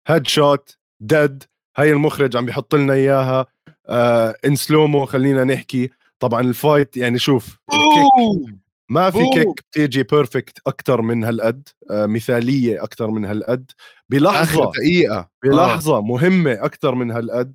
head 0.09 0.27
shot 0.27 0.79
dead 1.01 1.45
هاي 1.79 1.93
المخرج 1.93 2.37
عم 2.37 2.47
بيحط 2.47 2.75
لنا 2.75 2.93
إياها 2.93 3.47
آه 3.87 4.35
in 4.45 4.57
slow-mo 4.57 5.07
خلينا 5.07 5.45
نحكي. 5.45 5.91
طبعا 6.19 6.41
ال 6.41 6.50
fight 6.50 6.97
يعني 6.97 7.19
شوف 7.19 7.59
ال 7.73 7.89
kick 7.89 8.55
ما 8.89 9.11
في 9.11 9.19
أوه. 9.19 9.31
kick 9.35 9.61
بتيجي 9.71 10.03
perfect 10.03 10.59
أكثر 10.67 11.03
من 11.03 11.25
هالقد 11.25 11.69
آه 11.91 12.07
مثالية 12.07 12.83
أكثر 12.85 13.11
من 13.11 13.25
هالقد 13.25 13.71
بلحظة 14.09 14.73
دقيقة. 14.73 15.29
بلحظة 15.45 15.97
آه. 15.97 16.01
مهمة 16.03 16.53
أكثر 16.53 16.95
من 16.95 17.11
هالقد 17.11 17.55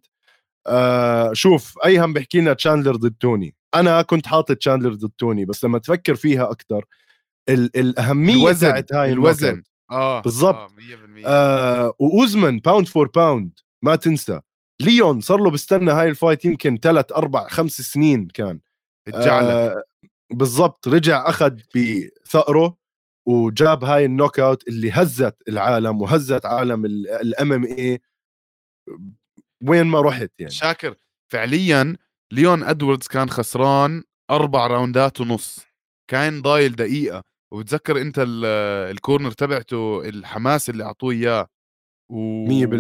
آه 0.67 1.33
شوف 1.33 1.77
ايهم 1.85 2.13
بحكي 2.13 2.39
لنا 2.41 2.53
تشاندلر 2.53 2.95
ضد 2.95 3.15
توني 3.19 3.55
أنا 3.79 4.01
كنت 4.01 4.27
حاطط 4.27 4.51
تشاندلر 4.57 4.93
ضد 4.93 5.11
توني 5.17 5.45
بس 5.45 5.63
لما 5.65 5.79
تفكر 5.79 6.15
فيها 6.15 6.51
أكثر 6.51 6.85
ال- 7.49 7.77
الأهمية 7.77 8.33
الوزن 8.35 8.69
تاعت 8.69 8.93
هاي 8.93 9.11
الوزن. 9.11 9.63
آه 9.91 10.21
بالضبط. 10.21 10.55
آه, 10.55 10.67
آه 11.25 11.93
وأوزمان 11.99 12.59
pound 12.59 12.87
for 12.87 13.07
pound 13.07 13.59
ما 13.83 13.95
تنسى. 13.95 14.41
ليون 14.81 15.21
صار 15.21 15.39
له 15.39 15.49
بستنى 15.51 15.91
هاي 15.91 16.09
ال 16.09 16.15
fight 16.15 16.45
يمكن 16.45 16.77
ثلاث 16.77 17.11
أربع 17.11 17.47
خمس 17.47 17.81
سنين 17.81 18.27
كان. 18.27 18.59
آه 19.13 19.83
بالضبط. 20.33 20.87
رجع 20.87 21.29
أخذ 21.29 21.59
بثأره 21.75 22.77
وجاب 23.27 23.83
هاي 23.83 24.05
ال 24.05 24.39
knockout 24.39 24.67
اللي 24.67 24.91
هزت 24.91 25.35
العالم 25.47 26.01
وهزت 26.01 26.45
عالم 26.45 26.85
ال 26.85 27.53
MMA 27.53 28.01
وين 29.63 29.85
ما 29.87 30.01
رحت 30.01 30.31
يعني. 30.39 30.51
شاكر 30.51 30.95
فعليا 31.31 31.97
ليون 32.33 32.63
إدواردز 32.63 33.07
كان 33.07 33.29
خسران 33.29 34.03
أربع 34.31 34.67
round 34.67 35.12
ات 35.12 35.21
ونص. 35.21 35.65
كان 36.11 36.41
ضايل 36.41 36.75
دقيقة 36.75 37.23
وبتذكر 37.53 38.01
أنت 38.01 38.15
ال 38.91 38.97
corner 38.97 39.31
تبعته 39.31 40.09
الحماس 40.09 40.69
اللي 40.69 40.83
أعطوه 40.83 41.11
إياه. 41.11 41.47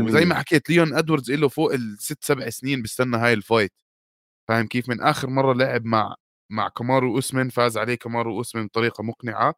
وزي 0.07 0.25
ما 0.25 0.35
حكيت 0.35 0.69
ليون 0.69 0.93
إدواردز 0.93 1.31
له 1.31 1.47
فوق 1.47 1.73
الست 1.73 2.23
سبع 2.23 2.49
سنين 2.49 2.81
بيستنى 2.81 3.17
هاي 3.17 3.33
ال 3.33 3.40
fight 3.40 3.73
فاهم 4.49 4.67
كيف؟ 4.67 4.89
من 4.89 5.01
آخر 5.01 5.29
مرة 5.29 5.53
لعب 5.53 5.85
مع 5.85 6.15
مع 6.51 6.69
كمارو 6.69 7.15
أوسمن 7.15 7.49
فاز 7.49 7.77
عليه 7.77 7.95
كمارو 7.95 8.37
أوسمن 8.37 8.65
بطريقة 8.65 9.03
مقنعة. 9.03 9.55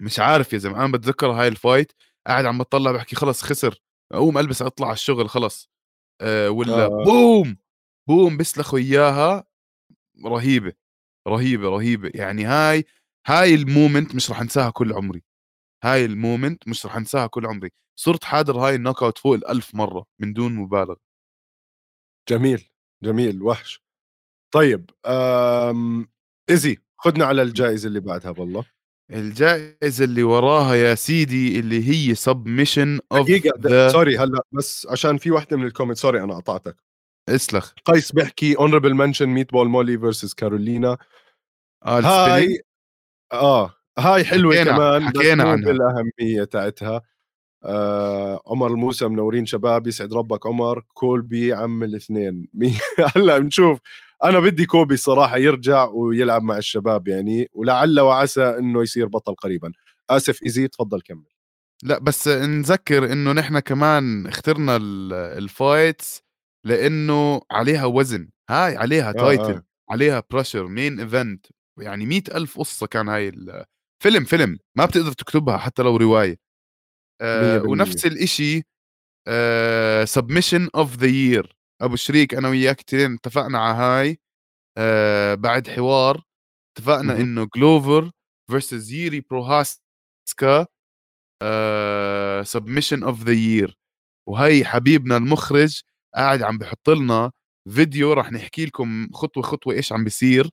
مش 0.00 0.20
عارف 0.20 0.52
يا 0.52 0.58
زلمة 0.58 0.84
أنا 0.84 0.92
بتذكر 0.92 1.30
هاي 1.32 1.48
ال 1.48 1.55
fight 1.55 1.92
قاعد 2.26 2.44
عم 2.46 2.58
بطلع 2.58 2.92
بحكي 2.92 3.16
خلص 3.16 3.42
خسر 3.42 3.80
أقوم 4.12 4.38
ألبس 4.38 4.62
أطلع 4.62 4.86
على 4.86 4.94
الشغل 4.94 5.28
خلص. 5.28 5.70
أه 6.20 6.50
ولا 6.50 6.84
آه. 6.86 7.04
بوم 7.04 7.56
بوم 8.08 8.36
بيسلخوا 8.36 8.78
إياها 8.78 9.44
رهيبة 10.26 10.72
رهيبة 11.28 11.68
رهيبة. 11.68 12.10
يعني 12.14 12.44
هاي 12.44 12.84
هاي 13.26 13.54
ال 13.54 13.63
moment 13.63 14.14
مش 14.14 14.30
رح 14.30 14.40
انساها 14.40 14.70
كل 14.70 14.92
عمري. 14.92 15.22
هاي 15.84 16.04
ال 16.04 16.13
moment 16.13 16.68
مش 16.68 16.86
رح 16.86 16.96
انساها 16.96 17.26
كل 17.26 17.46
عمري. 17.46 17.70
صرت 18.00 18.24
حاضر 18.24 18.58
هاي 18.58 18.74
ال 18.74 19.02
knockout 19.02 19.18
فوق 19.18 19.34
الألف 19.34 19.74
مرة 19.74 20.06
من 20.20 20.32
دون 20.32 20.52
مبالغة. 20.54 20.96
جميل 22.28 22.70
جميل 23.04 23.42
وحش. 23.42 23.82
طيب 24.54 24.90
ايزي 26.50 26.78
خدنا 26.98 27.24
على 27.24 27.42
الجائزة 27.42 27.88
اللي 27.88 28.00
بعدها 28.00 28.30
والله 28.30 28.64
الجائزه 29.12 30.04
اللي 30.04 30.22
وراها 30.22 30.74
يا 30.74 30.94
سيدي 30.94 31.60
اللي 31.60 31.88
هي 31.88 32.14
submission 32.14 33.00
of 33.12 33.26
دقيقة 33.28 33.88
sorry 33.88 34.18
هلا 34.18 34.40
بس 34.52 34.86
عشان 34.90 35.18
في 35.18 35.30
وحدة 35.30 35.56
من 35.56 35.66
ال 35.66 35.70
comment 35.70 35.96
sorry 35.96 36.22
أنا 36.22 36.34
قطعتك. 36.36 36.76
اسلخ. 37.28 37.72
قيس 37.84 38.12
بيحكي 38.12 38.56
honorable 38.58 38.94
mention 38.94 39.26
ميت 39.26 39.52
بول 39.52 39.68
مولي 39.68 39.98
versus 39.98 40.34
كارولينا 40.34 40.98
آه 41.86 42.00
هاي 42.00 42.60
آه 43.32 43.74
هاي 43.98 44.24
حلوة 44.24 44.54
حكينا 44.54 44.72
كمان 44.72 45.06
حكينا 45.08 45.44
عنها. 45.44 45.72
بالأهمية 45.72 46.44
تاعتها. 46.44 47.02
آه 47.64 48.42
عمر 48.46 48.66
الموسى 48.70 49.08
منورين 49.08 49.46
شباب 49.46 49.86
يسعد 49.86 50.12
ربك 50.14 50.46
عمر 50.46 50.84
كولبي 50.94 51.52
عم 51.52 51.82
الاثنين. 51.82 52.48
هلا 53.16 53.38
بنشوف 53.38 53.78
أنا 54.24 54.40
بدي 54.40 54.66
كوبي 54.66 54.96
صراحة 54.96 55.36
يرجع 55.36 55.84
ويلعب 55.84 56.42
مع 56.42 56.56
الشباب 56.56 57.08
يعني 57.08 57.48
ولعل 57.52 58.00
وعسى 58.00 58.44
إنه 58.44 58.82
يصير 58.82 59.06
بطل 59.06 59.34
قريبا. 59.34 59.72
آسف 60.10 60.42
إيزي 60.42 60.68
تفضل 60.68 61.00
كمل. 61.00 61.24
لا 61.82 61.98
بس 61.98 62.28
نذكر 62.28 63.12
إنه 63.12 63.32
نحن 63.32 63.58
كمان 63.58 64.26
اخترنا 64.26 64.76
ال 65.12 65.28
fights 65.28 66.22
لإنه 66.66 67.40
عليها 67.50 67.84
وزن. 67.84 68.28
هاي 68.50 68.76
عليها 68.76 69.12
title 69.12 69.42
آه. 69.42 69.50
آه. 69.50 69.64
عليها 69.90 70.22
pressure 70.30 70.66
main 70.66 71.00
event 71.00 71.46
يعني 71.80 72.06
مئة 72.06 72.36
ألف 72.36 72.58
قصة 72.58 72.86
كان 72.86 73.08
هاي 73.08 73.32
فيلم 74.02 74.24
فيلم. 74.24 74.58
ما 74.76 74.84
بتقدر 74.84 75.12
تكتبها 75.12 75.56
حتى 75.56 75.82
لو 75.82 75.96
رواية. 75.96 76.38
آه 77.20 77.62
ونفس 77.62 78.06
الإشي 78.06 78.62
submission 80.04 80.68
of 80.74 80.96
the 80.96 81.06
year 81.06 81.57
أبو 81.80 81.96
شريك 81.96 82.34
أنا 82.34 82.48
وياك 82.48 82.76
كثير 82.76 83.14
اتفقنا 83.14 83.58
على 83.58 83.76
هاي 83.76 84.20
آه 84.78 85.34
بعد 85.34 85.68
حوار 85.68 86.22
اتفقنا 86.78 87.16
إنه 87.20 87.48
جلوفر 87.56 88.10
versus 88.50 88.92
ييري 88.92 89.20
بروهاسكا 89.20 90.66
submission 92.42 93.02
of 93.02 93.22
the 93.24 93.32
year 93.32 93.78
وهي 94.28 94.64
حبيبنا 94.64 95.16
المخرج 95.16 95.82
قاعد 96.14 96.42
عم 96.42 96.58
بحط 96.58 96.90
لنا 96.90 97.32
فيديو 97.70 98.12
راح 98.12 98.32
نحكي 98.32 98.66
لكم 98.66 99.08
خطوة 99.12 99.42
خطوة 99.42 99.74
إيش 99.74 99.92
عم 99.92 100.04
بيصير 100.04 100.50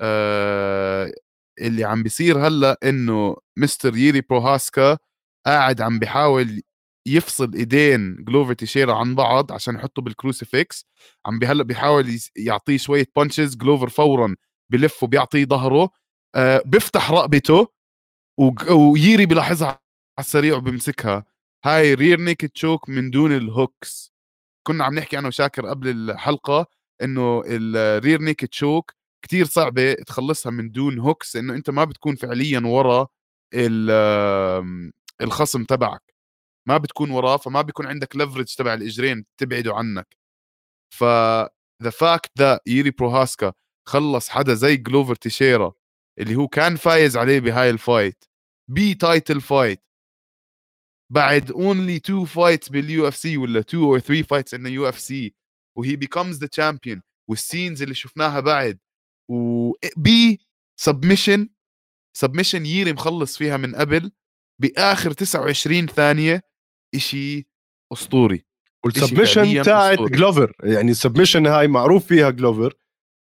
آه 0.00 1.12
اللي 1.60 1.84
عم 1.84 2.02
بيصير 2.02 2.46
هلأ 2.48 2.78
إنه 2.84 3.36
مستر 3.58 3.96
ييري 3.96 4.20
بروهاسكا 4.20 4.98
قاعد 5.46 5.80
عم 5.80 5.98
بحاول 5.98 6.62
يفصل 7.06 7.54
إيدين 7.54 8.24
جلوفر 8.24 8.52
تيشيرا 8.54 8.94
عن 8.94 9.14
بعض 9.14 9.52
عشان 9.52 9.74
يحطه 9.74 10.02
بال 10.02 10.19
crucifix 10.19 10.86
عم 11.26 11.38
بهلأ 11.38 11.62
بيحاول 11.64 12.18
يعطيه 12.36 12.76
شوية 12.76 13.06
punches 13.16 13.56
جلوفر 13.56 13.88
فورا 13.88 14.36
بلف 14.72 15.02
وبيعطيه 15.02 15.44
ظهره. 15.44 15.90
آه 16.34 16.62
بيفتح 16.66 17.10
رقبته 17.10 17.68
وييري 18.70 19.26
بيلاحظها 19.26 19.68
على 19.68 19.78
السريع 20.18 20.56
وبيمسكها. 20.56 21.24
هاي 21.64 21.94
rear 21.94 22.20
naked 22.20 22.48
choke 22.48 22.88
من 22.88 23.10
دون 23.10 23.32
ال 23.36 23.49
hooks 23.49 24.12
كنا 24.66 24.84
عم 24.84 24.94
نحكي 24.94 25.18
أنا 25.18 25.28
وشاكر 25.28 25.66
قبل 25.66 25.88
الحلقة 26.10 26.66
إنه 27.02 27.42
ال 27.46 27.61
rear 27.61 28.20
naked 28.22 28.48
choke 28.48 28.92
كتير 29.22 29.44
صعبة 29.46 29.92
تخلصها 29.94 30.50
من 30.52 30.70
دون 30.70 30.98
hooks 30.98 31.36
إنه 31.36 31.54
أنت 31.54 31.70
ما 31.70 31.84
بتكون 31.84 32.16
فعليا 32.16 32.60
ورا 32.66 33.08
الخصم 35.22 35.64
تبعك. 35.64 36.15
ما 36.68 36.78
بتكون 36.78 37.10
وراه 37.10 37.36
فما 37.36 37.62
بيكون 37.62 37.86
عندك 37.86 38.16
leverage 38.16 38.54
تبع 38.56 38.74
الإجرين 38.74 39.24
تبعده 39.40 39.74
عنك. 39.74 40.16
ف 40.94 41.04
the 41.82 41.90
fact 41.90 42.30
that 42.38 42.60
ييري 42.66 42.90
بروهاسكا 42.90 43.52
خلص 43.88 44.28
حدا 44.28 44.54
زي 44.54 44.76
جلوفر 44.76 45.14
تيشيرا 45.14 45.72
اللي 46.18 46.36
هو 46.36 46.48
كان 46.48 46.76
فايز 46.76 47.16
عليه 47.16 47.40
بهاي 47.40 47.70
ال 47.70 47.79
fight 47.79 48.24
ب 48.70 48.94
title 48.94 49.40
fight 49.40 49.82
بعد 51.12 51.50
only 51.50 51.98
two 51.98 52.24
fights 52.24 52.68
بال 52.68 53.08
UFC 53.08 53.36
ولا 53.36 53.62
two 53.62 53.90
or 53.92 53.98
three 53.98 54.22
fights 54.22 54.54
in 54.54 54.66
UFC 54.66 55.34
و 55.78 55.96
he 55.96 56.05
becomes 56.05 56.38
the 56.38 56.46
champion 56.46 57.02
وال 57.30 57.43
scenes 57.43 57.82
اللي 57.82 57.94
شفناها 57.94 58.40
بعد 58.40 58.78
و 59.30 59.72
by 59.96 60.40
submission 60.80 61.48
submission 62.16 62.66
ييري 62.66 62.92
مخلص 62.92 63.38
فيها 63.38 63.56
من 63.56 63.74
قبل 63.76 64.12
بآخر 64.62 65.12
29 65.12 65.86
ثانية 65.86 66.42
إشي 66.96 67.46
أسطوري. 67.92 68.44
وال 68.84 68.97
submission 68.97 69.62
تاعت 69.62 69.98
جلوفر 70.02 70.52
يعني 70.62 70.90
ال 70.90 70.95
submission 70.95 71.46
هاي 71.46 71.68
معروف 71.68 72.06
فيها 72.06 72.30
جلوفر 72.30 72.74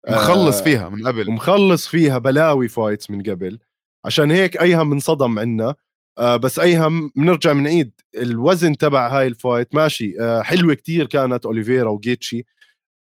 مخلص 0.09 0.59
آه 0.59 0.65
فيها 0.65 0.89
من 0.89 1.07
قبل. 1.07 1.29
ومخلص 1.29 1.89
فيها 1.89 2.19
بلاوي 2.19 2.69
fights 2.69 3.11
من 3.11 3.23
قبل. 3.23 3.59
عشان 4.05 4.31
هيك 4.31 4.63
ايهم 4.63 4.91
منصدم 4.91 5.39
عنا. 5.39 5.75
آه 6.19 6.37
بس 6.37 6.59
ايهم 6.59 7.13
بنرجع 7.17 7.53
بنعيد 7.53 7.93
الوزن 8.15 8.77
تبع 8.77 9.09
هاي 9.09 9.27
ال 9.27 9.35
fight 9.35 9.75
ماشي. 9.75 10.21
آه 10.21 10.43
حلوة 10.43 10.75
كتير 10.75 11.07
كانت 11.07 11.47
اوليفيرا 11.47 11.91
وجيتشي 11.91 12.45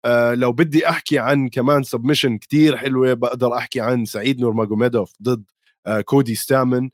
آه 0.05 0.33
لو 0.33 0.51
بدي 0.51 0.89
أحكي 0.89 1.19
عن 1.19 1.49
كمان 1.49 1.83
submission 1.83 2.37
كتير 2.37 2.77
حلوة 2.77 3.13
بقدر 3.13 3.57
أحكي 3.57 3.81
عن 3.81 4.05
سعيد 4.05 4.39
نورماجوميدوف 4.41 5.13
ضد 5.23 5.43
آه 5.85 6.01
كودي 6.01 6.35
ستامن 6.35 6.89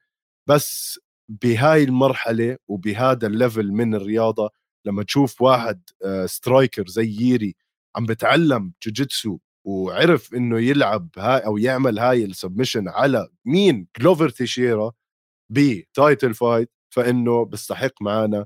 بس 0.48 1.00
بهاي 1.30 1.84
المرحلة 1.84 2.58
وبهذا 2.68 3.28
ال 3.28 3.35
level 3.35 3.72
من 3.72 3.96
الرياضة 3.96 4.50
لما 4.86 5.04
تشوف 5.04 5.42
واحد 5.42 5.82
striker 6.26 6.82
آه، 6.82 6.86
زي 6.92 7.08
ييري 7.08 7.56
عم 7.96 8.06
بتعلم 8.06 8.74
جوجيتسو 8.86 9.38
وعرف 9.66 10.34
إنه 10.34 10.60
يلعب 10.60 11.10
هاي 11.18 11.46
أو 11.46 11.58
يعمل 11.58 12.00
هاي 12.00 12.26
ال 12.26 12.31
submission 12.31 12.88
على 12.90 13.28
مين؟ 13.46 13.88
جلوفر 14.00 14.30
تيشيرا 14.30 14.92
ب 15.52 15.65
title 15.65 16.34
fight 16.34 16.72
فإنه 16.90 17.46
بيستحق 17.46 18.02
معنا 18.02 18.46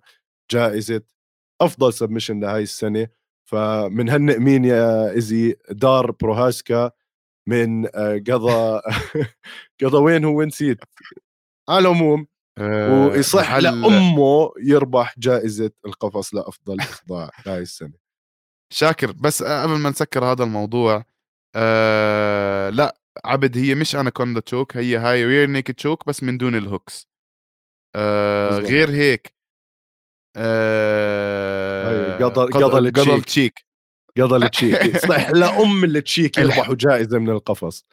جائزة 0.51 1.01
أفضل 1.61 1.93
submission 1.93 2.39
لهاي 2.39 2.63
السنة. 2.63 3.07
فمنهنئ 3.45 4.39
مين 4.39 4.65
يا 4.65 5.11
ايزي 5.11 5.55
دار 5.71 6.11
بروهاسكا 6.11 6.91
من 7.47 7.87
آه، 7.95 8.17
قضى 8.29 8.81
قضى 9.83 9.97
وين 9.97 10.25
هو؟ 10.25 10.43
نسيت. 10.43 10.79
على 11.69 11.79
العموم 11.79 12.27
آه، 12.59 13.07
ويصح 13.07 13.55
لامه 13.55 14.51
يربح 14.63 15.19
جائزة 15.19 15.71
القفص 15.85 16.33
لأفضل 16.33 16.79
اخضاع 16.79 17.29
هاي 17.47 17.61
السنة. 17.61 17.93
شاكر 18.73 19.11
بس 19.11 19.43
قبل 19.43 19.73
ما 19.73 19.89
نسكر 19.89 20.25
هذا 20.25 20.43
الموضوع 20.43 21.05
آه 21.55 22.69
لا 22.69 22.97
عبد 23.25 23.57
هي 23.57 23.75
مش 23.75 23.95
anaconda 23.95 24.39
choke 24.39 24.77
هي 24.77 24.97
هاي 24.97 25.25
rear 25.25 25.49
naked 25.49 25.71
choke 25.71 26.07
بس 26.07 26.23
من 26.23 26.37
دون 26.37 26.55
ال 26.55 26.63
hooks. 26.63 27.07
آه 27.95 28.57
غير 28.57 28.89
هيك 28.89 29.33
آه 30.37 32.17
قضى 32.17 32.51
قضى 32.51 32.89
قضى 32.89 33.15
التشيك. 33.15 33.65
قضى 34.17 34.35
التشيك. 34.45 34.97
صح 34.97 35.29
لأم 35.39 35.83
التشيك 35.83 36.37
يربحوا 36.37 36.75
جائزة 36.75 37.19
من 37.19 37.29
القفص. 37.29 37.85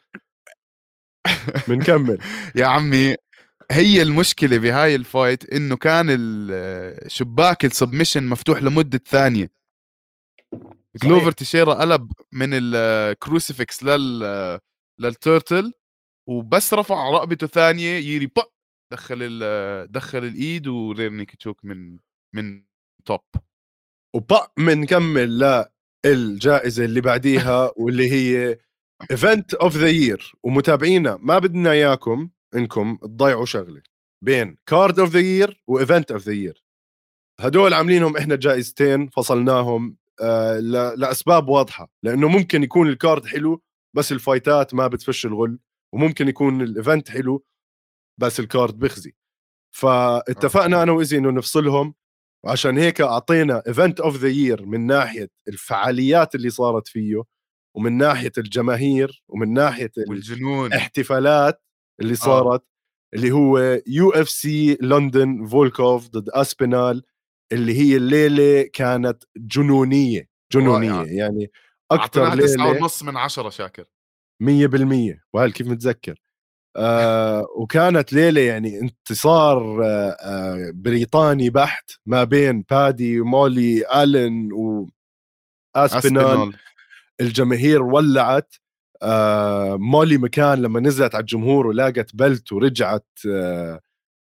بنكمل 1.68 2.18
يا 2.56 2.66
عمي 2.66 3.16
هي 3.70 4.02
المشكلة 4.02 4.58
بهاي 4.58 4.94
ال 4.94 5.04
fight 5.04 5.52
إنه 5.52 5.76
كان 5.76 6.08
شباك 7.06 7.64
ال 7.64 7.70
submission 7.70 8.24
مفتوح 8.24 8.62
لمدة 8.62 9.00
ثانية. 9.06 9.50
جلوفر 11.02 11.32
تيشيرا 11.32 11.74
قلب 11.74 12.12
من 12.32 12.48
ال 12.52 12.67
crucifix 12.67 13.82
لل 13.82 14.60
لل 14.98 15.17
turtle 15.17 15.72
وبس 16.28 16.74
رفع 16.74 17.10
رقبته 17.10 17.46
ثانية 17.46 17.98
يري 17.98 18.26
بق 18.26 18.52
دخل 18.92 19.38
دخل 19.90 20.18
الإيد 20.24 20.66
و 20.68 20.80
rear 20.80 21.24
choke 21.24 21.64
من 21.64 21.98
من 22.34 22.64
top 23.04 23.20
وبق 24.14 24.50
بنكمل 24.56 25.64
للجائزه 26.06 26.84
اللي 26.84 27.00
بعديها 27.00 27.72
واللي 27.76 28.10
هي 28.12 28.58
event 29.10 29.54
of 29.54 29.76
the 29.76 29.88
year 29.88 30.32
ومتابعينا 30.42 31.16
ما 31.16 31.38
بدنا 31.38 31.70
إياكم. 31.72 32.30
إنكم 32.56 32.96
تضيعوا 32.96 33.44
شغلة 33.44 33.82
بين 34.24 34.56
card 34.66 35.00
of 35.00 35.10
the 35.10 35.20
year 35.20 35.62
و 35.66 35.74
event 35.74 36.12
of 36.12 36.22
the 36.22 36.32
year 36.32 36.64
هدول 37.40 37.74
عاملينهم 37.74 38.16
إحنا 38.16 38.36
جائزتين 38.36 39.08
فصلناهم 39.08 39.96
آه 40.22 40.58
لأسباب 40.96 41.48
واضحة. 41.48 41.90
لأنه 42.02 42.28
ممكن 42.28 42.62
يكون 42.62 42.88
ال 42.88 42.96
card 42.96 43.26
حلو 43.26 43.62
بس 43.96 44.12
الفايتات 44.12 44.74
ما 44.74 44.86
بتفش 44.86 45.26
الغل 45.26 45.58
وممكن 45.94 46.28
يكون 46.28 46.62
ال 46.62 46.70
event 46.70 47.10
حلو 47.10 47.44
بس 48.20 48.40
ال 48.40 48.48
card 48.48 48.78
بخزي. 48.78 49.14
فاتفقنا 49.74 50.82
أنا 50.82 50.92
وايزي 50.92 51.18
إنه 51.18 51.30
نفصلهم 51.30 51.94
وعشان 52.44 52.78
هيك 52.78 53.00
أعطينا 53.00 53.62
event 53.68 54.00
of 54.00 54.16
the 54.16 54.28
year 54.28 54.66
من 54.66 54.86
ناحية 54.86 55.30
الفعاليات 55.48 56.34
اللي 56.34 56.50
صارت 56.50 56.88
فيه 56.88 57.22
ومن 57.76 57.96
ناحية 57.96 58.32
الجماهير 58.38 59.24
ومن 59.28 59.52
ناحية 59.52 59.92
والجنون. 60.08 60.66
الاحتفالات 60.66 61.62
اللي 62.00 62.12
آه. 62.12 62.16
صارت 62.16 62.60
آه. 62.60 63.16
اللي 63.16 63.30
هو 63.30 63.80
UFC 63.86 64.78
لندن 64.80 65.46
فولكوف 65.46 66.08
ضد 66.08 66.30
اسبينال 66.30 67.02
اللي 67.52 67.78
هي 67.78 67.96
الليلة 67.96 68.70
كانت 68.72 69.24
جنونية 69.36 70.28
جنونية 70.52 70.92
رائع. 70.92 71.12
يعني 71.12 71.50
أكثر 71.90 72.34
ليلة 72.34 72.46
تسعة 72.46 72.70
ونص 72.70 73.02
من 73.02 73.16
عشرة 73.16 73.48
شاكر 73.48 73.84
100% 74.42 75.20
وهل 75.32 75.52
كيف 75.52 75.66
متذكر 75.66 76.20
آه 76.76 77.46
وكانت 77.56 78.12
ليلة 78.12 78.40
يعني 78.40 78.80
انتصار 78.80 79.84
آه 79.84 80.16
آه 80.20 80.70
بريطاني 80.74 81.50
بحت 81.50 81.90
ما 82.06 82.24
بين 82.24 82.64
بادي 82.70 83.20
ومولي 83.20 84.02
ألن 84.02 84.52
و 84.52 84.90
اسبينال 85.76 86.56
الجماهير 87.20 87.82
ولعت 87.82 88.54
آه 89.02 89.76
مولي 89.76 90.18
مكان 90.18 90.62
لما 90.62 90.80
نزلت 90.80 91.14
على 91.14 91.22
الجمهور 91.22 91.66
ولاقت 91.66 92.10
بلت 92.14 92.52
ورجعت 92.52 93.06
آه 93.30 93.80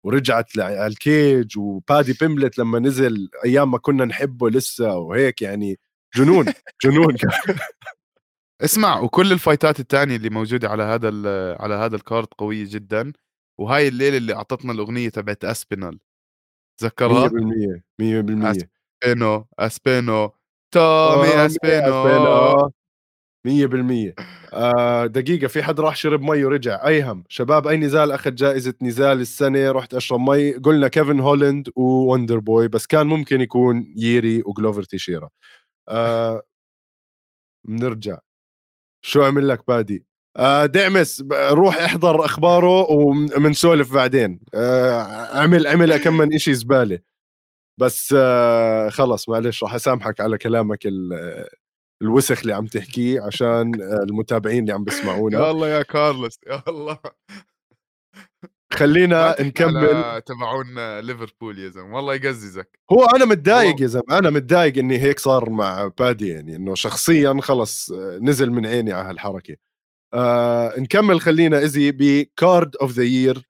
ورجعت 0.04 0.58
على 0.58 0.86
ال 0.86 1.01
cage 1.01 1.58
وبادي 1.58 2.12
بيمبلت 2.20 2.58
لما 2.58 2.78
نزل 2.78 3.30
أيام 3.44 3.70
ما 3.70 3.78
كنا 3.78 4.04
نحبه 4.04 4.50
لسه 4.50 4.96
وهيك 4.96 5.42
يعني 5.42 5.78
جنون 6.16 6.46
جنون. 6.84 7.16
اسمع 8.64 9.00
وكل 9.00 9.32
الفايتات 9.32 9.80
الثانية 9.80 10.16
اللي 10.16 10.30
موجودة 10.30 10.68
على 10.68 10.82
هذا 10.82 11.08
على 11.60 11.74
هذا 11.74 11.96
ال 11.96 12.02
card 12.02 12.26
قوية 12.38 12.66
جدا 12.68 13.12
وهاي 13.58 13.88
الليلة 13.88 14.16
اللي 14.16 14.34
أعطتنا 14.34 14.72
الأغنية 14.72 15.08
تبعت 15.08 15.44
اسبينال 15.44 15.98
تذكرها؟ 16.80 17.28
100% 17.28 17.32
100% 17.98 18.66
اسبينو 19.02 19.46
اسبينو 19.58 20.32
تومي 20.70 21.46
اسبينو 21.46 22.72
100% 23.44 24.14
آه 24.52 25.06
دقيقة 25.06 25.46
في 25.46 25.62
حد 25.62 25.80
راح 25.80 25.96
شرب 25.96 26.22
مي 26.22 26.44
ورجع. 26.44 26.86
أيهم 26.86 27.24
شباب 27.28 27.66
أي 27.66 27.76
نزال 27.76 28.12
أخذ 28.12 28.34
جائزة 28.34 28.74
نزال 28.82 29.20
السنة؟ 29.20 29.70
رحت 29.72 29.94
أشرب 29.94 30.20
مي. 30.20 30.52
قلنا 30.52 30.88
كيفن 30.88 31.20
هولند 31.20 31.68
ووندر 31.76 32.38
بوي 32.38 32.68
بس 32.68 32.86
كان 32.86 33.06
ممكن 33.06 33.40
يكون 33.40 33.92
ييري 33.96 34.42
وجلوفر 34.46 34.82
تيشيرا. 34.82 35.28
آه 35.88 36.42
بنرجع 37.64 38.18
شو 39.02 39.22
عمل 39.24 39.48
لك 39.48 39.68
بادي؟ 39.68 40.04
آه 40.36 40.66
دعمس 40.66 41.24
روح 41.32 41.76
احضر 41.76 42.24
أخباره 42.24 42.90
ومنسولف 42.92 43.94
بعدين. 43.94 44.40
آه 44.54 45.02
عمل 45.38 45.66
عمل 45.66 45.96
كم 45.96 46.16
من 46.16 46.38
شيء 46.38 46.54
زبالة. 46.54 46.98
بس 47.78 48.14
آه 48.18 48.88
خلص 48.90 49.28
معلش 49.28 49.62
راح 49.64 49.74
أسامحك 49.74 50.20
على 50.20 50.38
كلامك 50.38 50.86
الوسخ 52.02 52.40
اللي 52.40 52.52
عم 52.54 52.66
تحكيه 52.66 53.20
عشان 53.20 53.74
المتابعين 53.82 54.62
اللي 54.62 54.72
عم 54.72 54.84
بيسمعونا 54.84 55.38
يا 55.38 55.50
الله 55.50 55.68
يا 55.68 55.82
كارلوس 55.82 56.38
يا 56.46 56.62
الله. 56.68 56.98
خلينا 58.72 59.42
نكمل. 59.42 60.22
تبعون 60.26 60.98
ليفربول 61.00 61.58
يا 61.58 61.68
زلمة. 61.68 61.96
والله 61.96 62.14
يقززك 62.14 62.78
هو 62.92 63.04
أنا 63.04 63.24
متضايق 63.24 63.80
يا 63.80 63.86
زلمة 63.86 64.18
أنا 64.18 64.30
متضايق 64.30 64.78
إني 64.78 64.98
هيك 64.98 65.18
صار 65.18 65.50
مع 65.50 65.90
بادي 65.98 66.28
يعني 66.28 66.56
إنه 66.56 66.74
شخصيا 66.74 67.38
خلص 67.42 67.92
نزل 68.20 68.50
من 68.50 68.66
عيني 68.66 68.92
على 68.92 69.08
هالحركة. 69.08 69.56
آه 70.14 70.80
نكمل 70.80 71.20
خلينا 71.20 71.62
إزي 71.62 71.92
ب 71.92 72.09
card 72.09 72.76
of 72.76 72.92
the 72.92 73.02
year. 73.02 73.48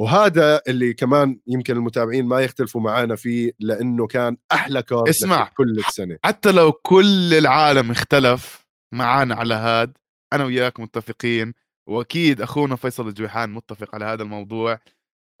وهذا 0.00 0.60
اللي 0.68 0.94
كمان 0.94 1.40
يمكن 1.46 1.76
المتابعين 1.76 2.26
ما 2.26 2.40
يختلفوا 2.40 2.80
معنا 2.80 3.16
فيه 3.16 3.52
لأنه 3.58 4.06
كان 4.06 4.36
أحلى 4.52 4.82
card 4.82 5.08
اسمع 5.08 5.48
كل 5.56 5.78
السنة. 5.78 6.18
حتى 6.24 6.52
لو 6.52 6.72
كل 6.72 7.34
العالم 7.34 7.90
اختلف 7.90 8.66
معانا 8.94 9.34
على 9.34 9.54
هاد 9.54 9.98
أنا 10.32 10.44
وياك 10.44 10.80
متفقين 10.80 11.52
وأكيد 11.88 12.40
أخونا 12.40 12.76
فيصل 12.76 13.08
الجويحان 13.08 13.50
متفق 13.50 13.94
على 13.94 14.04
هذا 14.04 14.22
الموضوع 14.22 14.78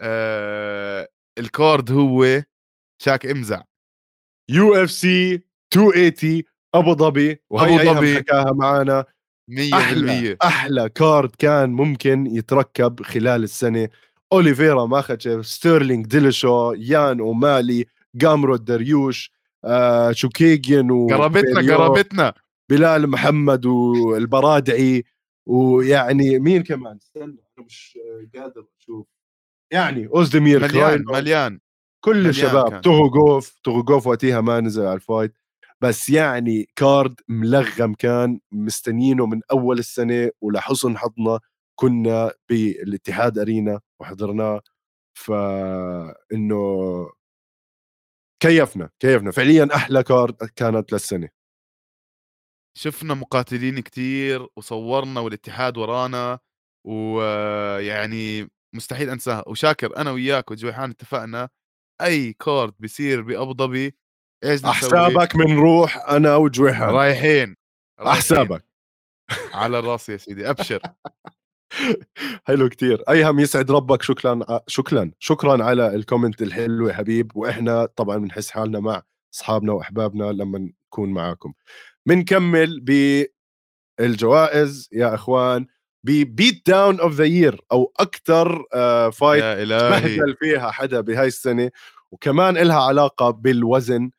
آه 0.00 1.08
ال 1.38 1.49
card 1.49 1.92
هو 1.92 2.42
شاك 3.02 3.26
إمزع. 3.26 3.62
UFC 4.50 5.42
280 5.76 6.42
أبو 6.74 6.94
ظبي 6.94 7.42
وهي 7.50 7.90
أبو 7.90 7.94
ظبي. 7.94 8.16
حكاها 8.16 8.52
معنا 8.52 9.04
100% 9.50 9.74
أحلى, 9.74 10.36
أحلى 10.44 10.88
card 10.88 11.30
كان 11.38 11.70
ممكن 11.70 12.26
يتركب 12.26 13.02
خلال 13.02 13.42
السنة. 13.44 13.88
اوليفيرا 14.32 14.86
ماخاتشيف 14.86 15.46
ستيرلينج 15.46 16.06
ديليشو 16.06 16.72
يان 16.72 17.20
اومالي 17.20 17.86
جامرو 18.14 18.56
دريوش 18.56 19.30
آه 19.64 20.12
شوكيجن 20.12 20.90
و 20.90 21.06
قرابتنا 21.06 21.76
قرابتنا. 21.76 22.34
بلال 22.70 23.10
محمد 23.10 23.66
والبرادعي 23.66 25.04
ويعني 25.46 26.38
مين 26.38 26.62
كمان؟ 26.62 26.98
استنى 27.02 27.24
أنا 27.24 27.66
مش 27.66 27.98
قادر 28.34 28.66
أشوف. 28.80 29.06
يعني 29.72 30.06
اوزدمير 30.06 30.62
مليان 30.62 31.04
مليان. 31.06 31.60
كل 32.04 32.16
مليان 32.16 32.28
الشباب. 32.28 32.80
توغوف 32.80 33.58
توغوف 33.64 34.06
وقتها 34.06 34.40
ما 34.40 34.60
نزل 34.60 34.82
على 34.82 34.94
ال 34.94 35.00
fight. 35.00 35.34
بس 35.80 36.10
يعني 36.10 36.68
card 36.76 37.14
ملغم 37.28 37.94
كان 37.94 38.40
مستنيينه 38.52 39.26
من 39.26 39.40
أول 39.50 39.78
السنة 39.78 40.30
ولحسن 40.40 40.98
حظنا 40.98 41.40
كنا 41.74 42.32
بالاتحاد 42.48 43.38
Arena. 43.38 43.80
وحضرناه 44.00 44.60
فانه 45.18 47.10
كيفنا 48.42 48.90
كيفنا. 49.00 49.30
فعليا 49.30 49.68
أحلى 49.74 50.02
card 50.02 50.36
كانت 50.56 50.92
للسنة. 50.92 51.28
شفنا 52.78 53.14
مقاتلين 53.14 53.80
كتير 53.80 54.46
وصورنا 54.56 55.20
والاتحاد 55.20 55.78
ورانا 55.78 56.38
ويعني 56.86 58.48
مستحيل 58.74 59.10
أنساها. 59.10 59.44
وشاكر 59.48 59.96
أنا 59.96 60.10
وياك 60.10 60.50
وجويحان 60.50 60.90
اتفقنا 60.90 61.48
أي 62.02 62.32
card 62.32 62.74
بيصير 62.78 63.22
بأبو 63.22 63.54
ظبي 63.54 63.96
إيش 64.44 64.62
حسابك 64.62 65.36
بنروح 65.36 65.96
أنا 66.08 66.36
وجويحان. 66.36 66.88
رايحين 66.90 67.56
حسابك 68.00 68.64
على 69.52 69.78
الراس 69.78 70.08
يا 70.08 70.16
سيدي 70.16 70.50
أبشر. 70.50 70.80
حلو 72.46 72.68
كتير. 72.68 73.02
ايهم 73.08 73.40
يسعد 73.40 73.70
ربك 73.70 74.02
شكرا 74.02 74.60
شكرا. 74.66 75.10
شكرا 75.18 75.64
على 75.64 75.94
ال 75.94 76.00
comment 76.00 76.42
الحلو 76.42 76.88
يا 76.88 76.94
حبيب. 76.94 77.32
وإحنا 77.34 77.86
طبعا 77.86 78.16
بنحس 78.16 78.50
حالنا 78.50 78.80
مع 78.80 79.02
أصحابنا 79.34 79.72
وأحبابنا 79.72 80.24
لما 80.24 80.58
نكون 80.58 81.12
معاكم. 81.12 81.52
بنكمل 82.06 82.80
بالجوائز 84.00 84.88
يا 84.92 85.14
إخوان. 85.14 85.66
ب 86.06 86.62
beatdown 86.66 87.00
of 87.00 87.14
the 87.14 87.24
year 87.24 87.60
أو 87.72 87.92
أكثر 88.00 88.64
fight 89.12 89.68
بهدل 89.68 90.36
فيها 90.40 90.70
حدا 90.70 91.00
بهاي 91.00 91.26
السنة. 91.26 91.70
وكمان 92.10 92.56
إلها 92.56 92.82
علاقة 92.82 93.30
بالوزن. 93.30 94.10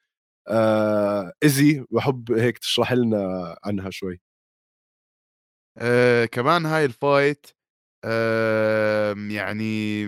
آه 0.48 1.34
إزي 1.46 1.86
بحب 1.92 2.32
هيك 2.32 2.58
تشرح 2.58 2.94
لنا 2.94 3.58
عنها 3.64 3.90
شوي. 3.90 4.22
آه 5.78 6.26
كمان 6.26 6.66
هاي 6.66 6.86
الفايت 6.86 7.46
آه 8.06 9.14
يعني 9.30 10.06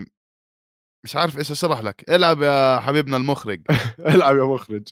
مش 1.05 1.15
عارف 1.15 1.37
إيش 1.37 1.51
أشرح 1.51 1.79
لك. 1.81 2.09
العب 2.09 2.41
يا 2.41 2.79
حبيبنا 2.79 3.17
المخرج. 3.17 3.61
العب 4.15 4.37
يا 4.37 4.43
مخرج. 4.43 4.87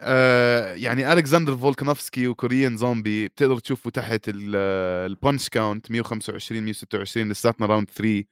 آه 0.00 0.74
يعني 0.74 1.12
ألكسندر 1.12 1.56
فولكانوفسكي 1.56 2.28
وكوريان 2.28 2.76
زومبي 2.76 3.28
بتقدر 3.28 3.58
تشوفوا 3.58 3.90
تحت 3.90 4.22
ال 4.28 4.48
punch 4.48 5.48
count 5.48 5.90
125 5.90 6.62
126 6.64 7.28
لساتنا 7.30 7.66
round 7.66 7.90
3 7.90 8.24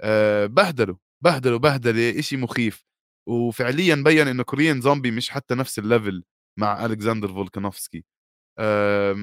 آه، 0.00 0.46
بهدلوا 0.46 0.96
بهدلوا 1.24 1.58
بهدلة 1.58 2.20
شيء 2.20 2.38
مخيف. 2.38 2.84
وفعليا 3.28 3.94
بين 3.96 4.28
إنه 4.28 4.42
كوريان 4.42 4.80
زومبي 4.80 5.10
مش 5.10 5.30
حتى 5.30 5.54
نفس 5.54 5.78
ال 5.78 5.86
level 5.86 6.24
مع 6.60 6.86
ألكسندر 6.86 7.28
فولكانوفسكي 7.28 8.04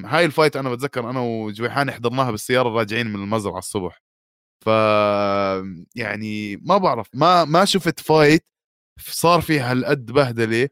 هاي 0.05 0.25
ال 0.25 0.30
fight 0.30 0.55
أنا 0.55 0.69
بتذكر 0.69 1.09
أنا 1.09 1.19
وجويحان 1.19 1.91
حضرناها 1.91 2.31
بالسيارة 2.31 2.69
راجعين 2.69 3.07
من 3.07 3.15
المزرعة 3.15 3.57
الصبح. 3.59 4.01
ف 4.65 4.67
يعني 5.95 6.57
ما 6.57 6.77
بعرف 6.77 7.07
ما 7.13 7.45
ما 7.45 7.65
شفت 7.65 7.99
fight 7.99 8.45
صار 8.99 9.41
فيها 9.41 9.71
هالقد 9.71 10.05
بهدلة. 10.11 10.69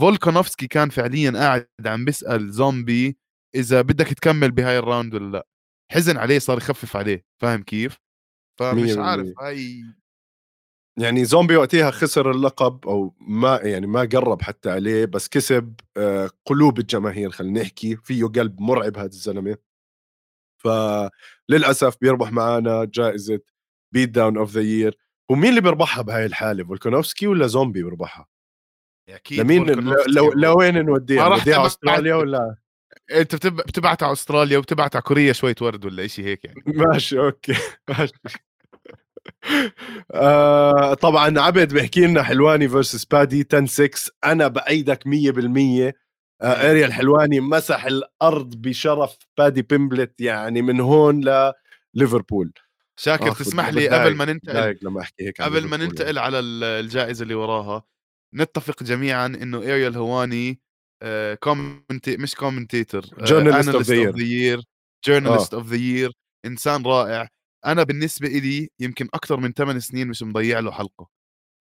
فولكانوفسكي 0.00 0.66
كان 0.66 0.88
فعليا 0.88 1.30
قاعد 1.30 1.68
عم 1.86 2.04
بيسأل 2.04 2.52
زومبي 2.52 3.18
إذا 3.54 3.80
بدك 3.82 4.06
تكمل 4.06 4.50
بهاي 4.50 4.78
ال 4.78 4.84
round 4.84 5.14
ولا 5.14 5.32
لا. 5.32 5.46
حزن 5.92 6.16
عليه 6.16 6.38
صار 6.38 6.56
يخفف 6.56 6.96
عليه 6.96 7.24
فاهم 7.42 7.62
كيف؟ 7.62 7.98
فمش 8.60 8.96
عارف 8.96 9.34
هاي 9.40 9.82
يعني 10.98 11.24
زومبي 11.24 11.56
وقتها 11.56 11.90
خسر 11.90 12.30
اللقب 12.30 12.86
أو 12.88 13.14
ما 13.20 13.60
يعني 13.62 13.86
ما 13.86 14.00
قرب 14.00 14.42
حتى 14.42 14.70
عليه 14.70 15.04
بس 15.04 15.28
كسب 15.28 15.74
آه، 15.96 16.30
قلوب 16.44 16.78
الجماهير 16.78 17.30
خلينا 17.30 17.62
نحكي 17.62 17.96
فيه 17.96 18.24
قلب 18.24 18.60
مرعب 18.60 18.96
هذا 18.96 19.06
الزلمة. 19.06 19.56
فللأسف 20.58 21.96
بيربح 22.00 22.32
معنا 22.32 22.84
جائزة 22.84 23.40
beatdown 23.94 24.36
of 24.36 24.50
the 24.50 24.60
year 24.60 24.98
ومين 25.30 25.50
اللي 25.50 25.60
بيربحها 25.60 26.02
بهاي 26.02 26.26
الحالة 26.26 26.64
فولكانوفسكي 26.64 27.26
ولا 27.26 27.46
زومبي 27.46 27.82
بيربحها؟ 27.82 28.26
أكيد 29.08 29.40
لمين 29.40 29.70
لو 30.08 30.32
لوين 30.32 30.84
نوديها؟ 30.84 31.28
نوديها 31.28 31.66
أستراليا 31.66 32.14
ولا؟ 32.20 32.56
أنت 33.10 33.46
بتبعت 33.46 34.02
على 34.02 34.12
أستراليا 34.12 34.58
وبتبعت 34.58 34.96
على 34.96 35.02
كوريا 35.02 35.32
شوية 35.32 35.54
ورد 35.60 35.84
ولا 35.84 36.06
شيء 36.06 36.24
هيك 36.24 36.44
يعني. 36.44 36.62
ماشي 36.66 37.18
okay. 37.18 37.54
ماشي. 37.88 38.12
آه 40.14 40.94
طبعا 40.94 41.40
عبد 41.40 41.74
بيحكي 41.74 42.06
لنا 42.06 42.22
حلواني 42.22 42.68
versus 42.68 43.04
بادي 43.04 43.46
10 43.52 43.66
6 43.66 44.12
أنا 44.24 44.48
بأيدك 44.48 45.04
100% 45.04 45.94
آه 46.42 46.70
أريال 46.70 46.92
حلواني 46.92 47.40
مسح 47.40 47.84
الأرض 47.84 48.56
بشرف 48.56 49.16
بادي 49.38 49.62
بيمبلت 49.62 50.20
يعني 50.20 50.62
من 50.62 50.80
هون 50.80 51.20
لليفربول 51.94 52.52
شاكر 52.98 53.32
تسمح 53.32 53.68
لي 53.68 53.88
قبل 53.88 54.14
ما 54.14 54.24
ننتقل 54.24 54.78
لما 54.82 55.00
أحكي 55.00 55.26
هيك 55.26 55.42
قبل 55.42 55.66
ما 55.66 55.76
ننتقل 55.76 56.18
على 56.18 56.38
الجائزة 56.40 57.22
اللي 57.22 57.34
وراها 57.34 57.82
نتفق 58.34 58.82
جميعا 58.82 59.26
إنه 59.26 59.58
أريال 59.58 59.96
حلواني 59.96 60.60
commenta- 61.40 62.16
مش 62.16 62.34
commentator 62.34 63.04
journalist 63.18 63.68
of 63.68 63.90
the 63.90 64.22
year 64.22 64.62
journalist 65.06 65.54
of 65.54 65.66
the 65.66 65.76
year 65.76 66.12
إنسان 66.46 66.82
رائع. 66.86 67.28
أنا 67.66 67.82
بالنسبة 67.82 68.28
إلي 68.28 68.68
يمكن 68.80 69.08
أكثر 69.14 69.36
من 69.36 69.52
8 69.52 69.80
سنين 69.80 70.08
مش 70.08 70.22
مضيع 70.22 70.58
له 70.58 70.70
حلقة 70.70 71.08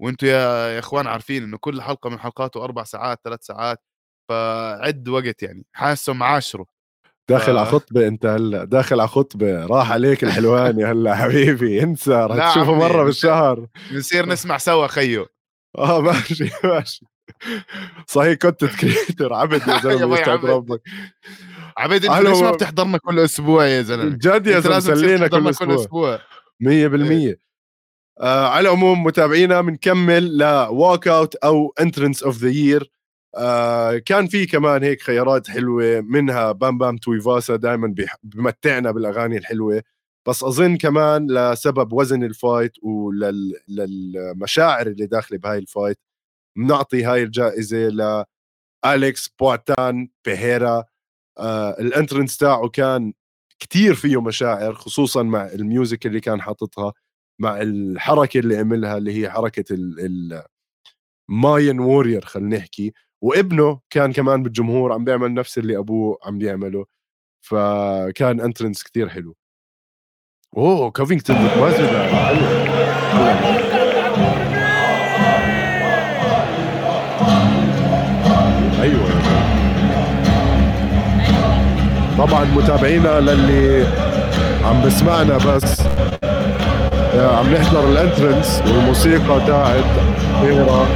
وأنتم 0.02 0.28
يا 0.28 0.68
يا 0.68 0.80
إخوان 0.80 1.08
عارفين 1.08 1.44
إنه 1.44 1.58
كل 1.58 1.82
حلقة 1.82 2.10
من 2.10 2.20
حلقاته 2.20 2.64
أربع 2.64 2.84
ساعات 2.84 3.20
ثلاث 3.24 3.46
ساعات 3.46 3.82
فعد 4.30 5.10
وقت 5.10 5.44
يعني 5.44 5.66
حاسه 5.74 6.14
معاشره. 6.14 6.66
داخل 7.30 7.46
ف... 7.54 7.58
على 7.58 7.66
خطبة 7.66 8.08
أنت 8.08 8.26
هلأ 8.26 8.64
داخل 8.64 9.00
على 9.00 9.08
خطبة 9.10 9.66
راح 9.66 9.92
عليك 9.92 10.24
الحلواني 10.24 10.86
هلأ 10.86 11.16
حبيبي 11.22 11.84
انسى 11.84 12.12
رح 12.12 12.52
تشوفه 12.52 12.74
مرة 12.74 13.04
بالشهر. 13.04 13.68
بنصير 13.92 14.26
نسمع 14.26 14.58
سوا 14.58 14.88
خيو. 14.88 15.26
آه 15.78 16.02
ماشي 16.02 16.50
ماشي. 16.64 17.06
صحيح 18.08 18.34
كنت 18.34 18.66
كريتر 18.82 19.34
عبد 19.34 19.68
يا 19.68 19.80
زلمة 19.80 20.20
يستعد 20.20 20.46
ربك. 20.46 20.82
عبيد 21.78 22.06
أنت 22.06 22.14
ليش 22.28 22.38
ما 22.38 22.52
بتحضرنا 22.52 22.98
كل 22.98 23.20
أسبوع 23.20 23.66
يا 23.66 23.82
زلمة؟ 23.82 24.16
جد 24.22 24.48
يا 24.48 24.60
زلمة 24.60 24.80
سلينا 24.80 25.28
كل 25.28 25.50
أسبوع. 25.76 26.20
100% 26.64 27.36
آه 28.22 28.48
على 28.48 28.70
العموم 28.70 29.04
متابعينا 29.04 29.62
بنكمل 29.62 30.38
ل 30.38 31.08
walkout 31.08 31.36
أو 31.36 31.74
entrance 31.80 32.24
of 32.24 32.38
the 32.38 32.50
year 32.50 32.92
كان 34.06 34.28
في 34.28 34.46
كمان 34.46 34.84
هيك 34.84 35.02
خيارات 35.02 35.50
حلوة 35.50 36.02
منها 36.02 36.52
بام 36.52 36.78
بام 36.78 36.98
تويفاسا 36.98 37.56
دائما 37.56 37.96
بمتعنا 38.24 38.92
بالأغاني 38.92 39.38
الحلوة. 39.38 39.84
بس 40.28 40.44
أظن 40.44 40.78
كمان 40.78 41.28
لسبب 41.32 41.94
وزن 41.94 42.24
ال 42.24 42.32
fight 42.32 42.72
وللمشاعر 43.68 44.88
اللي 44.88 45.06
داخلة 45.06 45.38
بهاي 45.38 45.58
ال 45.58 45.65
fight 45.65 46.00
بنعطي 46.58 47.04
هاي 47.04 47.24
الجائزة 47.24 47.78
ل 47.78 48.24
اليكس 48.86 49.30
بواتان 49.40 50.10
بيهيرا 50.26 50.84
آه 51.38 51.70
ال 51.80 51.86
entrance 51.86 52.38
تاعه 52.38 52.70
كان 52.70 53.14
كتير 53.60 53.96
فيه 53.96 54.22
مشاعر 54.22 54.74
خصوصا 54.74 55.24
مع 55.24 55.46
ال 55.46 55.56
music 55.56 56.06
اللي 56.06 56.20
كان 56.20 56.42
حاططها 56.42 56.94
مع 57.40 57.62
الحركة 57.62 58.40
اللي 58.40 58.58
عملها 58.58 58.98
اللي 58.98 59.22
هي 59.22 59.30
حركة 59.32 59.66
ال 61.30 61.38
Mayan 61.38 61.80
warrior 61.80 62.26
خلينا 62.26 62.58
نحكي. 62.58 62.94
وابنه 63.22 63.80
كان 63.90 64.14
كمان 64.14 64.44
بالجمهور 64.44 64.94
عم 64.94 65.04
بيعمل 65.06 65.34
نفس 65.34 65.58
اللي 65.58 65.78
أبوه 65.78 66.18
عم 66.26 66.38
بيعمله. 66.38 66.86
فكان 67.42 68.42
entrance 68.42 68.84
كتير 68.84 69.10
حلو. 69.10 69.36
أوه 70.58 70.92
كوفينغتون 70.92 71.36
أيوه 71.36 72.76
طبعا 82.18 82.46
متابعينا 82.46 83.20
للي 83.20 83.88
عم 84.64 84.82
بسمعنا 84.86 85.38
بس 85.38 85.82
آه، 87.16 87.38
عم 87.38 87.54
نحضر 87.54 87.90
الانترنس 87.92 88.62
والموسيقى 88.68 89.42
تاعت 89.48 89.84
هيرا 90.42 90.88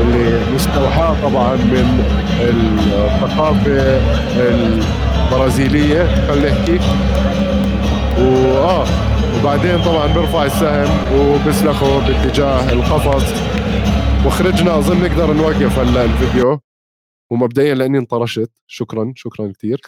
اللي 0.00 0.40
مستوحاة 0.54 1.16
طبعا 1.22 1.56
من 1.56 2.04
الثقافة 2.40 3.98
البرازيلية 4.36 6.26
خلينا 6.28 6.50
نحكي. 6.50 6.78
واه 8.18 8.86
وبعدين 9.40 9.82
طبعا 9.84 10.06
بيرفع 10.06 10.44
السهم 10.44 10.88
وبسلخه 11.14 12.06
باتجاه 12.06 12.72
القفص. 12.72 13.24
مخرجنا 14.26 14.78
اظن 14.78 15.02
نقدر 15.02 15.32
نوقف 15.32 15.78
هلا 15.78 16.04
الفيديو. 16.04 16.60
ومبدئيا 17.30 17.74
لأني 17.74 17.98
انطرشت. 17.98 18.50
شكرا 18.66 19.12
شكرا 19.16 19.52
كثير 19.52 19.80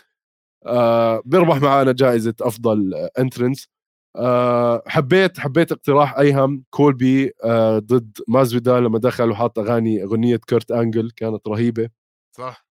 آه 0.66 1.22
بيربح 1.24 1.56
معنا 1.56 1.92
جائزة 1.92 2.34
أفضل 2.40 2.94
entrance 3.18 3.68
آه 4.16 4.82
حبيت 4.86 5.40
حبيت 5.40 5.72
اقتراح 5.72 6.18
أيهم 6.18 6.64
كولبي 6.70 7.32
آه 7.44 7.78
ضد 7.78 8.18
مازفيدال 8.28 8.80
لما 8.80 8.98
دخل 8.98 9.30
وحط 9.30 9.58
أغاني 9.58 10.02
أغنية 10.04 10.36
كيرت 10.36 10.70
أنجل 10.70 11.11
كانت 11.11 11.48
رهيبة. 11.48 11.88
صح. 12.36 12.66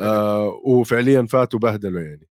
آه 0.00 0.60
وفعليا 0.64 1.26
فاتوا 1.26 1.58
بهدلوا 1.58 2.00
يعني. 2.00 2.28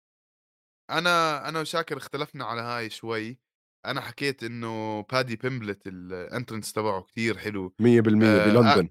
أنا 0.91 1.49
أنا 1.49 1.61
وشاكر 1.61 1.97
اختلفنا 1.97 2.45
على 2.45 2.61
هاي 2.61 2.91
شوي. 2.91 3.39
أنا 3.87 4.01
حكيت 4.01 4.43
إنه 4.43 5.01
بادي 5.03 5.37
بيمبلت 5.37 5.87
ال 5.87 5.97
entrance 5.97 6.73
تبعه 6.73 7.03
كتير 7.03 7.39
حلو. 7.39 7.75
100% 7.81 8.27
آه 8.27 8.47
بلندن. 8.47 8.89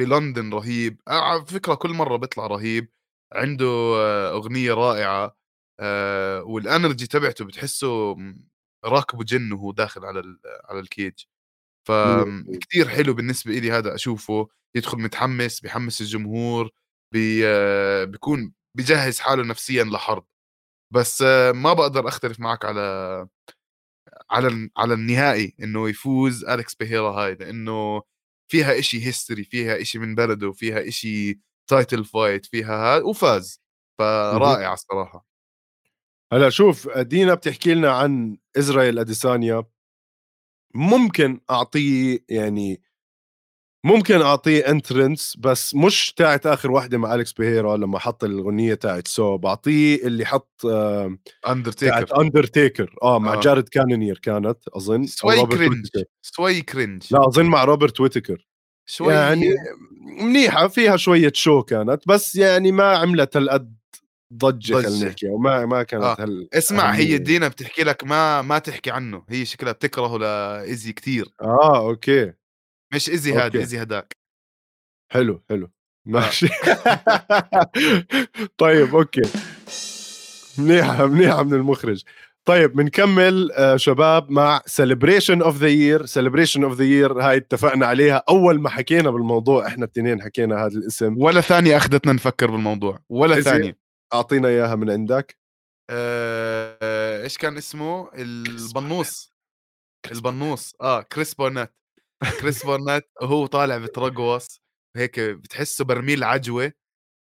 بلندن 0.00 0.54
رهيب. 0.54 1.00
على 1.08 1.46
فكرة 1.46 1.74
كل 1.74 1.90
مرة 1.90 2.16
بيطلع 2.16 2.46
رهيب. 2.46 2.88
عنده 3.36 3.66
أغنية 4.32 4.74
رائعة 4.74 5.36
آه 5.80 6.42
وال 6.42 6.58
energy 6.58 7.06
تبعته 7.06 7.44
بتحسه 7.44 8.16
راكبه 8.84 9.24
جن 9.24 9.52
وهو 9.52 9.72
داخل 9.72 10.04
على 10.04 10.38
على 10.64 10.80
ال 10.80 10.86
cage. 10.86 11.14
فكتير 11.88 12.88
حلو 12.88 13.14
بالنسبة 13.14 13.52
لي 13.52 13.70
هذا 13.70 13.94
أشوفه. 13.94 14.48
يدخل 14.76 14.98
متحمس 14.98 15.60
بيحمس 15.60 16.00
الجمهور 16.00 16.70
بي 17.12 17.42
بيكون 18.06 18.52
بجهز 18.76 19.20
حاله 19.20 19.44
نفسيا 19.44 19.84
لحرب. 19.84 20.26
بس 20.94 21.22
ما 21.54 21.72
بقدر 21.72 22.08
أختلف 22.08 22.40
معك 22.40 22.64
على 22.64 23.28
على 24.30 24.70
على 24.76 24.94
النهائي 24.94 25.54
إنه 25.62 25.88
يفوز 25.88 26.44
أليكس 26.44 26.74
بيهيرا 26.74 27.10
هاي 27.10 27.34
لإنه 27.34 28.02
فيها 28.52 28.78
إشي 28.78 29.06
history 29.06 29.44
فيها 29.44 29.80
إشي 29.82 29.98
من 29.98 30.14
بلده 30.14 30.52
فيها 30.52 30.88
إشي 30.88 31.40
title 31.66 32.04
fight 32.04 32.46
فيها 32.46 32.94
هاي 32.94 33.02
وفاز. 33.02 33.62
فرائع 33.98 34.72
الصراحة. 34.72 35.26
هلأ 36.32 36.50
شوف 36.50 36.98
دينا 36.98 37.34
بتحكي 37.34 37.74
لنا 37.74 37.90
عن 37.90 38.38
إسرائيل 38.56 38.98
أديسانيا. 38.98 39.64
ممكن 40.74 41.40
أعطيه 41.50 42.18
يعني 42.28 42.82
ممكن 43.86 44.22
أعطيه 44.22 44.68
entrance 44.68 45.36
بس 45.38 45.74
مش 45.74 46.12
تاعت 46.12 46.46
آخر 46.46 46.70
واحدة 46.70 46.98
مع 46.98 47.14
أليكس 47.14 47.32
بيهيرا 47.32 47.76
لما 47.76 47.98
حط 47.98 48.24
الاغنيه 48.24 48.74
تاعت 48.74 49.08
سو 49.08 49.36
بعطيه 49.36 50.06
اللي 50.06 50.26
حط 50.26 50.66
اندرتيكر 51.48 52.20
اندرتيكر 52.20 52.94
آه 53.02 53.18
مع 53.18 53.34
آه. 53.34 53.40
جارد 53.40 53.68
كانونير 53.68 54.18
كانت 54.18 54.68
أظن 54.68 55.06
شوي 55.06 55.46
cringe 55.46 55.86
شوي 56.22 56.62
cringe 56.62 57.02
لا 57.10 57.28
أظن 57.28 57.46
مع 57.46 57.64
روبرت 57.64 58.00
ويتكر 58.00 58.46
شوي 58.86 59.14
يعني 59.14 59.54
منيحة 60.06 60.68
فيها 60.68 60.96
شوية 60.96 61.32
شو 61.34 61.62
كانت 61.62 62.08
بس 62.08 62.36
يعني 62.36 62.72
ما 62.72 62.96
عملت 62.96 63.36
هالقد 63.36 63.76
ضجة 64.32 64.74
خلينا 64.74 64.88
ضجة. 64.88 65.06
نحكي 65.08 65.28
وما 65.28 65.66
ما 65.66 65.82
كانت 65.82 66.02
آه. 66.04 66.16
هال 66.20 66.48
اسمع 66.54 66.90
هي 66.90 67.02
أهمية. 67.04 67.16
دينا 67.16 67.48
بتحكي 67.48 67.82
لك 67.82 68.04
ما 68.04 68.42
ما 68.42 68.58
تحكي 68.58 68.90
عنه 68.90 69.24
هي 69.28 69.44
شكلها 69.44 69.72
بتكرهه 69.72 70.18
لايزي 70.18 70.92
كتير 70.92 71.28
آه 71.42 71.78
okay 71.88 72.32
مش 72.94 73.10
ايزي 73.10 73.32
هاد 73.32 73.40
okay. 73.42 73.58
ايزي 73.58 73.82
هداك 73.82 74.16
حلو 75.12 75.42
حلو 75.50 75.64
آه. 75.66 75.70
ماشي 76.06 76.48
طيب 78.58 78.94
okay 78.94 79.22
منيحة 80.58 81.06
منيحة 81.06 81.42
من 81.42 81.54
المخرج 81.54 82.02
طيب 82.48 82.72
بنكمل 82.72 83.52
آه 83.52 83.76
شباب 83.76 84.30
مع 84.30 84.62
celebration 84.66 85.42
of 85.42 85.56
the 85.56 85.68
year 85.68 86.06
celebration 86.06 86.64
of 86.64 86.74
the 86.74 86.84
year 86.84 87.20
هاي 87.20 87.36
اتفقنا 87.36 87.86
عليها. 87.86 88.22
أول 88.28 88.60
ما 88.60 88.68
حكينا 88.68 89.10
بالموضوع 89.10 89.66
إحنا 89.66 89.84
الاثنين 89.84 90.22
حكينا 90.22 90.66
هذا 90.66 90.78
الاسم. 90.78 91.16
ولا 91.18 91.40
ثانية 91.40 91.76
أخذتنا 91.76 92.12
نفكر 92.12 92.50
بالموضوع. 92.50 92.98
ولا. 93.08 93.40
ثانية. 93.40 93.78
أعطينا 94.14 94.48
إياها 94.48 94.74
من 94.74 94.90
عندك. 94.90 95.38
آه، 95.90 97.22
إيش 97.22 97.38
كان 97.38 97.56
اسمه؟ 97.56 98.10
البنوص. 98.14 99.34
البنوص. 100.12 100.74
آه 100.80 101.02
كريس 101.02 101.34
بارنيت 101.34 101.76
كريس 102.40 102.66
بارنيت 102.66 103.10
وهو 103.22 103.46
طالع 103.46 103.78
بترقص 103.78 104.60
هيك 104.96 105.20
بتحسه 105.20 105.84
برميل 105.84 106.24
عجوة. 106.24 106.72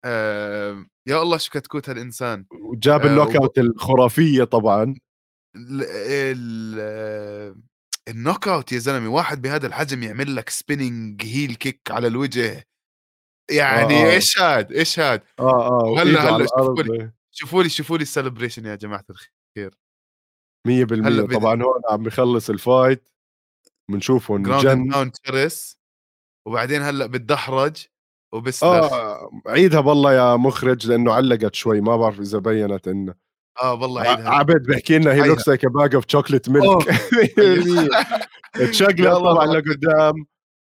آه 0.06 0.86
يا 1.08 1.22
الله 1.22 1.38
شو 1.38 1.52
كتكوت 1.52 1.89
هالانسان 1.89 2.45
وجاب 2.52 3.02
آه، 3.02 3.08
ال 3.08 3.11
knock 3.11 3.30
وب- 3.30 3.36
out 3.36 3.58
الخرافية 3.60 4.43
طبعا. 4.43 4.84
ال 5.56 5.84
ال 5.84 6.76
آه، 6.80 7.56
ال 8.08 8.48
knockout 8.48 8.72
يا 8.72 8.78
زلمة 8.80 9.10
واحد 9.10 9.41
بهذا 9.41 9.68
الحجم 9.68 10.04
يعمل 10.04 10.36
لك 10.36 10.50
spinning 10.50 11.26
heel 11.26 11.56
kick 11.56 11.82
على 11.91 12.08
الوجه. 12.08 12.64
يعني 13.52 13.93
آه، 13.95 14.08
آه. 14.08 14.12
إيش 14.12 14.39
هاد؟ 14.39 14.72
إيش 14.72 15.00
هاد؟ 15.00 15.24
آه 15.39 15.68
آه 15.68 16.02
هلا- 16.02 16.22
هلا 16.36 16.45
شوفوا 16.45 16.82
الأرض. 16.84 17.12
شوفوا 17.32 17.64
لي 17.64 17.70
شوفوا 17.70 17.97
لي 17.97 18.02
ال 18.02 18.07
celebration 18.07 18.66
يا 18.66 18.76
جماعة 18.76 19.06
الخير. 19.10 19.76
100% 20.68 21.08
هلا 21.08 21.24
بدي- 21.24 21.36
طبعا 21.36 21.64
هون 21.64 21.82
عم 21.89 22.04
بخلص 22.04 22.50
ال 22.50 22.60
fight 22.60 23.10
بنشوفه 23.91 24.38
ground 24.38 24.64
and 24.68 24.88
down 24.88 25.12
تشرس. 25.12 25.78
وبعدين 26.47 26.82
هلأ 26.82 27.06
بتدحرج. 27.06 27.86
وبسلخ 28.34 28.94
آه 28.94 29.30
عيدها 29.48 29.82
بالله 29.82 30.14
يا 30.14 30.36
مخرج 30.36 30.88
لأنه 30.88 31.14
علقت 31.14 31.56
شوي 31.56 31.82
ما 31.82 31.98
بعرف 31.98 32.20
إذا 32.20 32.40
بينت 32.40 32.88
انه 32.88 33.14
آه 33.62 33.74
والله 33.74 34.02
عيدها 34.02 34.30
عبد 34.30 34.68
بحكي 34.68 34.98
لنا 35.00 35.14
هي. 35.14 35.28
looks 35.28 35.48
like 35.48 35.66
bag 35.66 35.96
of 35.96 36.04
chocolate 36.08 36.50
milk. 36.50 36.88
تشقلب 38.54 39.14
طبعا. 39.16 39.46
لقدام 39.46 40.14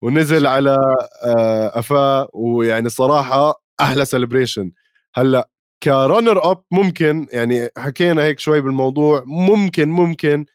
ونزل 0.02 0.46
على 0.46 0.78
آه، 1.24 1.68
قفاه 1.68 2.28
ويعني 2.32 2.88
صراحة 2.88 3.62
أحلى 3.80 4.04
celebration 4.04 4.72
هلأ 5.14 5.48
ك 5.82 5.92
runner 5.92 6.50
up 6.50 6.62
ممكن 6.70 7.26
يعني 7.32 7.68
حكينا 7.78 8.22
هيك 8.24 8.38
شوي 8.38 8.60
بالموضوع 8.60 9.22
ممكن 9.26 9.88
ممكن 9.88 10.46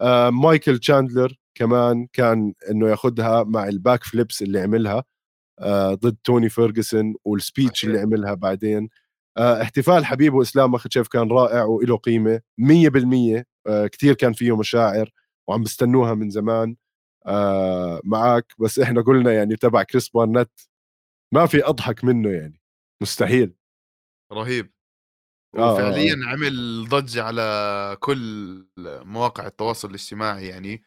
آه، 0.00 0.30
مايكل 0.30 0.78
تشاندلر 0.78 1.34
كمان 1.54 2.06
كان 2.12 2.52
إنه 2.70 2.88
ياخذها 2.90 3.42
مع 3.44 3.68
ال 3.68 4.04
backflips 4.04 4.42
اللي 4.42 4.60
عملها 4.60 5.04
ضد 5.94 6.16
توني 6.24 6.48
فيرجسون 6.48 7.14
وال 7.24 7.37
speech. 7.37 7.84
اللي 7.84 8.00
عملها 8.00 8.34
بعدين. 8.34 8.88
آه، 9.36 9.62
احتفال 9.62 10.04
حبيب 10.06 10.34
وإسلام 10.34 10.72
ماخاشيف 10.72 11.08
كان 11.08 11.30
رائع 11.30 11.64
وله 11.64 11.96
قيمة 11.96 12.40
100% 12.58 13.44
آه، 13.66 13.86
كثير 13.86 14.14
كان 14.14 14.32
فيه 14.32 14.56
مشاعر 14.56 15.10
وعم 15.48 15.62
بستنوها 15.62 16.14
من 16.14 16.30
زمان. 16.30 16.76
آه، 17.26 18.00
معك 18.04 18.52
بس 18.58 18.78
إحنا 18.78 19.00
قلنا 19.02 19.32
يعني 19.32 19.56
تبع 19.56 19.82
كريس 19.82 20.08
بارنت 20.08 20.50
ما 21.34 21.46
في 21.46 21.64
أضحك 21.64 22.04
منه 22.04 22.30
يعني. 22.30 22.60
مستحيل. 23.02 23.54
رهيب. 24.32 24.72
آه، 25.56 25.58
آه، 25.58 25.74
وفعليا 25.74 26.16
عمل 26.26 26.84
ضجة 26.88 27.22
على 27.22 27.96
كل 28.00 28.66
مواقع 29.04 29.46
التواصل 29.46 29.88
الاجتماعي 29.88 30.46
يعني. 30.48 30.82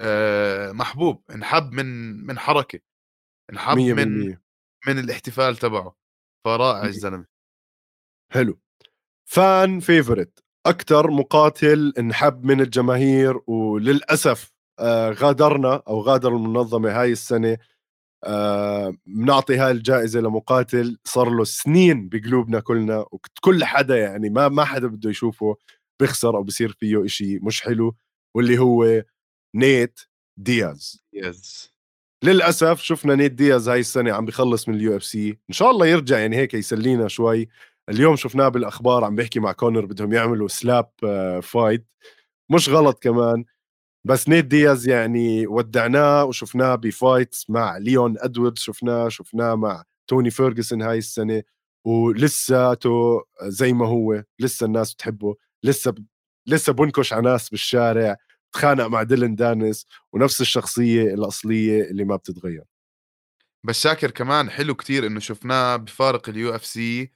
آه 0.00 0.72
محبوب 0.72 1.22
انحب 1.34 1.72
من 1.72 1.86
من 2.26 2.38
حركة. 2.38 2.80
100% 3.52 3.94
من 3.94 4.36
من 4.86 4.98
الاحتفال 4.98 5.56
تبعه 5.56 5.96
فرائع. 6.44 6.84
الزلمة. 6.84 7.26
حلو. 8.32 8.58
فان 9.28 9.80
فيفورت 9.80 10.44
أكثر 10.66 11.10
مقاتل 11.10 11.92
انحب 11.98 12.44
من 12.44 12.60
الجماهير 12.60 13.40
وللأسف 13.46 14.52
آه، 14.80 15.10
غادرنا 15.10 15.82
أو 15.88 16.00
غادر 16.00 16.28
المنظمة 16.36 17.00
هاي 17.00 17.12
السنة 17.12 17.58
آه، 18.24 18.94
بنعطي 19.06 19.56
هاي 19.56 19.70
الجائزة 19.70 20.20
لمقاتل 20.20 20.98
صار 21.04 21.30
له 21.30 21.44
سنين 21.44 22.08
بقلوبنا 22.08 22.60
كلنا 22.60 23.04
وكل 23.12 23.64
حدا 23.64 23.98
يعني 23.98 24.30
ما 24.30 24.48
ما 24.48 24.64
حدا 24.64 24.86
بده 24.86 25.10
يشوفه 25.10 25.56
بيخسر 26.00 26.36
أو 26.36 26.42
بصير 26.42 26.72
فيه 26.80 27.04
إشي 27.04 27.38
مش 27.38 27.62
حلو 27.62 27.96
واللي 28.36 28.58
هو 28.58 29.02
نيت 29.56 30.00
دياز. 30.38 31.02
yes 31.12 31.77
للأسف 32.24 32.80
شفنا 32.80 33.14
نيت 33.14 33.32
دياز 33.32 33.68
هاي 33.68 33.80
السنة 33.80 34.12
عم 34.12 34.24
بيخلص 34.24 34.68
من 34.68 34.74
ال 34.74 34.96
UFC. 34.96 35.30
إن 35.30 35.54
شاء 35.54 35.70
الله 35.70 35.86
يرجع 35.86 36.18
يعني 36.18 36.36
هيك 36.36 36.54
يسلينا 36.54 37.08
شوي. 37.08 37.48
اليوم 37.88 38.16
شفناه 38.16 38.48
بالأخبار 38.48 39.04
عم 39.04 39.16
بيحكي 39.16 39.40
مع 39.40 39.52
كونر 39.52 39.86
بدهم 39.86 40.12
يعملوا 40.12 40.48
slap 40.48 40.90
آه، 41.04 41.40
fight 41.40 41.86
مش 42.50 42.68
غلط 42.68 43.02
كمان. 43.02 43.44
بس 44.04 44.28
نيت 44.28 44.44
دياز 44.44 44.88
يعني 44.88 45.46
ودعناه 45.46 46.24
وشفناه 46.24 46.74
ب 46.74 46.85
fights 46.85 47.50
مع 47.50 47.76
ليون 47.78 48.16
إدواردز 48.18 48.58
شفناه 48.60 49.08
شفناه 49.08 49.54
مع 49.54 49.84
توني 50.08 50.30
فيرجسون 50.30 50.82
هاي 50.82 50.98
السنة. 50.98 51.42
ولساته 51.86 53.24
زي 53.42 53.72
ما 53.72 53.86
هو 53.88 54.24
لسه 54.40 54.66
الناس 54.66 54.94
بتحبه. 54.94 55.36
لسه 55.64 55.90
ب... 55.90 56.06
لسه 56.46 56.72
بنكش 56.72 57.12
على 57.12 57.30
ناس 57.30 57.50
بالشارع. 57.50 58.16
تخانق 58.52 58.86
مع 58.86 59.02
ديلن 59.02 59.34
دانس 59.34 59.86
ونفس 60.12 60.40
الشخصية 60.40 61.02
الأصلية 61.14 61.82
اللي 61.82 62.04
ما 62.04 62.16
بتتغير. 62.16 62.64
بس 63.64 63.80
شاكر 63.82 64.10
كمان 64.10 64.50
حلو 64.50 64.74
كتير 64.74 65.06
إنه 65.06 65.20
شفناه 65.20 65.76
بفارق 65.76 66.28
ال 66.28 66.54
UFC 66.54 67.10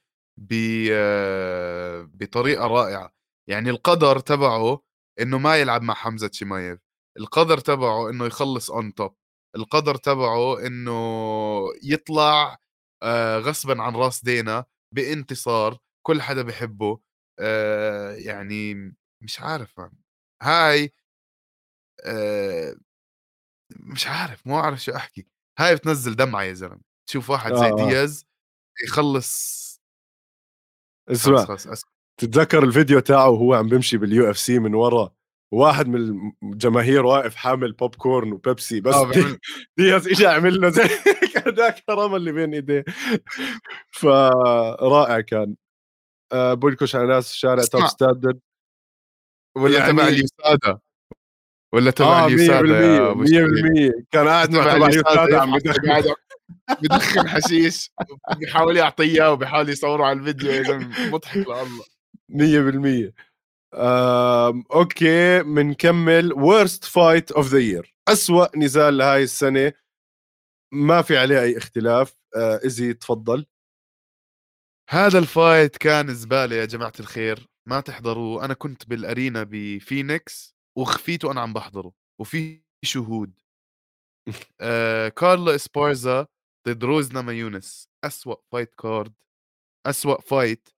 بطريقة 2.15 2.67
رائعة. 2.67 3.13
يعني 3.49 3.71
القدر 3.71 4.19
تبعه 4.19 4.83
إنه 5.21 5.39
ما 5.39 5.57
يلعب 5.57 5.83
مع 5.83 5.95
حمزة 5.95 6.31
شمايف 6.33 6.79
القدر 7.19 7.59
تبعه 7.59 8.11
إنه 8.11 8.27
يخلص 8.27 8.71
on 8.71 8.95
top 8.95 9.15
القدر 9.57 9.95
تبعه 9.97 10.67
إنه 10.67 10.93
يطلع 11.83 12.59
آه، 13.03 13.39
غصبا 13.39 13.83
عن 13.83 13.97
راس 13.97 14.25
دانا 14.25 14.65
بانتصار 14.95 15.79
كل 16.07 16.23
حدا 16.23 16.43
بحبه. 16.43 17.01
آه، 17.41 18.13
يعني 18.13 18.75
مش 19.23 19.41
عارف. 19.41 19.81
هاي 20.43 20.93
آه، 22.05 22.75
مش 23.77 24.07
عارف 24.07 24.47
مو 24.47 24.57
عارف 24.59 24.83
شو 24.83 24.93
أحكي. 24.93 25.27
هاي 25.59 25.75
بتنزل 25.77 26.17
دمعة 26.17 26.43
يا 26.43 26.53
زلمة. 26.53 26.81
تشوف 27.09 27.31
واحد 27.31 27.55
زي 27.55 27.65
آه، 27.67 27.73
آه. 27.73 27.89
دياز 27.89 28.27
يخلص 28.85 29.63
اسمع. 31.11 31.45
تتذكر 32.21 32.65
الفيديو 32.65 33.01
تاعه 33.01 33.29
وهو 33.31 33.55
عم 33.55 33.69
بيمشي 33.69 33.97
بال 33.97 34.31
UFC 34.31 34.59
من 34.59 34.75
ورا؟ 34.75 35.15
واحد 35.55 35.89
من 35.89 36.33
الجماهير 36.43 37.07
واقف 37.07 37.35
حامل 37.35 37.73
بوب 37.73 37.95
كورن 37.95 38.33
وبيبسي 38.33 38.81
بس 38.81 38.95
آه، 38.95 39.11
بيعمل- 39.11 39.39
دياز 39.79 40.09
اجى 40.09 40.27
عمل 40.27 40.61
له 40.61 40.69
زي 40.69 40.83
هذاك 41.47 41.85
رمى 41.91 42.17
اللي 42.17 42.33
بين 42.33 42.55
إيديه. 42.55 42.85
فرائع 44.01 45.21
كان. 45.21 45.57
آه 46.33 46.55
بنكش 46.55 46.97
على 46.97 47.07
ناس 47.07 47.33
شارع 47.33 47.65
top. 47.65 47.87
standard. 47.87 48.41
ولا 49.57 49.79
يعني- 49.79 49.93
تبع 49.93 50.09
ال 50.09 50.20
USADA 50.20 50.79
ولا 51.75 51.91
تبع 51.91 52.29
100% 52.29 52.33
ال 52.33 52.41
USADA 52.41 52.81
يا 52.81 53.11
أبو 53.11 53.25
شريف. 53.27 53.49
100% 53.49 54.05
كان 54.11 54.29
قاعد 54.29 54.51
مع 54.51 54.91
تبع 54.91 55.41
عم 55.43 55.59
بدخن 56.83 57.29
حشيش 57.29 57.91
بيحاول 58.39 58.77
يعطيه 58.77 59.05
اياه 59.05 59.33
وبيحاول 59.33 59.69
يصوره 59.69 60.05
على 60.05 60.19
الفيديو. 60.19 60.51
يا 60.51 60.63
زلمه 60.63 61.11
مضحك 61.11 61.37
لله. 61.37 61.69
100% 62.29 63.13
آم، 63.75 64.65
okay 64.73 65.43
بنكمل 65.43 66.33
worst 66.33 66.85
fight 66.85 67.37
of 67.37 67.45
the 67.45 67.63
year. 67.73 67.89
أسوأ 68.09 68.57
نزال 68.57 68.97
لهاي 68.99 69.23
السنة. 69.23 69.73
ما 70.73 71.03
في 71.03 71.19
عليه 71.19 71.41
أي 71.41 71.59
اختلاف. 71.59 72.15
آه 72.37 72.61
إزي 72.67 72.95
تفضل. 72.95 73.47
هذا 74.91 75.19
ال 75.19 75.28
fight 75.28 75.77
كان 75.77 76.15
زبالة 76.15 76.57
يا 76.57 76.65
جماعة 76.65 76.93
الخير. 77.01 77.49
ما 77.69 77.81
تحضروه. 77.81 78.45
أنا 78.45 78.55
كنت 78.55 78.89
بال 78.89 79.05
arena 79.05 79.47
بفينيكس. 79.51 80.57
وغفيت 80.77 81.25
وأنا 81.25 81.41
عم 81.41 81.53
بحضره 81.53 81.93
وفي 82.21 82.63
شهود. 82.85 83.41
آه 84.61 85.09
كارلا 85.09 85.51
إسبارزا 85.51 86.27
ضد 86.69 86.85
روز 86.85 87.13
نامايونس 87.13 87.89
أسوأ 88.05 88.37
fight 88.53 88.75
card 88.75 89.15
أسوأ 89.87 90.21
fight 90.21 90.69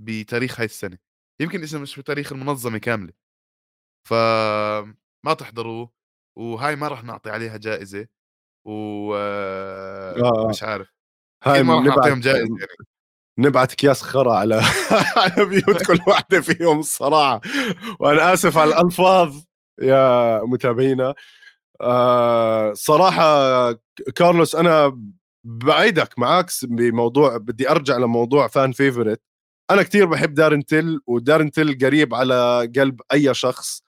بتاريخ 0.00 0.60
هاي 0.60 0.64
السنة. 0.64 0.98
يمكن 1.40 1.62
اذا 1.62 1.78
مش 1.78 1.98
بتاريخ 2.00 2.32
المنظمة 2.32 2.78
كاملة. 2.78 3.12
ف 4.08 4.14
ما 5.24 5.34
تحضروه 5.38 5.92
وهاي 6.38 6.76
ما 6.76 6.88
راح 6.88 7.04
نعطي 7.04 7.30
عليها 7.30 7.56
جائزة 7.56 8.08
و 8.66 9.14
آه. 9.16 10.48
مش 10.50 10.62
عارف. 10.62 10.92
هاي 11.44 11.62
ما 11.62 11.74
راح 11.74 11.84
نعطيهم 11.84 12.20
جائزة 12.20 12.56
يعني. 12.58 12.91
نبعت 13.38 13.72
اكياس 13.72 14.02
خرا 14.02 14.34
على 14.34 14.62
على 15.16 15.44
بيوت 15.44 15.82
كل 15.86 15.98
واحدة 16.06 16.40
فيهم 16.40 16.78
الصراحه 16.80 17.40
وأنا 18.00 18.32
آسف 18.32 18.58
على 18.58 18.70
الألفاظ 18.70 19.36
يا 19.82 20.40
متابعينا. 20.44 21.14
آه 21.80 22.72
صراحة 22.74 23.24
كارلوس 24.16 24.54
أنا 24.56 24.98
بعيدك 25.44 26.18
معك 26.18 26.46
بموضوع 26.64 27.36
بدي 27.36 27.70
أرجع 27.70 27.96
لموضوع 27.98 28.48
fan 28.48 28.72
favorite 28.72 29.20
أنا 29.70 29.82
كثير 29.82 30.06
بحب 30.06 30.34
دارن 30.34 30.64
تيل 30.66 31.00
ودارن 31.06 31.50
تيل 31.50 31.78
قريب 31.86 32.14
على 32.14 32.70
قلب 32.76 33.00
أي 33.12 33.34
شخص 33.34 33.82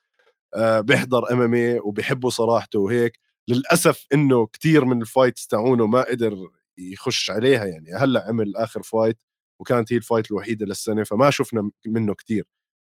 آه 0.54 0.80
بيحضر 0.80 1.32
MMA 1.32 1.80
وبيحبه 1.80 2.30
صراحته 2.30 2.78
وهيك. 2.80 3.20
للأسف 3.48 4.06
إنه 4.14 4.46
كثير 4.46 4.84
من 4.84 5.02
ال 5.02 5.09
fights 5.09 5.46
تاعونه 5.46 5.86
ما 5.86 6.02
قدر 6.02 6.36
يخش 6.78 7.30
عليها 7.30 7.64
يعني 7.66 7.94
هلأ 7.94 8.24
عمل 8.28 8.56
آخر 8.56 8.82
fight 8.82 9.18
وكانت 9.60 9.92
هي 9.92 9.96
ال 9.96 10.02
fight 10.02 10.30
الوحيدة 10.30 10.66
للسنة 10.66 11.04
فما 11.04 11.30
شفنا 11.30 11.70
منه 11.86 12.14
كثير 12.14 12.44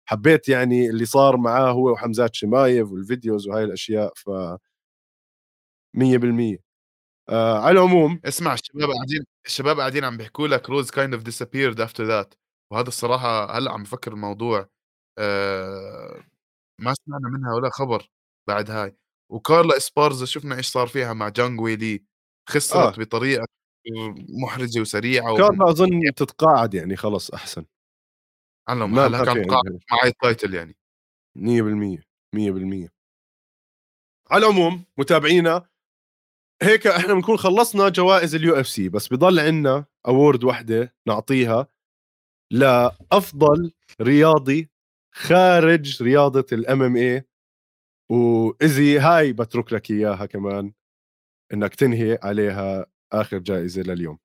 حبيت 0.08 0.48
يعني 0.48 0.90
اللي 0.90 1.04
صار 1.06 1.36
معاه 1.36 1.72
هو 1.72 1.92
وحمزات 1.92 2.34
شمايف 2.34 2.92
وال 2.92 3.06
videos 3.06 3.48
وهاي 3.48 3.64
الأشياء 3.64 4.12
ف 4.16 4.30
100% 5.94 6.58
آه 7.28 7.58
على 7.60 7.70
العموم 7.80 8.20
اسمع 8.24 8.54
الشباب 8.54 8.90
قاعدين 8.90 9.24
الشباب 9.46 9.80
قاعدين 9.80 10.04
عم 10.04 10.16
بيحكوا 10.16 10.48
لك 10.48 10.70
روز 10.70 10.90
kind 10.90 11.14
of 11.14 11.24
disappeared 11.24 11.80
after 11.80 12.04
that 12.04 12.34
وهذا 12.72 12.88
الصراحة 12.88 13.58
هلأ 13.58 13.72
عم 13.72 13.82
بفكر 13.82 14.12
الموضوع. 14.12 14.68
آه 15.18 16.24
ما 16.80 16.94
سمعنا 17.06 17.28
منها 17.38 17.54
ولا 17.54 17.70
خبر 17.70 18.10
بعد 18.48 18.70
هاي. 18.70 18.96
وكارلا 19.30 19.76
إسبارزا 19.76 20.26
شفنا 20.26 20.56
إيش 20.56 20.66
صار 20.68 20.86
فيها 20.88 21.12
مع 21.14 21.28
جانج 21.28 21.60
ويلي. 21.60 22.04
خسرت 22.50 22.98
آه. 22.98 23.02
بطريقة 23.04 23.46
محرجه 24.28 24.80
وسريعة 24.80 25.36
كارلا 25.36 25.70
أظن 25.70 26.00
تتقاعد 26.16 26.74
يعني 26.74 26.96
خلص 26.96 27.30
أحسن. 27.30 27.64
على 28.68 28.88
ما 28.88 29.06
هلا 29.06 29.24
كان 29.24 29.48
مع 29.92 30.02
ال 30.04 30.12
title 30.12 30.54
يعني. 30.54 30.76
100% 31.36 32.02
100% 32.34 32.88
على 34.30 34.46
العموم 34.46 34.84
متابعينا 34.98 35.68
هيك 36.62 36.86
إحنا 36.86 37.14
بنكون 37.14 37.36
خلصنا 37.36 37.88
جوائز 37.88 38.34
ال 38.34 38.60
UFC 38.60 38.88
بس 38.88 39.08
بضل 39.08 39.40
عندنا 39.40 39.84
award 40.06 40.44
وحدة 40.44 40.94
نعطيها 41.06 41.66
لأفضل 42.52 43.72
رياضي 44.00 44.70
خارج 45.14 46.02
رياضة 46.02 46.46
الام 46.52 46.82
إم 46.82 46.96
اي 46.96 47.24
وايزي 48.10 48.98
هاي 48.98 49.32
بترك 49.32 49.72
لك 49.72 49.90
إياها 49.90 50.26
كمان 50.26 50.72
إنك 51.52 51.74
تنهي 51.74 52.18
عليها 52.22 52.86
آخر 53.12 53.38
جائزة 53.38 53.82
لليوم؟ 53.82 54.18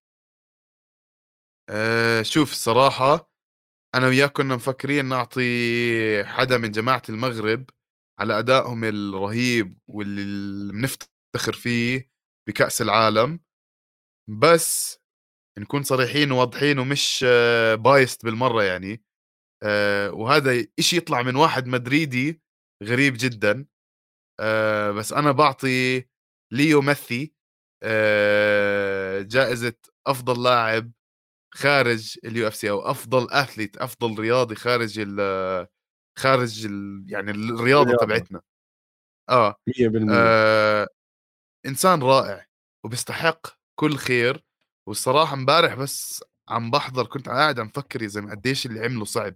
أه 1.69 2.21
شوف 2.21 2.51
الصراحة 2.51 3.31
أنا 3.95 4.07
وياك 4.07 4.31
كنا 4.31 4.55
مفكرين 4.55 5.05
نعطي 5.05 5.43
حدا 6.25 6.57
من 6.57 6.71
جماعة 6.71 7.01
المغرب 7.09 7.69
على 8.19 8.39
أدائهم 8.39 8.83
الرهيب 8.83 9.79
واللي 9.87 10.73
بنفتخر 10.73 11.53
فيه 11.53 12.11
بكأس 12.49 12.81
العالم 12.81 13.39
بس 14.29 14.99
نكون 15.59 15.83
صريحين 15.83 16.31
وواضحين 16.31 16.79
ومش 16.79 17.25
biased 17.75 18.25
بالمرة 18.25 18.63
يعني. 18.63 19.03
آه، 19.63 20.11
وهذا 20.11 20.67
إشي 20.79 20.97
يطلع 20.97 21.21
من 21.21 21.35
واحد 21.35 21.67
مدريدي 21.67 22.41
غريب 22.83 23.15
جدا. 23.19 23.65
آه، 24.39 24.91
بس 24.91 25.13
أنا 25.13 25.31
بعطي 25.31 26.05
ليو 26.53 26.81
ميسي 26.81 27.23
آه، 27.25 27.36
جائزة 29.23 29.73
أفضل 30.07 30.43
لاعب 30.43 30.91
خارج 31.53 32.17
ال 32.25 32.47
UFC 32.47 32.69
أو 32.69 32.91
أفضل 32.91 33.31
athlete 33.31 33.77
أفضل 33.77 34.19
رياضي 34.19 34.55
خارج 34.55 34.99
ال 34.99 35.67
خارج 36.19 36.65
ال 36.65 37.05
يعني 37.09 37.31
الرياضة 37.31 37.97
تبعتنا. 38.01 38.41
آه 39.29 39.55
100% 39.67 40.07
آه 40.11 40.87
إنسان 41.65 42.03
رائع 42.03 42.45
وبيستحق 42.85 43.47
كل 43.79 43.95
خير. 43.95 44.43
والصراحة 44.87 45.33
امبارح 45.33 45.73
بس 45.75 46.23
عم 46.49 46.71
بحضر 46.71 47.05
كنت 47.07 47.29
قاعد 47.29 47.59
عم 47.59 47.69
فكر 47.69 48.01
يا 48.01 48.07
زلمة 48.07 48.31
قديش 48.31 48.65
اللي 48.65 48.85
عمله 48.85 49.05
صعب. 49.05 49.35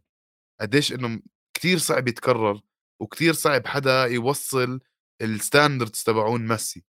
قديش 0.61 0.93
إنه 0.93 1.21
كثير 1.53 1.77
صعب 1.77 2.07
يتكرر 2.07 2.61
وكثير 3.01 3.33
صعب 3.33 3.67
حدا 3.67 4.05
يوصل 4.05 4.79
ال 5.21 5.29
standards 5.29 6.03
تبعون 6.03 6.47
ميسي. 6.47 6.83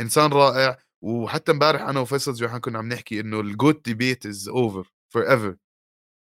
إنسان 0.00 0.32
رائع 0.32 0.78
وحتى 1.02 1.52
امبارح 1.52 1.82
أنا 1.82 2.00
وفيصل 2.00 2.32
جوحان 2.32 2.60
كنا 2.60 2.78
عم 2.78 2.88
نحكي 2.88 3.20
إنه 3.20 3.40
ال 3.40 3.84
GOAT 3.84 4.26
debate 4.26 4.48
is 4.48 4.92
over 5.12 5.30
forever 5.30 5.56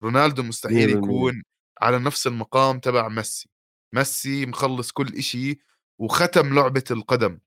رونالدو 0.02 0.42
مستحيل 0.42 0.90
يكون 0.90 1.42
على 1.80 1.98
نفس 1.98 2.26
المقام 2.26 2.78
تبع 2.78 3.08
ميسي 3.08 3.50
ميسي 3.94 4.46
مخلص 4.46 4.92
كل 4.92 5.14
إشي 5.14 5.58
وختم 6.00 6.54
لعبة 6.54 6.84
القدم 6.90 7.38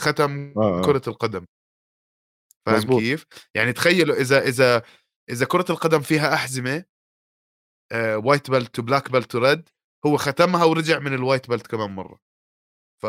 ختم 0.00 0.54
آه. 0.56 0.78
آه. 0.78 0.82
كرة 0.82 1.02
القدم 1.08 1.46
فاهم 2.66 2.76
مزبوط. 2.76 3.00
كيف؟ 3.00 3.26
يعني 3.54 3.72
تخيلوا 3.72 4.16
إذا 4.16 4.42
إذا 4.42 4.82
إذا 5.30 5.46
كرة 5.46 5.64
القدم 5.70 6.00
فيها 6.00 6.34
أحزمة 6.34 6.84
white 7.94 8.50
belt 8.50 8.74
to 8.74 8.82
black 8.82 9.10
belt 9.10 9.30
to 9.30 9.38
red 9.38 9.68
هو 10.06 10.16
ختمها 10.16 10.64
ورجع 10.64 10.98
من 10.98 11.14
ال 11.14 11.20
white 11.20 11.48
belt 11.48 11.66
كمان 11.66 11.90
مرة 11.90 12.20
ف 13.02 13.06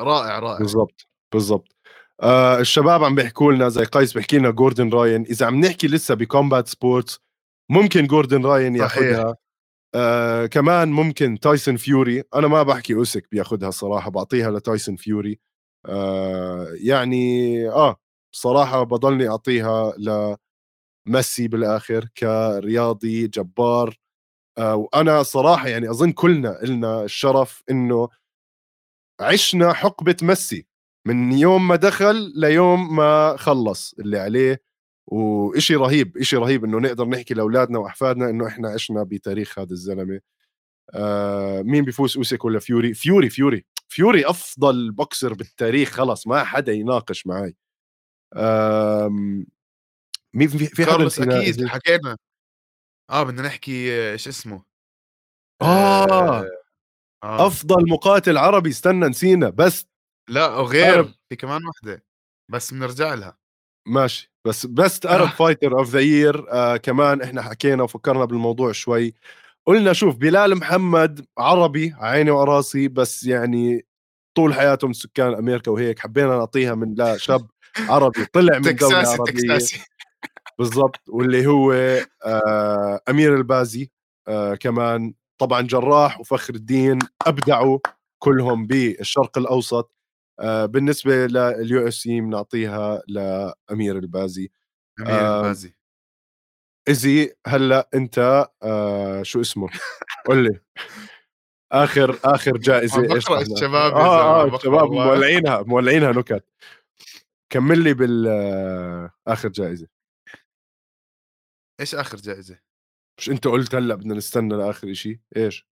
رائع 0.00 0.38
رائع 0.38 0.58
بالضبط 0.58 1.08
بالضبط. 1.32 1.76
آه 2.22 2.58
الشباب 2.60 3.04
عم 3.04 3.14
بيحكوا 3.14 3.52
لنا 3.52 3.68
زي 3.68 3.84
قيس 3.84 4.12
بيحكي 4.12 4.38
لنا 4.38 4.50
جوردن 4.50 4.90
راين 4.90 5.22
إذا 5.22 5.46
عم 5.46 5.60
نحكي 5.60 5.86
لسه 5.86 6.14
ب 6.14 6.22
combat 6.22 6.68
sports 6.68 7.20
ممكن 7.70 8.06
جوردن 8.06 8.46
راين 8.46 8.76
ياخذها 8.76 9.36
آه 9.94 10.46
كمان 10.46 10.88
ممكن 10.92 11.40
تايسون 11.40 11.76
فيوري 11.76 12.24
أنا 12.34 12.48
ما 12.48 12.62
بحكي 12.62 12.94
أوسك 12.94 13.28
بياخذها 13.32 13.70
صراحة 13.70 14.10
بعطيها 14.10 14.50
لتايسون 14.50 14.96
فيوري 14.96 15.40
آه 15.86 16.68
يعني 16.74 17.68
آه 17.70 17.96
صراحة 18.32 18.82
بضلني 18.84 19.28
أعطيها 19.28 19.92
لميسي 21.08 21.48
بالآخر 21.48 22.08
كرياضي 22.18 23.26
جبار. 23.28 23.96
آه 24.58 24.76
وأنا 24.76 25.22
صراحة 25.22 25.68
يعني 25.68 25.90
أظن 25.90 26.12
كلنا 26.12 26.58
لنا 26.64 27.04
الشرف 27.04 27.62
إنه 27.70 28.08
عشنا 29.20 29.72
حقبة 29.72 30.16
ميسي. 30.22 30.66
من 31.06 31.32
يوم 31.32 31.68
ما 31.68 31.76
دخل 31.76 32.32
ليوم 32.36 32.96
ما 32.96 33.36
خلص 33.36 33.94
اللي 33.98 34.18
عليه. 34.18 34.62
وإشي 35.06 35.74
رهيب 35.74 36.16
إشي 36.18 36.36
رهيب 36.36 36.64
إنه 36.64 36.78
نقدر 36.78 37.08
نحكي 37.08 37.34
لأولادنا 37.34 37.78
وأحفادنا 37.78 38.30
إنه 38.30 38.46
إحنا 38.46 38.68
عشنا 38.70 39.02
بتاريخ 39.02 39.58
هذا 39.58 39.72
الزلمة. 39.72 40.20
آه 40.94 41.62
مين 41.62 41.84
بيفوز؟ 41.84 42.16
اوسك 42.16 42.44
ولا 42.44 42.58
فيوري 42.58 42.94
فيوري 42.94 43.30
فيوري 43.30 43.64
فيوري 43.88 44.26
أفضل 44.26 44.92
بوكسر 44.92 45.34
بالتاريخ 45.34 45.90
خلص 45.90 46.26
ما 46.26 46.44
حدا 46.44 46.72
يناقش 46.72 47.26
معي 47.26 47.56
آه 48.36 49.08
مين 50.34 50.48
في 50.48 50.66
في 50.66 50.86
حدا 50.86 51.06
أكيد 51.38 51.66
حكينا. 51.66 52.16
آه 53.10 53.22
بدنا 53.22 53.42
نحكي 53.42 54.12
إيش 54.12 54.28
اسمه. 54.28 54.62
آه, 55.62 56.04
آه, 56.04 56.44
آه. 57.24 57.46
أفضل 57.46 57.90
مقاتل 57.90 58.38
عربي 58.38 58.70
استنى 58.70 59.08
نسينا 59.08 59.50
بس 59.50 59.87
لا 60.28 60.56
وغير 60.56 61.14
في 61.28 61.36
كمان 61.36 61.66
وحده 61.66 62.04
بس 62.50 62.74
بنرجع 62.74 63.14
لها. 63.14 63.38
ماشي 63.88 64.32
بس 64.46 64.66
بست 64.66 65.06
Arab 65.06 65.28
fighter 65.28 65.78
of 65.78 65.90
the 65.90 66.00
year 66.00 66.46
كمان 66.76 67.22
إحنا 67.22 67.42
حكينا 67.42 67.82
وفكرنا 67.82 68.24
بالموضوع 68.24 68.72
شوي. 68.72 69.14
قلنا 69.66 69.92
شوف 69.92 70.16
بلال 70.16 70.56
محمد 70.56 71.26
عربي 71.38 71.94
عيني 71.98 72.30
وراسي 72.30 72.88
بس 72.88 73.24
يعني 73.24 73.86
طول 74.36 74.54
حياته 74.54 74.86
من 74.86 74.92
سكان 74.92 75.34
أمريكا 75.34 75.70
وهيك 75.70 75.98
حبينا 75.98 76.28
نعطيها 76.28 76.74
من 76.74 76.94
لا 76.94 77.16
شاب 77.16 77.50
عربي 77.78 78.24
طلع 78.24 78.58
من 78.58 78.76
دولة 78.76 79.08
عربية. 79.08 79.58
بالضبط 80.58 81.00
واللي 81.08 81.46
هو 81.46 81.72
آه 82.24 83.00
أمير 83.08 83.36
البازي 83.36 83.90
آه 84.28 84.54
كمان. 84.54 85.14
طبعا 85.40 85.60
جراح 85.60 86.20
وفخر 86.20 86.54
الدين 86.54 86.98
أبدعوا 87.26 87.78
كلهم 88.18 88.66
بالشرق 88.66 89.38
الأوسط. 89.38 89.97
بالنسبة 90.66 91.26
لل 91.26 91.88
UFC 91.88 92.20
بنعطيها 92.20 93.02
لأمير 93.08 93.98
البازي. 93.98 94.50
أمير 95.00 95.10
آه 95.10 95.40
البازي. 95.40 95.74
إزي 96.88 97.34
هلأ 97.46 97.88
أنت 97.94 98.48
آه 98.62 99.22
شو 99.22 99.40
اسمه؟ 99.40 99.68
قول 100.26 100.44
لي. 100.44 100.60
آخر 101.72 102.18
آخر 102.24 102.56
جائزة 102.56 103.14
إيش 103.14 103.30
الشباب 103.30 103.92
آه 103.92 104.42
آه 104.42 104.56
الشباب 104.56 104.90
مولعينها 104.90 105.62
مولعينها 105.62 106.12
نكت. 106.12 106.44
كمل 107.50 107.84
لي 107.84 107.94
بال 107.94 108.26
آه، 108.28 109.12
آخر 109.26 109.48
جائزة. 109.48 109.88
إيش 111.80 111.94
آخر 111.94 112.16
جائزة؟ 112.16 112.58
مش 113.18 113.30
أنت 113.30 113.46
قلت 113.46 113.74
هلأ 113.74 113.94
بدنا 113.94 114.14
نستنى 114.14 114.54
لآخر 114.54 114.92
شيء 114.92 115.18
إيش؟ 115.36 115.66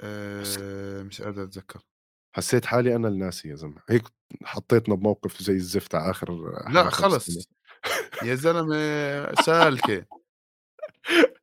أه 0.00 1.02
مش 1.02 1.22
قادر 1.22 1.42
أتذكر. 1.42 1.80
حسيت 2.34 2.64
حالي 2.66 2.96
أنا 2.96 3.08
الناسي 3.08 3.48
يا 3.48 3.54
زلمة. 3.54 3.82
هيك 3.90 4.02
حطيتنا 4.44 4.94
بموقف 4.94 5.42
زي 5.42 5.52
الزفت 5.52 5.94
على 5.94 6.10
آخر 6.10 6.32
لا 6.72 6.90
خلص. 6.90 7.48
يا 8.22 8.34
زلمة 8.34 8.76
سالكه 9.34 10.06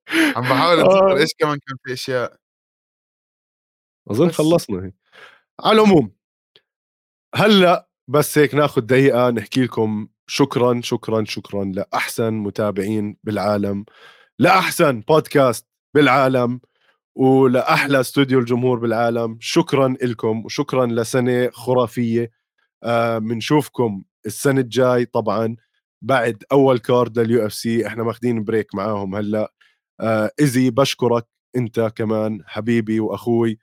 عم 0.38 0.44
بحاول 0.44 0.80
اتذكر 0.80 1.12
آه. 1.14 1.18
إيش 1.18 1.30
كمان 1.40 1.60
كان 1.68 1.78
في 1.86 1.94
أشياء. 1.94 2.38
أظن. 4.12 4.32
خلصنا 4.32 4.86
هيك. 4.86 4.96
على 5.60 5.82
العموم 5.82 6.12
هلأ 7.36 7.90
بس 8.08 8.38
هيك 8.38 8.56
ناخذ 8.56 8.82
دقيقة 8.82 9.30
نحكي 9.30 9.64
لكم 9.64 10.08
شكرا 10.28 10.82
شكرا 10.84 11.24
شكرا 11.26 11.66
لأحسن 11.66 12.34
متابعين 12.34 13.18
بالعالم 13.24 13.86
لأحسن 14.40 15.02
بودكاست 15.02 15.68
بالعالم. 15.96 16.62
ولأحلى 17.16 18.00
استوديو 18.00 18.40
الجمهور 18.40 18.80
بالعالم. 18.80 19.38
شكرا 19.40 19.96
لكم 20.02 20.46
وشكرا 20.46 20.86
لسنة 20.86 21.50
خرافية. 21.50 22.32
بنشوفكم 23.18 24.04
آه 24.06 24.28
السنة 24.28 24.62
الجاي 24.62 25.06
طبعا 25.06 25.56
بعد 26.02 26.44
أول 26.52 26.80
card 26.80 27.20
لل 27.20 27.46
UFC. 27.46 27.88
إحنا 27.88 28.04
ماخذين 28.04 28.44
break 28.44 28.76
معاهم 28.76 29.16
هلأ. 29.16 29.54
آه 30.02 30.32
ايزي 30.40 30.70
بشكرك 30.70 31.28
أنت 31.56 31.92
كمان 31.96 32.44
حبيبي 32.46 33.00
وأخوي. 33.00 33.60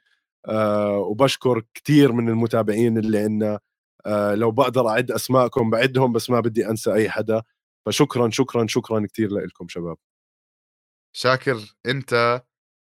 آه 0.48 0.98
وبشكر 0.98 1.62
كثير 1.74 2.12
من 2.12 2.28
المتابعين 2.28 2.98
اللي 2.98 3.18
عندنا 3.18 3.60
آه 4.06 4.34
لو 4.34 4.50
بقدر 4.50 4.88
أعد 4.88 5.10
أسماءكم 5.10 5.70
بعدهم 5.70 6.12
بس 6.12 6.30
ما 6.30 6.40
بدي 6.40 6.70
أنسى 6.70 6.92
أي 6.92 7.10
حدا. 7.10 7.42
فشكرا 7.86 8.30
شكرا 8.30 8.66
شكرا 8.66 9.06
كثير 9.06 9.30
لكم 9.30 9.68
شباب. 9.68 9.96
شاكر 11.12 11.56
أنت 11.86 12.42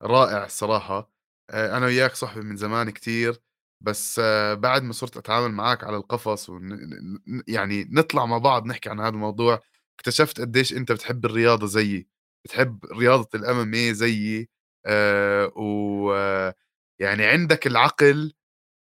رائع 0.03 0.45
الصراحه 0.45 1.11
آه، 1.49 1.77
أنا 1.77 1.85
وياك 1.85 2.15
صحبه 2.15 2.41
من 2.41 2.55
زمان 2.55 2.89
كتير 2.89 3.41
بس 3.83 4.19
آه، 4.23 4.53
بعد 4.53 4.83
ما 4.83 4.93
صرت 4.93 5.17
أتعامل 5.17 5.51
معك 5.51 5.83
على 5.83 5.97
القفص 5.97 6.49
ون... 6.49 7.19
يعني 7.47 7.83
نطلع 7.91 8.25
مع 8.25 8.37
بعض 8.37 8.65
نحكي 8.65 8.89
عن 8.89 8.99
هذا 8.99 9.09
الموضوع 9.09 9.61
اكتشفت 9.99 10.41
قديش 10.41 10.73
أنت 10.73 10.91
بتحب 10.91 11.25
الرياضة 11.25 11.67
زيي 11.67 12.07
بتحب 12.45 12.85
رياضة 12.85 13.29
ال 13.35 13.57
MMA 13.59 13.93
زيي 13.93 14.49
آه 14.85 15.45
و 15.55 16.11
يعني 17.01 17.25
عندك 17.25 17.67
العقل 17.67 18.33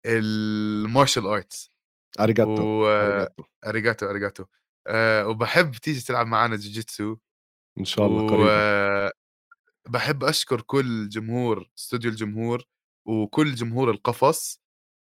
ال 0.06 0.21
martial 0.21 1.26
arts. 1.26 1.70
أريجاتو 2.20 2.62
و... 2.62 2.86
أريجاتو. 3.66 4.10
أريجاتو 4.10 4.44
أه 4.86 5.28
وبحب 5.28 5.70
تيجي 5.70 6.00
تلعب 6.00 6.26
معنا 6.26 6.56
جوجيتسو 6.56 7.16
إن 7.78 7.84
شاء 7.84 8.06
الله 8.06 8.26
قريبا. 8.28 9.12
بحب 9.88 10.24
أشكر 10.24 10.60
كل 10.60 11.08
جمهور 11.08 11.70
استوديو 11.78 12.10
الجمهور 12.10 12.64
وكل 13.06 13.54
جمهور 13.54 13.90
القفص. 13.90 14.60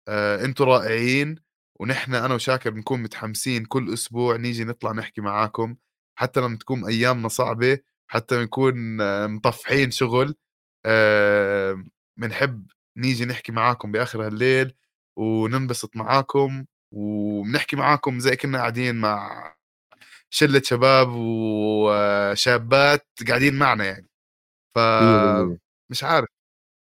آه، 0.09 0.45
أنتم 0.45 0.65
رائعين 0.65 1.37
ونحن 1.81 2.15
أنا 2.15 2.35
وشاكر 2.35 2.71
بنكون 2.71 3.03
متحمسين 3.03 3.65
كل 3.65 3.93
أسبوع 3.95 4.37
نيجي 4.37 4.65
نطلع 4.65 4.93
نحكي 4.93 5.21
معاكم 5.21 5.77
حتى 6.19 6.41
لما 6.41 6.57
تكون 6.59 6.87
أيامنا 6.87 7.29
صعبة 7.29 7.79
حتى 8.11 8.37
نكون 8.43 9.01
آه، 9.01 9.27
مطفحين 9.27 9.91
شغل. 9.91 10.35
بنحب 12.17 12.67
آه، 12.71 12.75
نيجي 12.97 13.25
نحكي 13.25 13.53
معاكم 13.53 13.93
بآخر 13.93 14.27
هالليل 14.27 14.75
وننبسط 15.19 15.97
معاكم 15.97 16.65
وبنحكي 16.93 17.77
معاكم 17.77 18.19
زي 18.21 18.37
كنا 18.37 18.59
قاعدين 18.59 18.97
مع 18.97 19.55
شلة 20.31 20.63
شباب 20.65 21.09
وشابات 21.13 23.07
قاعدين 23.29 23.55
معنا 23.59 23.85
يعني. 23.85 24.09
ف 24.77 24.79
مش 25.91 26.05
عارف 26.05 26.29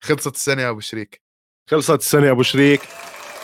خلصت 0.04 0.36
السنة 0.36 0.62
يا 0.62 0.70
أبو 0.70 0.80
شريك. 0.80 1.22
خلصت 1.70 2.00
السنة 2.00 2.26
يا 2.26 2.32
أبو 2.32 2.44
شريك. 2.44 2.82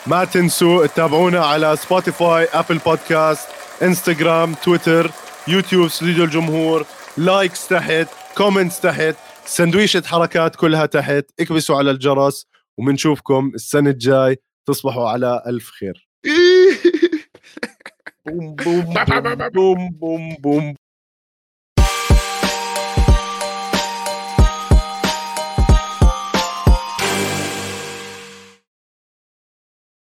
ما 0.08 0.26
تنسوا 0.26 0.88
تتابعونا 0.88 1.46
على 1.46 1.76
سبوتيفاي 1.76 2.44
ابل 2.44 2.78
بودكاست 2.78 3.48
انستغرام 3.82 4.54
تويتر 4.54 5.12
يوتيوب 5.48 5.86
استوديو 5.86 6.24
الجمهور 6.24 6.86
likes 7.18 7.68
تحت 7.68 8.08
comments 8.38 8.80
تحت 8.80 9.16
سندويشة 9.46 10.02
حركات 10.06 10.56
كلها 10.56 10.86
تحت. 10.86 11.26
اكبسوا 11.40 11.78
على 11.78 11.92
الجرس 11.92 12.48
وبنشوفكم 12.78 13.52
السنة 13.56 13.90
الجاي. 13.90 14.38
تصبحوا 14.66 15.10
على 15.10 15.44
ألف 15.48 15.70
خير. 15.70 16.10
بوم 18.26 18.56
بوم 18.56 18.94
بوم 19.54 19.90
بوم 19.90 20.36
بوم. 20.40 20.76